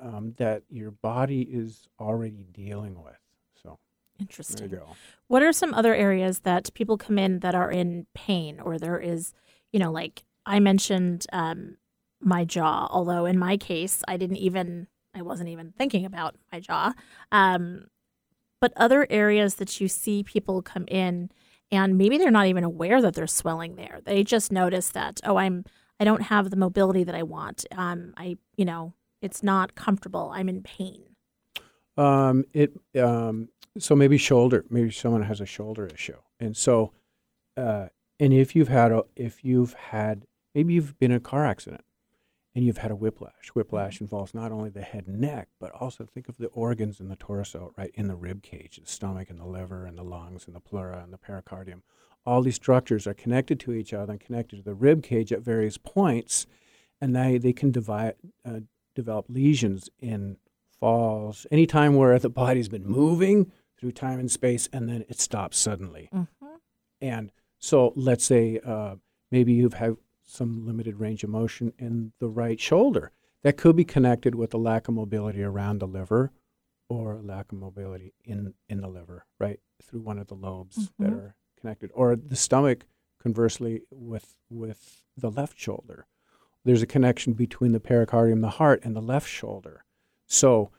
um, 0.00 0.34
that 0.38 0.62
your 0.68 0.90
body 0.90 1.42
is 1.42 1.86
already 2.00 2.44
dealing 2.52 3.00
with 3.02 3.18
so 3.62 3.78
Interesting. 4.20 4.78
What 5.28 5.42
are 5.42 5.52
some 5.52 5.74
other 5.74 5.94
areas 5.94 6.40
that 6.40 6.72
people 6.74 6.96
come 6.96 7.18
in 7.18 7.40
that 7.40 7.54
are 7.54 7.70
in 7.70 8.06
pain, 8.14 8.60
or 8.60 8.78
there 8.78 8.98
is, 8.98 9.32
you 9.72 9.80
know, 9.80 9.90
like 9.90 10.24
I 10.46 10.60
mentioned 10.60 11.26
um, 11.32 11.76
my 12.20 12.44
jaw. 12.44 12.88
Although 12.90 13.26
in 13.26 13.38
my 13.38 13.56
case, 13.56 14.02
I 14.06 14.16
didn't 14.16 14.36
even, 14.36 14.86
I 15.14 15.22
wasn't 15.22 15.48
even 15.48 15.72
thinking 15.72 16.04
about 16.04 16.36
my 16.52 16.60
jaw. 16.60 16.92
Um, 17.30 17.86
but 18.60 18.72
other 18.76 19.06
areas 19.10 19.56
that 19.56 19.80
you 19.80 19.88
see 19.88 20.22
people 20.22 20.62
come 20.62 20.84
in, 20.88 21.30
and 21.72 21.96
maybe 21.96 22.18
they're 22.18 22.30
not 22.30 22.46
even 22.46 22.62
aware 22.62 23.00
that 23.00 23.14
they're 23.14 23.26
swelling 23.26 23.76
there. 23.76 24.00
They 24.04 24.22
just 24.22 24.52
notice 24.52 24.90
that, 24.90 25.20
oh, 25.24 25.36
I'm, 25.36 25.64
I 25.98 26.04
don't 26.04 26.22
have 26.22 26.50
the 26.50 26.56
mobility 26.56 27.02
that 27.02 27.14
I 27.14 27.22
want. 27.22 27.64
Um, 27.72 28.12
I, 28.16 28.36
you 28.56 28.64
know, 28.66 28.92
it's 29.22 29.42
not 29.42 29.74
comfortable. 29.74 30.30
I'm 30.34 30.48
in 30.48 30.62
pain. 30.62 31.02
Um, 31.96 32.44
it 32.52 32.72
um, 33.00 33.48
so 33.78 33.96
maybe 33.96 34.18
shoulder. 34.18 34.64
Maybe 34.70 34.90
someone 34.90 35.22
has 35.22 35.40
a 35.40 35.46
shoulder 35.46 35.86
issue, 35.86 36.16
and 36.40 36.56
so, 36.56 36.92
uh, 37.56 37.88
and 38.18 38.32
if 38.32 38.56
you've 38.56 38.68
had 38.68 38.92
a, 38.92 39.02
if 39.14 39.44
you've 39.44 39.74
had, 39.74 40.26
maybe 40.54 40.74
you've 40.74 40.98
been 40.98 41.10
in 41.10 41.18
a 41.18 41.20
car 41.20 41.44
accident, 41.44 41.82
and 42.54 42.64
you've 42.64 42.78
had 42.78 42.90
a 42.90 42.96
whiplash. 42.96 43.48
Whiplash 43.54 44.00
involves 44.00 44.34
not 44.34 44.52
only 44.52 44.70
the 44.70 44.82
head 44.82 45.06
and 45.06 45.20
neck, 45.20 45.48
but 45.58 45.70
also 45.72 46.04
think 46.04 46.28
of 46.28 46.36
the 46.36 46.48
organs 46.48 47.00
in 47.00 47.08
the 47.08 47.16
torso, 47.16 47.72
right 47.76 47.90
in 47.94 48.08
the 48.08 48.16
rib 48.16 48.42
cage, 48.42 48.76
the 48.82 48.90
stomach 48.90 49.30
and 49.30 49.38
the 49.40 49.46
liver 49.46 49.86
and 49.86 49.96
the 49.96 50.02
lungs 50.02 50.46
and 50.46 50.54
the 50.54 50.60
pleura 50.60 51.00
and 51.02 51.12
the 51.12 51.18
pericardium. 51.18 51.82
All 52.24 52.42
these 52.42 52.54
structures 52.56 53.06
are 53.06 53.14
connected 53.14 53.58
to 53.60 53.72
each 53.72 53.92
other 53.92 54.12
and 54.12 54.20
connected 54.20 54.56
to 54.56 54.62
the 54.62 54.74
rib 54.74 55.02
cage 55.02 55.32
at 55.32 55.40
various 55.40 55.78
points, 55.78 56.46
and 57.00 57.16
they 57.16 57.38
they 57.38 57.52
can 57.52 57.70
divide, 57.70 58.14
uh, 58.44 58.60
develop 58.94 59.26
lesions 59.28 59.88
in 59.98 60.36
falls 60.78 61.46
anytime 61.50 61.94
where 61.94 62.18
the 62.18 62.28
body's 62.28 62.68
been 62.68 62.84
moving 62.86 63.50
through 63.78 63.92
time 63.92 64.18
and 64.18 64.30
space 64.30 64.68
and 64.72 64.88
then 64.88 65.04
it 65.08 65.18
stops 65.20 65.56
suddenly 65.58 66.08
Mm-hmm. 66.12 66.46
and 67.00 67.32
so 67.58 67.92
let's 67.94 68.24
say 68.24 68.58
uh, 68.66 68.96
maybe 69.30 69.52
you've 69.52 69.74
had 69.74 69.96
some 70.24 70.66
limited 70.66 70.98
range 71.00 71.24
of 71.24 71.30
motion 71.30 71.72
in 71.78 72.12
the 72.18 72.28
right 72.28 72.60
shoulder. 72.60 73.12
That 73.42 73.56
could 73.56 73.76
be 73.76 73.84
connected 73.84 74.34
with 74.34 74.54
a 74.54 74.58
lack 74.58 74.88
of 74.88 74.94
mobility 74.94 75.42
around 75.42 75.80
the 75.80 75.86
liver 75.86 76.30
or 76.88 77.14
a 77.14 77.22
lack 77.22 77.50
of 77.52 77.58
mobility 77.58 78.12
in, 78.24 78.54
in 78.68 78.80
the 78.80 78.88
liver, 78.88 79.26
right, 79.40 79.58
through 79.82 80.00
one 80.02 80.18
of 80.18 80.28
the 80.28 80.34
lobes 80.34 80.90
that 80.98 81.10
Mhm. 81.10 81.16
are 81.16 81.36
connected. 81.58 81.90
Or 81.94 82.14
the 82.16 82.36
stomach, 82.36 82.86
conversely, 83.18 83.82
with, 83.90 84.36
with 84.50 85.02
the 85.16 85.30
left 85.30 85.58
shoulder. 85.58 86.06
There's 86.64 86.82
a 86.82 86.86
connection 86.86 87.32
between 87.32 87.72
the 87.72 87.80
pericardium, 87.80 88.40
the 88.40 88.50
heart, 88.50 88.80
and 88.84 88.94
the 88.94 89.00
left 89.02 89.28
shoulder. 89.28 89.84
So 90.26 90.70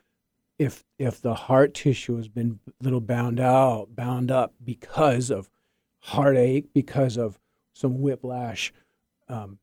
if 0.58 0.84
if 0.98 1.20
the 1.20 1.34
heart 1.34 1.74
tissue 1.74 2.16
has 2.16 2.28
been 2.28 2.60
a 2.68 2.84
little 2.84 3.00
bound 3.00 3.40
out, 3.40 3.94
bound 3.96 4.30
up 4.30 4.54
because 4.62 5.30
of 5.30 5.50
heartache, 6.00 6.72
because 6.72 7.16
of 7.18 7.38
some 7.74 8.00
whiplash, 8.00 8.72
um, 9.28 9.58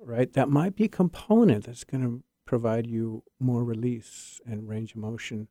right? 0.00 0.32
That 0.32 0.48
might 0.48 0.74
be 0.76 0.84
a 0.84 0.88
component 0.88 1.64
that's 1.66 1.84
going 1.84 2.02
to 2.02 2.22
provide 2.46 2.86
you 2.86 3.22
more 3.40 3.64
release 3.64 4.40
and 4.46 4.68
range 4.68 4.92
of 4.92 4.98
motion 4.98 5.48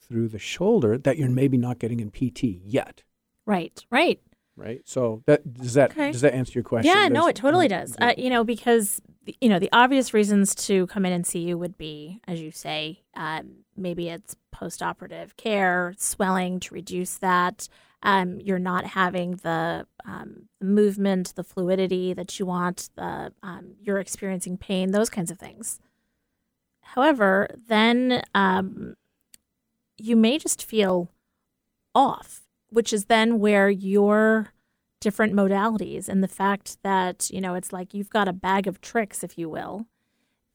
through 0.00 0.28
the 0.28 0.38
shoulder 0.38 0.98
that 0.98 1.16
you're 1.18 1.28
maybe 1.30 1.56
not 1.56 1.78
getting 1.78 2.00
in 2.00 2.10
PT 2.10 2.44
yet, 2.62 3.02
Right, 3.46 3.84
right. 3.90 4.20
right? 4.56 4.82
So 4.84 5.22
that 5.26 5.54
does 5.54 5.74
that 5.74 5.90
Okay. 5.92 6.12
does 6.12 6.20
that 6.20 6.34
answer 6.34 6.52
your 6.54 6.62
question? 6.64 6.92
Yeah, 6.94 7.08
no, 7.08 7.26
it 7.26 7.36
totally 7.36 7.68
does. 7.68 7.96
Uh, 8.00 8.12
you 8.16 8.30
know, 8.30 8.44
because 8.44 9.00
you 9.40 9.48
know 9.48 9.58
the 9.58 9.68
obvious 9.72 10.14
reasons 10.14 10.54
to 10.66 10.86
come 10.88 11.04
in 11.06 11.12
and 11.12 11.26
see 11.26 11.40
you 11.40 11.58
would 11.58 11.76
be, 11.78 12.20
as 12.28 12.40
you 12.40 12.50
say, 12.52 13.02
um, 13.14 13.64
maybe 13.76 14.08
it's 14.08 14.36
post-operative 14.52 15.36
care, 15.36 15.94
swelling 15.98 16.60
to 16.60 16.74
reduce 16.74 17.18
that. 17.18 17.68
Um, 18.02 18.40
you're 18.40 18.58
not 18.58 18.86
having 18.86 19.36
the 19.36 19.86
um, 20.04 20.48
movement, 20.60 21.34
the 21.34 21.42
fluidity 21.42 22.12
that 22.12 22.38
you 22.38 22.46
want. 22.46 22.90
The 22.94 23.32
um, 23.42 23.74
you're 23.80 23.98
experiencing 23.98 24.58
pain, 24.58 24.92
those 24.92 25.10
kinds 25.10 25.30
of 25.30 25.38
things. 25.38 25.80
However, 26.80 27.48
then 27.68 28.22
um, 28.34 28.96
you 29.98 30.16
may 30.16 30.38
just 30.38 30.64
feel 30.64 31.10
off, 31.94 32.42
which 32.68 32.92
is 32.92 33.06
then 33.06 33.38
where 33.40 33.68
your 33.68 34.52
different 35.00 35.34
modalities 35.34 36.08
and 36.08 36.22
the 36.22 36.28
fact 36.28 36.78
that, 36.82 37.28
you 37.30 37.40
know, 37.40 37.54
it's 37.54 37.72
like 37.72 37.92
you've 37.92 38.10
got 38.10 38.28
a 38.28 38.32
bag 38.32 38.66
of 38.66 38.80
tricks, 38.80 39.22
if 39.22 39.36
you 39.36 39.48
will, 39.48 39.86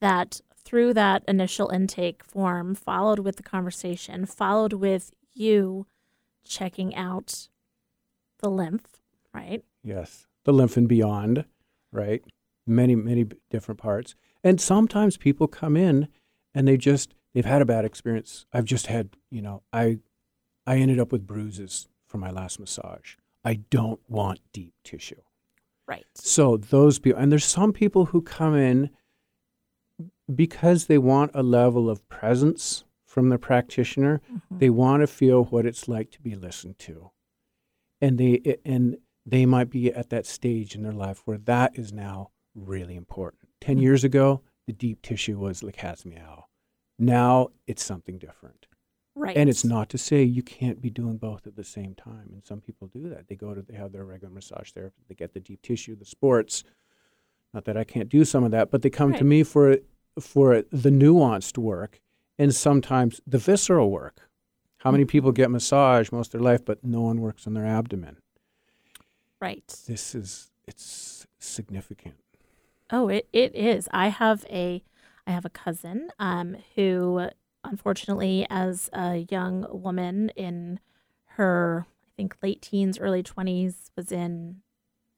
that 0.00 0.40
through 0.56 0.94
that 0.94 1.22
initial 1.28 1.68
intake 1.68 2.24
form, 2.24 2.74
followed 2.74 3.18
with 3.18 3.36
the 3.36 3.42
conversation, 3.42 4.26
followed 4.26 4.72
with 4.72 5.12
you 5.34 5.86
checking 6.44 6.94
out 6.94 7.48
the 8.40 8.50
lymph, 8.50 9.02
right? 9.34 9.64
Yes, 9.82 10.26
the 10.44 10.52
lymph 10.52 10.76
and 10.76 10.88
beyond, 10.88 11.44
right? 11.90 12.22
Many, 12.66 12.94
many 12.94 13.26
different 13.50 13.80
parts. 13.80 14.14
And 14.44 14.60
sometimes 14.60 15.16
people 15.16 15.48
come 15.48 15.76
in 15.76 16.08
and 16.54 16.66
they 16.66 16.76
just 16.76 17.14
they've 17.32 17.44
had 17.44 17.62
a 17.62 17.66
bad 17.66 17.84
experience. 17.84 18.46
I've 18.52 18.64
just 18.64 18.86
had, 18.86 19.10
you 19.30 19.42
know, 19.42 19.62
I 19.72 19.98
I 20.66 20.76
ended 20.76 21.00
up 21.00 21.12
with 21.12 21.26
bruises 21.26 21.88
from 22.06 22.20
my 22.20 22.30
last 22.30 22.60
massage. 22.60 23.16
I 23.44 23.54
don't 23.70 24.00
want 24.08 24.40
deep 24.52 24.74
tissue. 24.84 25.20
Right. 25.86 26.04
So 26.14 26.56
those 26.56 26.98
people, 26.98 27.20
and 27.20 27.32
there's 27.32 27.44
some 27.44 27.72
people 27.72 28.06
who 28.06 28.22
come 28.22 28.54
in 28.54 28.90
because 30.32 30.86
they 30.86 30.98
want 30.98 31.32
a 31.34 31.42
level 31.42 31.90
of 31.90 32.08
presence 32.08 32.84
from 33.12 33.28
the 33.28 33.38
practitioner. 33.38 34.22
Mhm. 34.32 34.58
They 34.58 34.70
want 34.70 35.02
to 35.02 35.06
feel 35.06 35.44
what 35.44 35.66
it's 35.66 35.86
like 35.86 36.10
to 36.12 36.20
be 36.22 36.34
listened 36.34 36.78
to, 36.80 37.10
and 38.00 38.16
they 38.18 38.56
and 38.64 38.96
they 39.26 39.44
might 39.44 39.68
be 39.70 39.92
at 39.92 40.08
that 40.08 40.24
stage 40.24 40.74
in 40.74 40.82
their 40.82 40.94
life 41.06 41.22
where 41.26 41.36
that 41.38 41.78
is 41.78 41.92
now 41.92 42.30
really 42.54 42.96
important. 42.96 43.50
10 43.60 43.76
Mhm. 43.76 43.82
years 43.82 44.02
ago, 44.02 44.40
the 44.66 44.72
deep 44.72 45.02
tissue 45.02 45.38
was 45.38 45.62
like 45.62 45.76
has. 45.76 46.04
Now 46.98 47.48
it's 47.66 47.84
something 47.84 48.18
different. 48.18 48.66
Right. 49.14 49.36
And 49.36 49.50
it's 49.50 49.64
not 49.64 49.90
to 49.90 49.98
say 49.98 50.22
you 50.22 50.42
can't 50.42 50.80
be 50.80 50.88
doing 50.88 51.18
both 51.18 51.46
at 51.46 51.54
the 51.54 51.64
same 51.64 51.94
time. 51.94 52.30
And 52.32 52.42
some 52.42 52.62
people 52.62 52.88
do 52.88 53.10
that. 53.10 53.28
They 53.28 53.36
go 53.36 53.52
to, 53.54 53.60
they 53.60 53.74
have 53.74 53.92
their 53.92 54.06
regular 54.06 54.32
massage 54.32 54.70
therapy, 54.72 55.02
they 55.06 55.14
get 55.14 55.34
the 55.34 55.40
deep 55.40 55.60
tissue, 55.60 55.94
the 55.96 56.06
sports. 56.06 56.64
Not 57.52 57.66
that 57.66 57.76
I 57.76 57.84
can't 57.84 58.08
do 58.08 58.24
some 58.24 58.42
of 58.42 58.52
that, 58.52 58.70
but 58.70 58.80
they 58.80 58.88
come 58.90 59.12
to 59.12 59.24
me 59.24 59.42
for 59.42 59.78
for 60.18 60.62
the 60.70 60.90
nuanced 60.90 61.56
work 61.56 62.01
and 62.42 62.52
sometimes 62.52 63.20
the 63.24 63.38
visceral 63.38 63.88
work. 63.88 64.28
How 64.78 64.90
many 64.90 65.04
people 65.04 65.30
get 65.30 65.48
massage 65.48 66.10
most 66.10 66.34
of 66.34 66.40
their 66.40 66.52
life, 66.52 66.64
but 66.64 66.82
no 66.82 67.02
one 67.02 67.20
works 67.20 67.46
on 67.46 67.54
their 67.54 67.64
abdomen? 67.64 68.16
Right. 69.40 69.64
This 69.86 70.12
is 70.12 70.50
it's 70.66 71.24
significant. 71.38 72.16
Oh, 72.90 73.06
it, 73.06 73.28
it 73.32 73.54
is. 73.54 73.88
I 73.92 74.08
have 74.08 74.44
a 74.50 74.82
I 75.24 75.30
have 75.30 75.44
a 75.44 75.50
cousin 75.50 76.10
um, 76.18 76.56
who 76.74 77.28
unfortunately 77.62 78.44
as 78.50 78.90
a 78.92 79.24
young 79.30 79.64
woman 79.70 80.30
in 80.30 80.80
her 81.36 81.86
I 81.88 82.12
think 82.16 82.36
late 82.42 82.60
teens, 82.60 82.98
early 82.98 83.22
20s 83.22 83.92
was 83.96 84.10
in 84.10 84.62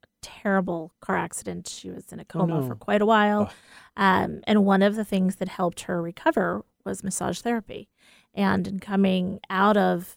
a 0.03 0.09
terrible 0.21 0.93
car 1.01 1.17
accident. 1.17 1.69
She 1.69 1.89
was 1.89 2.13
in 2.13 2.21
a 2.21 2.25
coma 2.27 2.61
no. 2.61 2.69
for 2.69 2.75
quite 2.75 3.01
a 3.01 3.07
while. 3.07 3.51
Oh. 3.51 3.55
Um, 3.97 4.43
and 4.47 4.67
one 4.67 4.83
of 4.83 4.95
the 4.95 5.07
things 5.07 5.37
that 5.37 5.49
helped 5.49 5.83
her 5.83 6.03
recover 6.03 6.67
was 6.85 7.03
massage 7.05 7.41
therapy. 7.41 7.89
And 8.35 8.67
in 8.67 8.81
coming 8.81 9.41
out 9.49 9.77
of 9.77 10.17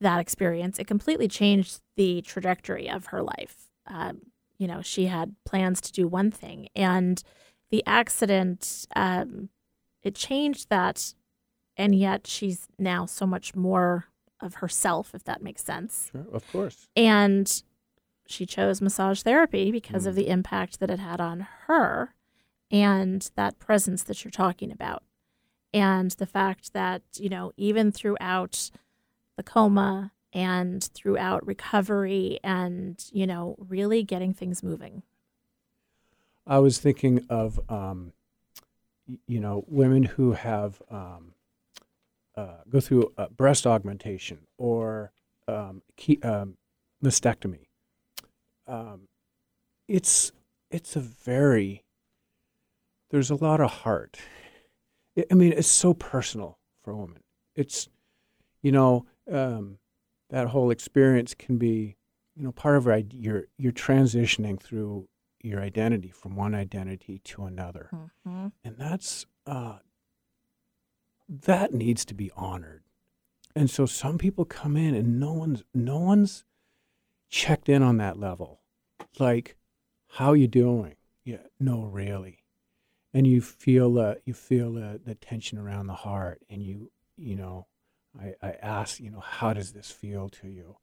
that 0.00 0.18
experience, 0.20 0.78
it 0.78 0.86
completely 0.86 1.28
changed 1.28 1.80
the 1.96 2.22
trajectory 2.22 2.88
of 2.88 3.06
her 3.06 3.22
life. 3.22 3.70
Um, 3.86 4.22
you 4.58 4.66
know, 4.66 4.82
she 4.82 5.06
had 5.06 5.34
plans 5.44 5.80
to 5.82 5.92
do 5.92 6.06
one 6.06 6.30
thing, 6.30 6.68
and 6.74 7.22
the 7.70 7.82
accident, 7.86 8.86
um, 8.96 9.48
it 10.02 10.14
changed 10.14 10.68
that. 10.70 11.14
And 11.76 11.94
yet 11.94 12.26
she's 12.26 12.66
now 12.78 13.06
so 13.06 13.26
much 13.26 13.54
more 13.54 14.06
of 14.40 14.54
herself, 14.54 15.14
if 15.14 15.24
that 15.24 15.42
makes 15.42 15.62
sense. 15.64 16.10
Sure, 16.12 16.26
of 16.32 16.50
course. 16.52 16.88
And 16.96 17.62
she 18.26 18.44
chose 18.44 18.80
massage 18.82 19.22
therapy 19.22 19.70
because 19.70 20.04
of 20.04 20.12
Mm. 20.14 20.16
the 20.16 20.28
impact 20.28 20.80
that 20.80 20.90
it 20.90 20.98
had 20.98 21.20
on 21.20 21.46
her 21.66 22.14
and 22.70 23.30
that 23.34 23.58
presence 23.58 24.02
that 24.04 24.24
you're 24.24 24.30
talking 24.30 24.70
about. 24.70 25.02
And 25.72 26.10
the 26.12 26.26
fact 26.26 26.72
that, 26.72 27.02
you 27.14 27.28
know, 27.28 27.52
even 27.56 27.92
throughout 27.92 28.70
the 29.36 29.42
coma 29.42 30.12
and 30.32 30.82
throughout 30.82 31.46
recovery 31.46 32.38
and, 32.42 33.02
you 33.12 33.26
know, 33.26 33.56
really 33.58 34.02
getting 34.02 34.34
things 34.34 34.62
moving. 34.62 35.02
I 36.46 36.58
was 36.58 36.78
thinking 36.78 37.24
of, 37.28 37.60
um, 37.68 38.12
you 39.26 39.40
know, 39.40 39.64
women 39.66 40.04
who 40.04 40.32
have 40.32 40.82
um, 40.90 41.34
uh, 42.36 42.58
go 42.68 42.80
through 42.80 43.12
uh, 43.16 43.28
breast 43.28 43.66
augmentation 43.66 44.38
or 44.58 45.12
um, 45.48 45.82
ke- 45.96 46.24
um, 46.24 46.56
mastectomy. 47.02 47.66
Um, 48.66 49.08
it's 49.88 50.32
it's 50.70 50.94
a 50.94 51.00
very 51.00 51.82
there's 53.10 53.30
a 53.30 53.34
lot 53.34 53.60
of 53.60 53.70
heart. 53.70 54.18
I 55.30 55.34
mean, 55.34 55.52
it's 55.52 55.68
so 55.68 55.94
personal 55.94 56.58
for 56.82 56.92
a 56.92 56.96
woman. 56.96 57.22
It's 57.54 57.88
you 58.62 58.72
know 58.72 59.06
um, 59.30 59.78
that 60.30 60.48
whole 60.48 60.70
experience 60.70 61.34
can 61.34 61.58
be 61.58 61.96
you 62.36 62.44
know 62.44 62.52
part 62.52 62.76
of 62.76 62.84
your 62.86 63.02
you're 63.10 63.44
you're 63.58 63.72
transitioning 63.72 64.60
through 64.60 65.08
your 65.42 65.60
identity 65.60 66.10
from 66.10 66.36
one 66.36 66.54
identity 66.54 67.18
to 67.24 67.44
another. 67.44 67.88
And 68.64 68.76
that's 68.76 69.26
uh, 69.46 69.78
that 71.28 71.72
needs 71.72 72.04
to 72.06 72.14
be 72.14 72.30
honored. 72.36 72.82
And 73.56 73.68
so 73.68 73.84
some 73.86 74.18
people 74.18 74.44
come 74.44 74.76
in 74.76 74.94
and 74.94 75.18
no 75.18 75.32
one's 75.32 75.64
no 75.74 75.98
one's 75.98 76.44
checked 77.28 77.68
in 77.68 77.82
on 77.82 77.96
that 77.98 78.18
level. 78.18 78.60
Like 79.18 79.56
how 80.14 80.32
you 80.34 80.46
doing? 80.46 80.94
Yeah 81.24 81.38
no 81.60 81.82
really 81.82 82.39
and 83.12 83.26
you 83.26 83.40
feel 83.40 83.98
uh, 83.98 84.14
you 84.24 84.34
feel 84.34 84.76
uh, 84.78 84.98
the 85.04 85.14
tension 85.14 85.58
around 85.58 85.86
the 85.86 85.94
heart 85.94 86.42
and 86.48 86.62
you 86.62 86.90
you 87.16 87.36
know 87.36 87.66
I, 88.20 88.34
I 88.42 88.50
ask 88.62 89.00
you 89.00 89.10
know 89.10 89.20
how 89.20 89.52
does 89.52 89.72
this 89.72 89.90
feel 89.90 90.28
to 90.30 90.48
you? 90.48 90.76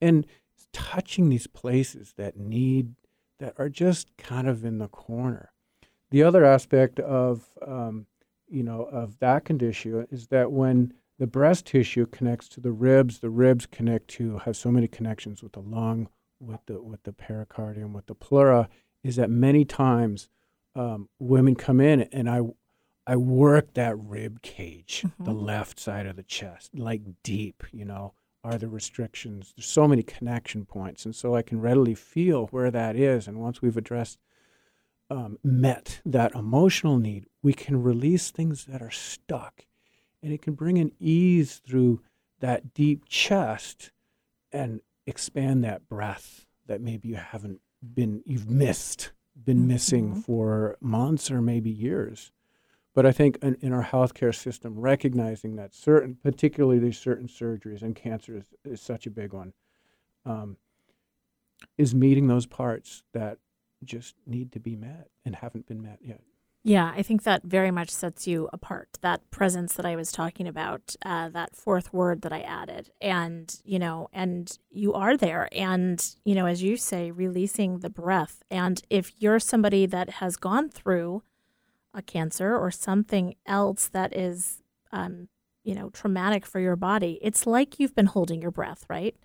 And 0.00 0.26
touching 0.72 1.28
these 1.28 1.46
places 1.46 2.14
that 2.16 2.36
need 2.36 2.94
that 3.38 3.54
are 3.58 3.68
just 3.68 4.16
kind 4.16 4.48
of 4.48 4.64
in 4.64 4.78
the 4.78 4.88
corner. 4.88 5.52
The 6.10 6.22
other 6.22 6.44
aspect 6.44 6.98
of 7.00 7.48
um, 7.66 8.06
you 8.48 8.62
know 8.62 8.82
of 8.82 9.18
that 9.20 9.44
condition 9.44 10.06
is 10.10 10.28
that 10.28 10.52
when 10.52 10.94
the 11.18 11.26
breast 11.26 11.66
tissue 11.66 12.06
connects 12.06 12.48
to 12.48 12.60
the 12.60 12.72
ribs 12.72 13.18
the 13.18 13.30
ribs 13.30 13.66
connect 13.66 14.08
to 14.08 14.38
have 14.38 14.56
so 14.56 14.70
many 14.70 14.88
connections 14.88 15.42
with 15.42 15.52
the 15.52 15.60
lung 15.60 16.08
with 16.40 16.60
the 16.66 16.80
with 16.80 17.02
the 17.02 17.12
pericardium 17.12 17.92
with 17.92 18.06
the 18.06 18.14
pleura 18.14 18.68
is 19.02 19.16
that 19.16 19.30
many 19.30 19.64
times 19.64 20.28
um, 20.78 21.08
women 21.18 21.54
come 21.56 21.80
in 21.80 22.02
and 22.02 22.28
I 22.30 22.40
I 23.06 23.16
work 23.16 23.72
that 23.72 23.98
rib 23.98 24.42
cage, 24.42 25.02
the 25.18 25.32
Mhm. 25.32 25.42
left 25.42 25.80
side 25.80 26.04
of 26.04 26.16
the 26.16 26.22
chest, 26.22 26.74
like 26.74 27.00
deep, 27.22 27.64
you 27.72 27.86
know, 27.86 28.12
are 28.44 28.58
the 28.58 28.68
restrictions. 28.68 29.54
There's 29.56 29.66
so 29.66 29.88
many 29.88 30.02
connection 30.02 30.66
points. 30.66 31.06
And 31.06 31.16
so 31.16 31.34
I 31.34 31.40
can 31.40 31.58
readily 31.58 31.94
feel 31.94 32.48
where 32.48 32.70
that 32.70 32.96
is. 32.96 33.26
And 33.26 33.40
once 33.40 33.62
we've 33.62 33.76
addressed 33.78 34.18
um, 35.10 35.38
met 35.42 36.02
that 36.04 36.34
emotional 36.34 36.98
need, 36.98 37.24
we 37.42 37.54
can 37.54 37.82
release 37.82 38.30
things 38.30 38.66
that 38.66 38.82
are 38.82 38.90
stuck. 38.90 39.64
And 40.22 40.30
it 40.34 40.42
can 40.42 40.52
bring 40.52 40.76
an 40.76 40.92
ease 41.00 41.62
through 41.66 42.02
that 42.40 42.74
deep 42.74 43.06
chest 43.06 43.90
and 44.52 44.82
expand 45.06 45.64
that 45.64 45.88
breath 45.88 46.44
that 46.66 46.82
maybe 46.82 47.08
you 47.08 47.16
haven't 47.16 47.62
been, 47.94 48.22
you've 48.26 48.50
missed, 48.50 49.12
been 49.44 49.66
missing 49.66 50.14
Mhm. 50.14 50.24
for 50.24 50.76
months 50.80 51.30
or 51.30 51.40
maybe 51.40 51.70
years. 51.70 52.32
But 52.94 53.06
I 53.06 53.12
think 53.12 53.38
in, 53.42 53.54
in 53.56 53.72
our 53.72 53.84
healthcare 53.84 54.34
system, 54.34 54.78
recognizing 54.78 55.56
that 55.56 55.74
certain, 55.74 56.16
particularly 56.16 56.78
these 56.78 56.98
certain 56.98 57.28
surgeries 57.28 57.82
and 57.82 57.94
cancer 57.94 58.36
is, 58.36 58.52
is 58.64 58.80
such 58.80 59.06
a 59.06 59.10
big 59.10 59.32
one, 59.32 59.52
um, 60.24 60.56
is 61.76 61.94
meeting 61.94 62.26
those 62.26 62.46
parts 62.46 63.04
that 63.12 63.38
just 63.84 64.16
need 64.26 64.50
to 64.52 64.60
be 64.60 64.74
met 64.74 65.10
and 65.24 65.36
haven't 65.36 65.66
been 65.66 65.80
met 65.82 65.98
yet. 66.02 66.22
Yeah, 66.64 66.92
I 66.94 67.02
think 67.02 67.22
that 67.22 67.44
very 67.44 67.70
much 67.70 67.88
sets 67.88 68.26
you 68.26 68.48
apart. 68.52 68.98
That 69.00 69.28
presence 69.30 69.74
that 69.74 69.86
I 69.86 69.96
was 69.96 70.12
talking 70.12 70.46
about, 70.46 70.96
uh, 71.04 71.28
that 71.30 71.56
fourth 71.56 71.92
word 71.94 72.22
that 72.22 72.32
I 72.32 72.40
added, 72.40 72.90
and 73.00 73.54
you 73.64 73.78
know, 73.78 74.08
and 74.12 74.50
you 74.70 74.92
are 74.92 75.16
there, 75.16 75.48
and 75.52 76.04
you 76.24 76.34
know, 76.34 76.46
as 76.46 76.62
you 76.62 76.76
say, 76.76 77.10
releasing 77.10 77.78
the 77.78 77.88
breath. 77.88 78.42
And 78.50 78.82
if 78.90 79.12
you're 79.18 79.38
somebody 79.38 79.86
that 79.86 80.10
has 80.10 80.36
gone 80.36 80.68
through 80.68 81.22
a 81.94 82.02
cancer 82.02 82.56
or 82.56 82.70
something 82.70 83.34
else 83.46 83.88
that 83.88 84.16
is, 84.16 84.62
um, 84.92 85.28
you 85.64 85.74
know, 85.74 85.90
traumatic 85.90 86.46
for 86.46 86.60
your 86.60 86.76
body, 86.76 87.18
it's 87.22 87.46
like 87.46 87.78
you've 87.80 87.94
been 87.94 88.06
holding 88.06 88.42
your 88.42 88.50
breath, 88.52 88.84
right? 88.90 89.16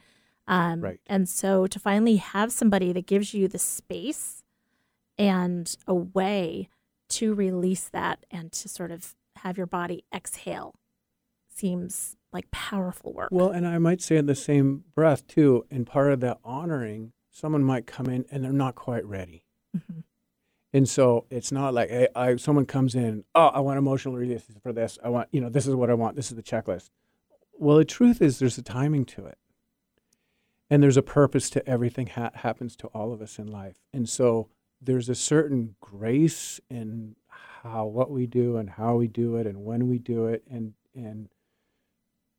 Um, 0.48 0.82
Right. 0.82 1.00
And 1.08 1.30
so 1.30 1.68
to 1.68 1.80
finally 1.80 2.18
have 2.18 2.52
somebody 2.52 2.94
that 2.94 3.08
gives 3.08 3.34
you 3.34 3.48
the 3.48 3.60
space 3.60 4.44
and 5.18 5.76
a 5.88 5.94
way 5.96 6.70
to 7.10 7.34
release 7.34 7.90
that 7.90 8.26
and 8.32 8.52
to 8.54 8.70
sort 8.70 8.92
of 8.92 9.16
have 9.38 9.58
your 9.58 9.68
body 9.68 10.04
exhale 10.14 10.76
seems 11.50 12.16
like 12.32 12.50
powerful 12.52 13.14
work. 13.14 13.30
Well, 13.32 13.50
and 13.50 13.68
I 13.68 13.78
might 13.78 14.02
say 14.02 14.18
in 14.18 14.26
the 14.26 14.36
same 14.36 14.84
breath 14.96 15.28
too, 15.28 15.66
and 15.70 15.86
part 15.86 16.12
of 16.12 16.20
that 16.22 16.40
honoring, 16.44 17.14
someone 17.30 17.64
might 17.64 17.86
come 17.86 18.08
in 18.08 18.26
and 18.32 18.44
they're 18.44 18.52
not 18.52 18.76
quite 18.76 19.06
ready. 19.06 19.44
Mhm. 19.76 20.04
And 20.76 20.90
so 20.90 21.26
it's 21.30 21.52
not 21.52 21.74
like 21.74 21.90
hey, 21.90 22.08
I 22.16 22.36
someone 22.38 22.66
comes 22.66 22.96
in, 22.96 23.26
oh, 23.36 23.48
I 23.48 23.60
want 23.60 23.78
emotional 23.78 24.16
release 24.16 24.46
for 24.62 24.74
this. 24.74 24.98
I 25.04 25.10
want, 25.10 25.30
you 25.32 25.42
know, 25.42 25.50
this 25.50 25.68
is 25.68 25.76
what 25.76 25.90
I 25.92 25.94
want. 25.94 26.16
This 26.16 26.32
is 26.32 26.36
the 26.36 26.44
checklist. 26.44 26.90
Well, 27.60 27.78
the 27.78 27.86
truth 27.86 28.22
is 28.22 28.40
there's 28.40 28.58
a 28.58 28.64
timing 28.64 29.06
to 29.06 29.26
it. 29.28 29.38
And 30.70 30.82
there's 30.82 30.98
a 30.98 31.04
purpose 31.04 31.52
to 31.52 31.68
everything 31.70 32.08
ha- 32.08 32.32
happens 32.34 32.76
to 32.78 32.88
all 32.88 33.14
of 33.14 33.22
us 33.22 33.38
in 33.38 33.46
life. 33.46 33.84
And 33.94 34.10
so 34.10 34.50
there's 34.84 35.10
a 35.10 35.16
certain 35.16 35.76
grace 35.82 36.60
in 36.70 37.16
how 37.64 37.86
what 37.86 38.12
we 38.12 38.26
do 38.28 38.58
and 38.58 38.70
how 38.72 38.96
we 38.96 39.08
do 39.08 39.38
it 39.38 39.48
and 39.48 39.64
when 39.64 39.88
we 39.88 39.98
do 39.98 40.28
it 40.28 40.44
and 40.50 40.74
and 40.96 41.30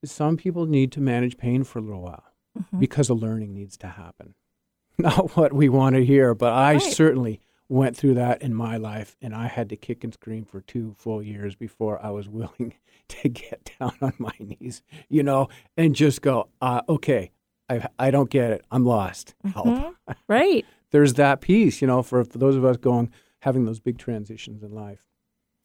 some 0.04 0.36
people 0.36 0.66
need 0.66 0.92
to 0.92 1.00
manage 1.00 1.38
pain 1.38 1.64
for 1.64 1.78
a 1.78 1.82
little 1.82 2.02
while 2.02 2.24
Mhm. 2.58 2.78
because 2.78 3.08
a 3.08 3.14
learning 3.14 3.52
needs 3.54 3.76
to 3.78 3.86
happen. 3.88 4.34
Not 4.98 5.36
what 5.36 5.52
we 5.52 5.68
want 5.68 5.96
to 5.96 6.04
hear, 6.04 6.34
but 6.34 6.52
I 6.52 6.74
Right. 6.74 6.82
certainly 6.82 7.40
went 7.68 7.96
through 7.96 8.14
that 8.14 8.42
in 8.42 8.54
my 8.54 8.76
life 8.76 9.16
and 9.22 9.34
I 9.34 9.46
had 9.48 9.70
to 9.70 9.76
kick 9.76 10.04
and 10.04 10.12
scream 10.12 10.44
for 10.44 10.60
two 10.60 10.94
full 10.98 11.22
years 11.22 11.54
before 11.56 12.04
I 12.04 12.10
was 12.10 12.28
willing 12.38 12.74
to 13.08 13.28
get 13.28 13.70
down 13.80 13.94
on 14.02 14.12
my 14.18 14.32
knees, 14.38 14.82
you 15.08 15.22
know, 15.22 15.48
and 15.76 15.94
just 15.96 16.20
go, 16.22 16.48
uh, 16.60 16.82
okay, 16.88 17.30
I, 17.68 17.88
I 17.98 18.10
don't 18.10 18.28
get 18.30 18.50
it. 18.50 18.64
I'm 18.70 18.84
lost. 18.84 19.34
Help. 19.52 19.66
Mhm. 19.66 19.94
Right. 20.28 20.66
There's 20.94 21.14
that 21.14 21.40
piece, 21.40 21.82
you 21.82 21.88
know, 21.88 22.04
for, 22.04 22.22
for 22.22 22.38
those 22.38 22.54
of 22.54 22.64
us 22.64 22.76
going, 22.76 23.10
having 23.40 23.64
those 23.64 23.80
big 23.80 23.98
transitions 23.98 24.62
in 24.62 24.70
life. 24.70 25.00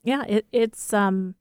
Yeah, 0.01 0.23
it, 0.23 0.47
it's 0.51 0.91
um 0.91 1.35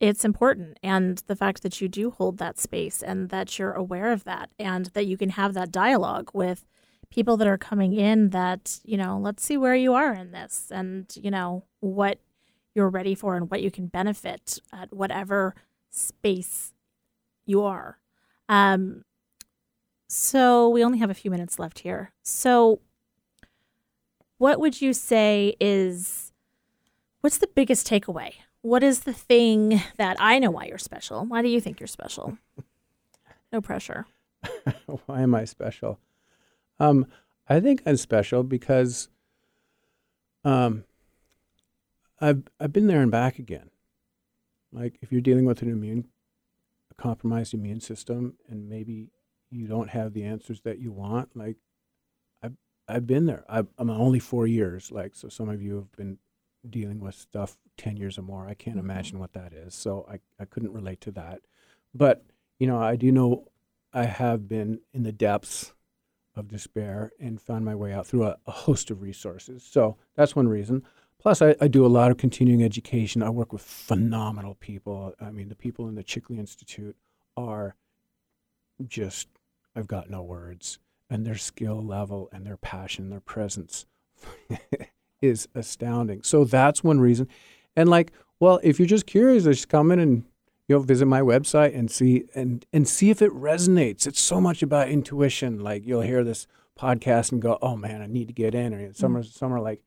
it's 0.00 0.24
important 0.24 0.78
and 0.82 1.18
the 1.26 1.36
fact 1.36 1.62
that 1.62 1.78
you 1.78 1.88
do 1.88 2.10
hold 2.10 2.38
that 2.38 2.58
space 2.58 3.02
and 3.02 3.28
that 3.28 3.58
you're 3.58 3.74
aware 3.74 4.12
of 4.12 4.24
that 4.24 4.48
and 4.58 4.86
that 4.94 5.04
you 5.04 5.18
can 5.18 5.28
have 5.28 5.52
that 5.52 5.70
dialogue 5.70 6.30
with 6.32 6.64
people 7.10 7.36
that 7.36 7.46
are 7.46 7.58
coming 7.58 7.92
in 7.92 8.30
that, 8.30 8.80
you 8.82 8.96
know, 8.96 9.18
let's 9.18 9.44
see 9.44 9.58
where 9.58 9.74
you 9.74 9.92
are 9.92 10.14
in 10.14 10.32
this 10.32 10.68
and, 10.70 11.12
you 11.14 11.30
know, 11.30 11.66
what 11.80 12.20
you're 12.74 12.88
ready 12.88 13.14
for 13.14 13.36
and 13.36 13.50
what 13.50 13.60
you 13.60 13.70
can 13.70 13.88
benefit 13.88 14.58
at 14.72 14.90
whatever 14.90 15.54
space 15.90 16.72
you 17.44 17.60
are. 17.62 17.98
Um 18.48 19.02
so 20.08 20.70
we 20.70 20.82
only 20.82 21.00
have 21.00 21.10
a 21.10 21.20
few 21.22 21.30
minutes 21.30 21.58
left 21.58 21.80
here. 21.80 22.14
So 22.22 22.80
what 24.38 24.58
would 24.60 24.80
you 24.80 24.92
say 24.92 25.54
is 25.60 26.32
what's 27.20 27.38
the 27.38 27.48
biggest 27.48 27.86
takeaway? 27.86 28.34
What 28.62 28.82
is 28.82 29.00
the 29.00 29.12
thing 29.12 29.82
that 29.98 30.16
I 30.18 30.38
know 30.38 30.50
why 30.50 30.66
you're 30.66 30.78
special? 30.78 31.24
Why 31.24 31.42
do 31.42 31.48
you 31.48 31.60
think 31.60 31.80
you're 31.80 31.86
special? 31.86 32.38
No 33.52 33.60
pressure. 33.60 34.06
Why 35.06 35.22
am 35.22 35.34
I 35.34 35.46
special? 35.46 35.98
Um, 36.78 37.06
I 37.48 37.60
think 37.60 37.82
I'm 37.86 37.96
special 37.96 38.42
because 38.42 39.08
um, 40.44 40.84
I've 42.20 42.42
I've 42.60 42.72
been 42.72 42.86
there 42.86 43.00
and 43.00 43.10
back 43.10 43.38
again. 43.38 43.70
Like 44.70 44.98
if 45.00 45.10
you're 45.10 45.22
dealing 45.22 45.46
with 45.46 45.62
an 45.62 45.70
immune 45.70 46.08
a 46.90 46.94
compromised 46.94 47.54
immune 47.54 47.80
system 47.80 48.34
and 48.48 48.68
maybe 48.68 49.08
you 49.50 49.66
don't 49.66 49.88
have 49.90 50.12
the 50.12 50.24
answers 50.24 50.60
that 50.62 50.78
you 50.78 50.92
want, 50.92 51.34
like 51.34 51.56
I've 52.88 53.06
been 53.06 53.26
there. 53.26 53.44
I, 53.48 53.64
I'm 53.78 53.90
only 53.90 54.18
four 54.18 54.46
years. 54.46 54.90
Like 54.90 55.14
so, 55.14 55.28
some 55.28 55.48
of 55.48 55.60
you 55.62 55.76
have 55.76 55.92
been 55.96 56.18
dealing 56.68 57.00
with 57.00 57.14
stuff 57.14 57.56
ten 57.76 57.96
years 57.96 58.18
or 58.18 58.22
more. 58.22 58.46
I 58.48 58.54
can't 58.54 58.76
Mhm. 58.76 58.80
imagine 58.80 59.18
what 59.18 59.32
that 59.34 59.52
is. 59.52 59.74
So 59.74 60.06
I 60.10 60.20
I 60.40 60.44
couldn't 60.44 60.72
relate 60.72 61.00
to 61.02 61.10
that. 61.12 61.42
But 61.94 62.24
you 62.58 62.66
know, 62.66 62.78
I 62.78 62.96
do 62.96 63.12
know 63.12 63.48
I 63.92 64.04
have 64.04 64.48
been 64.48 64.80
in 64.92 65.02
the 65.02 65.12
depths 65.12 65.72
of 66.34 66.48
despair 66.48 67.12
and 67.18 67.40
found 67.40 67.64
my 67.64 67.74
way 67.74 67.92
out 67.92 68.06
through 68.06 68.24
a, 68.24 68.38
a 68.46 68.50
host 68.52 68.90
of 68.90 69.02
resources. 69.02 69.62
So 69.64 69.96
that's 70.14 70.36
one 70.36 70.48
reason. 70.48 70.82
Plus, 71.20 71.42
I, 71.42 71.56
I 71.60 71.66
do 71.66 71.84
a 71.84 71.88
lot 71.88 72.12
of 72.12 72.16
continuing 72.16 72.62
education. 72.62 73.22
I 73.24 73.30
work 73.30 73.52
with 73.52 73.62
phenomenal 73.62 74.54
people. 74.54 75.14
I 75.20 75.30
mean, 75.32 75.48
the 75.48 75.56
people 75.56 75.88
in 75.88 75.96
the 75.96 76.04
Chikly 76.04 76.38
Institute 76.38 76.96
are 77.36 77.74
just, 78.86 79.28
I've 79.74 79.88
got 79.88 80.10
no 80.10 80.22
words. 80.22 80.78
And 81.10 81.26
their 81.26 81.36
skill 81.36 81.82
level 81.82 82.28
and 82.32 82.46
their 82.46 82.58
passion, 82.58 83.08
their 83.08 83.20
presence 83.20 83.86
is 85.22 85.48
astounding. 85.54 86.22
So 86.22 86.44
that's 86.44 86.84
one 86.84 87.00
reason. 87.00 87.28
And 87.76 87.88
like, 87.88 88.12
well, 88.40 88.60
if 88.62 88.78
you're 88.78 88.86
just 88.86 89.06
curious, 89.06 89.44
just 89.44 89.68
come 89.68 89.90
in 89.90 89.98
and 89.98 90.24
you 90.68 90.76
know 90.76 90.82
visit 90.82 91.06
my 91.06 91.20
website 91.20 91.76
and 91.76 91.90
see 91.90 92.24
and 92.34 92.64
and 92.72 92.86
see 92.86 93.10
if 93.10 93.22
it 93.22 93.32
resonates. 93.32 94.06
It's 94.06 94.20
so 94.20 94.40
much 94.40 94.62
about 94.62 94.88
intuition. 94.88 95.60
Like 95.60 95.86
you'll 95.86 96.02
hear 96.02 96.22
this 96.22 96.46
podcast 96.78 97.32
and 97.32 97.42
go, 97.42 97.58
"Oh 97.60 97.76
man, 97.76 98.02
I 98.02 98.06
need 98.06 98.28
to 98.28 98.34
get 98.34 98.54
in." 98.54 98.74
Or 98.74 98.92
some 98.92 99.14
mm. 99.14 99.20
are 99.20 99.22
some 99.22 99.52
are 99.52 99.60
like, 99.60 99.82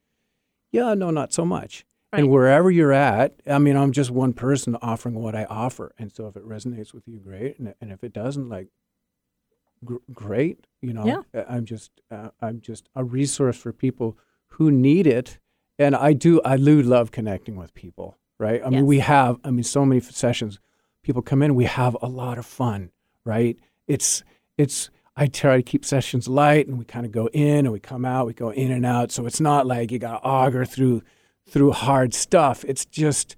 "Yeah, 0.71 0.93
no, 0.95 1.11
not 1.11 1.31
so 1.33 1.45
much." 1.45 1.85
Right. 2.11 2.19
And 2.19 2.29
wherever 2.29 2.69
you're 2.69 2.91
at, 2.91 3.35
I 3.47 3.57
mean, 3.57 3.77
I'm 3.77 3.93
just 3.93 4.11
one 4.11 4.33
person 4.33 4.75
offering 4.81 5.15
what 5.15 5.33
I 5.33 5.45
offer, 5.45 5.93
and 5.97 6.11
so 6.11 6.27
if 6.27 6.35
it 6.35 6.45
resonates 6.45 6.93
with 6.93 7.07
you, 7.07 7.19
great. 7.19 7.57
And 7.59 7.73
and 7.79 7.91
if 7.91 8.03
it 8.03 8.11
doesn't, 8.11 8.49
like, 8.49 8.67
gr- 9.85 9.95
great. 10.13 10.65
You 10.81 10.93
know, 10.93 11.05
Yeah. 11.05 11.43
I'm 11.47 11.65
just 11.65 11.91
uh, 12.09 12.29
I'm 12.41 12.59
just 12.61 12.89
a 12.95 13.03
resource 13.03 13.57
for 13.57 13.71
people 13.73 14.17
who 14.55 14.71
need 14.71 15.07
it, 15.07 15.39
and 15.79 15.95
I 15.95 16.13
do 16.13 16.41
I 16.43 16.57
do 16.57 16.81
love 16.81 17.11
connecting 17.11 17.55
with 17.55 17.73
people. 17.73 18.17
Right? 18.39 18.61
I 18.65 18.69
mean, 18.69 18.85
we 18.87 18.99
have 18.99 19.39
I 19.43 19.51
mean, 19.51 19.63
so 19.63 19.85
many 19.85 20.01
sessions. 20.01 20.59
People 21.03 21.21
come 21.21 21.43
in, 21.43 21.53
we 21.55 21.65
have 21.65 21.95
a 22.01 22.07
lot 22.07 22.37
of 22.37 22.45
fun. 22.45 22.89
Right? 23.25 23.57
It's 23.87 24.23
it's 24.57 24.89
I 25.15 25.27
try 25.27 25.57
to 25.57 25.63
keep 25.63 25.85
sessions 25.85 26.27
light, 26.27 26.67
and 26.67 26.79
we 26.79 26.85
kind 26.85 27.05
of 27.05 27.11
go 27.11 27.27
in 27.33 27.65
and 27.65 27.71
we 27.71 27.79
come 27.79 28.05
out. 28.05 28.25
We 28.25 28.33
go 28.33 28.49
in 28.49 28.71
and 28.71 28.85
out, 28.85 29.11
so 29.11 29.25
it's 29.27 29.41
not 29.41 29.67
like 29.67 29.91
you 29.91 29.99
got 29.99 30.19
to 30.19 30.25
auger 30.27 30.65
through 30.65 31.03
through 31.47 31.71
hard 31.73 32.13
stuff. 32.15 32.65
It's 32.67 32.85
just 32.85 33.35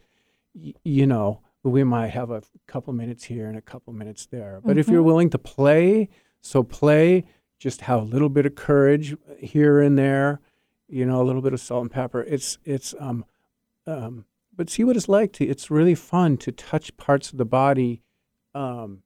you 0.83 1.07
know 1.07 1.41
we 1.63 1.83
might 1.83 2.09
have 2.09 2.29
a 2.29 2.43
couple 2.67 2.93
minutes 2.93 3.23
here 3.25 3.47
and 3.47 3.57
a 3.57 3.61
couple 3.61 3.93
minutes 3.93 4.25
there. 4.27 4.59
But 4.63 4.77
if 4.77 4.87
you're 4.89 5.01
Mhm. 5.01 5.05
willing 5.05 5.29
to 5.31 5.37
play, 5.39 6.09
so 6.43 6.61
play, 6.61 7.23
just 7.57 7.81
have 7.81 8.01
a 8.01 8.05
little 8.05 8.29
bit 8.29 8.45
of 8.45 8.53
courage 8.55 9.15
here 9.39 9.79
and 9.81 9.97
there, 9.97 10.41
you 10.87 11.05
know, 11.05 11.21
a 11.21 11.23
little 11.23 11.41
bit 11.41 11.53
of 11.53 11.59
salt 11.61 11.81
and 11.83 11.91
pepper. 11.91 12.21
It's 12.21 12.57
it's 12.65 12.93
um 12.99 13.25
um 13.87 14.25
but 14.55 14.69
see 14.69 14.83
what 14.83 14.95
it's 14.95 15.09
like 15.09 15.31
to 15.33 15.45
it's 15.45 15.71
really 15.71 15.95
fun 15.95 16.37
to 16.37 16.51
touch 16.51 16.95
parts 16.97 17.31
of 17.31 17.37
the 17.37 17.45
body 17.45 18.01
um 18.53 19.01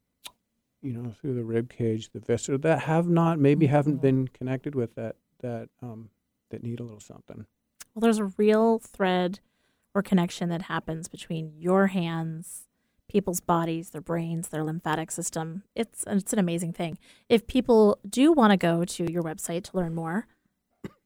you 0.82 0.92
know 0.94 1.12
through 1.12 1.36
the 1.36 1.44
rib 1.44 1.70
cage, 1.70 2.10
the 2.12 2.20
viscera 2.20 2.58
that 2.58 2.82
have 2.82 3.08
not 3.08 3.40
maybe 3.40 3.68
haven't 3.68 3.98
Mhm. 3.98 4.02
been 4.02 4.28
connected 4.28 4.76
with 4.76 4.96
that 4.96 5.16
that 5.40 5.70
um 5.82 6.10
that 6.50 6.64
need 6.64 6.80
a 6.80 6.84
little 6.84 7.00
something. 7.00 7.46
Well, 7.94 8.02
there's 8.02 8.20
a 8.20 8.26
real 8.38 8.80
thread 8.80 9.40
or 9.94 10.02
connection 10.02 10.50
that 10.50 10.64
happens 10.64 11.08
between 11.08 11.54
your 11.58 11.88
hands, 11.88 12.66
people's 13.08 13.39
bodies, 13.39 13.91
their 13.91 14.01
brains, 14.01 14.49
their 14.49 14.64
lymphatic 14.64 15.12
system. 15.12 15.64
It's 15.76 16.03
it's 16.08 16.34
an 16.34 16.39
amazing 16.39 16.74
thing. 16.74 16.97
If 17.30 17.47
people 17.47 17.99
do 18.08 18.32
want 18.32 18.51
to 18.51 18.58
go 18.58 18.86
to 18.86 19.12
your 19.12 19.24
website 19.24 19.64
to 19.66 19.78
learn 19.78 19.95
more, 19.95 20.28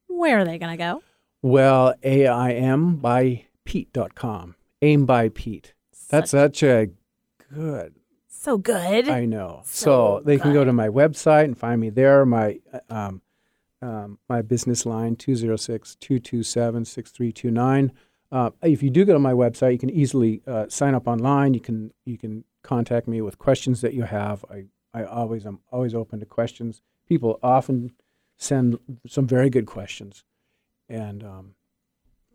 where 0.08 0.38
are 0.38 0.44
they 0.44 0.58
going 0.58 0.72
to 0.72 0.76
go? 0.76 1.02
Well, 1.42 1.94
aim 2.02 2.96
by 2.96 3.46
Pete.com. 3.64 4.56
Aim 4.80 5.06
by 5.06 5.28
Pete. 5.28 5.74
That's 6.08 6.30
Such- 6.30 6.58
such 6.58 6.62
a 6.62 6.90
good 7.54 7.94
so 8.42 8.58
good. 8.58 9.08
I 9.08 9.24
know. 9.24 9.62
So 9.64 10.18
So, 10.18 10.22
they 10.24 10.36
can 10.36 10.52
go 10.52 10.64
to 10.64 10.72
my 10.72 10.88
website 10.88 11.44
and 11.44 11.56
find 11.56 11.80
me 11.80 11.90
there. 11.90 12.26
My 12.26 12.58
um, 12.90 13.22
um, 13.80 14.18
my 14.28 14.42
business 14.42 14.84
line 14.84 15.14
206-227-6329. 15.16 17.90
Uh, 18.32 18.50
if 18.62 18.82
you 18.82 18.88
do 18.88 19.04
go 19.04 19.12
to 19.12 19.18
my 19.18 19.34
website, 19.34 19.72
you 19.72 19.78
can 19.78 19.90
easily 19.90 20.40
uh, 20.46 20.66
sign 20.68 20.94
up 20.94 21.06
online. 21.06 21.52
You 21.52 21.60
can 21.60 21.92
you 22.06 22.16
can 22.16 22.44
contact 22.62 23.06
me 23.06 23.20
with 23.20 23.38
questions 23.38 23.82
that 23.82 23.92
you 23.92 24.04
have. 24.04 24.44
I, 24.50 24.64
I 24.94 25.04
always 25.04 25.44
am 25.44 25.60
always 25.70 25.94
open 25.94 26.18
to 26.20 26.26
questions. 26.26 26.80
People 27.06 27.38
often 27.42 27.92
send 28.38 28.78
some 29.06 29.26
very 29.26 29.50
good 29.50 29.66
questions, 29.66 30.24
and 30.88 31.22
um, 31.22 31.54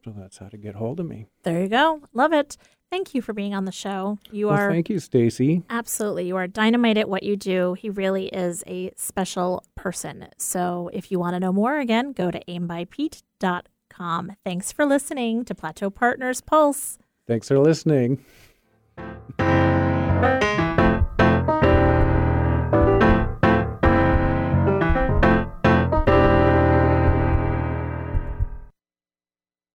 so 0.06 0.14
that's 0.16 0.38
how 0.38 0.50
to 0.50 0.58
get 0.58 0.76
hold 0.76 1.00
of 1.00 1.08
me. 1.08 1.26
there 1.43 1.62
you 1.64 1.68
go. 1.68 2.02
Love 2.14 2.32
it. 2.32 2.58
Thank 2.89 3.14
you 3.14 3.22
for 3.22 3.34
being 3.34 3.54
on 3.54 3.66
the 3.66 3.72
show. 3.74 4.18
You 4.32 4.48
Well, 4.48 4.56
are 4.58 4.72
thank 4.72 4.89
you, 4.89 5.00
Stacy. 5.00 5.64
Absolutely. 5.70 6.28
You 6.28 6.38
are 6.38 6.48
dynamite 6.48 6.98
at 6.98 7.10
what 7.10 7.24
you 7.24 7.36
do. 7.36 7.74
He 7.74 7.89
really 7.89 8.28
is 8.28 8.64
a 8.66 8.91
special 8.95 9.66
person. 9.76 10.28
So 10.38 10.89
if 10.93 11.12
you 11.12 11.20
want 11.20 11.34
to 11.34 11.41
know 11.41 11.52
more, 11.52 11.80
again, 11.80 12.14
go 12.14 12.32
to 12.32 12.39
aimbypete.com 12.45 13.64
plateaupartners.com. 13.98 14.36
Thanks 14.43 14.72
for 14.72 14.86
listening 14.86 15.45
to 15.45 15.56
Plateau 15.56 15.89
Partners 15.89 16.41
Pulse. 16.41 16.98
Thanks 17.28 17.48
for 17.48 17.60
listening. 17.60 18.24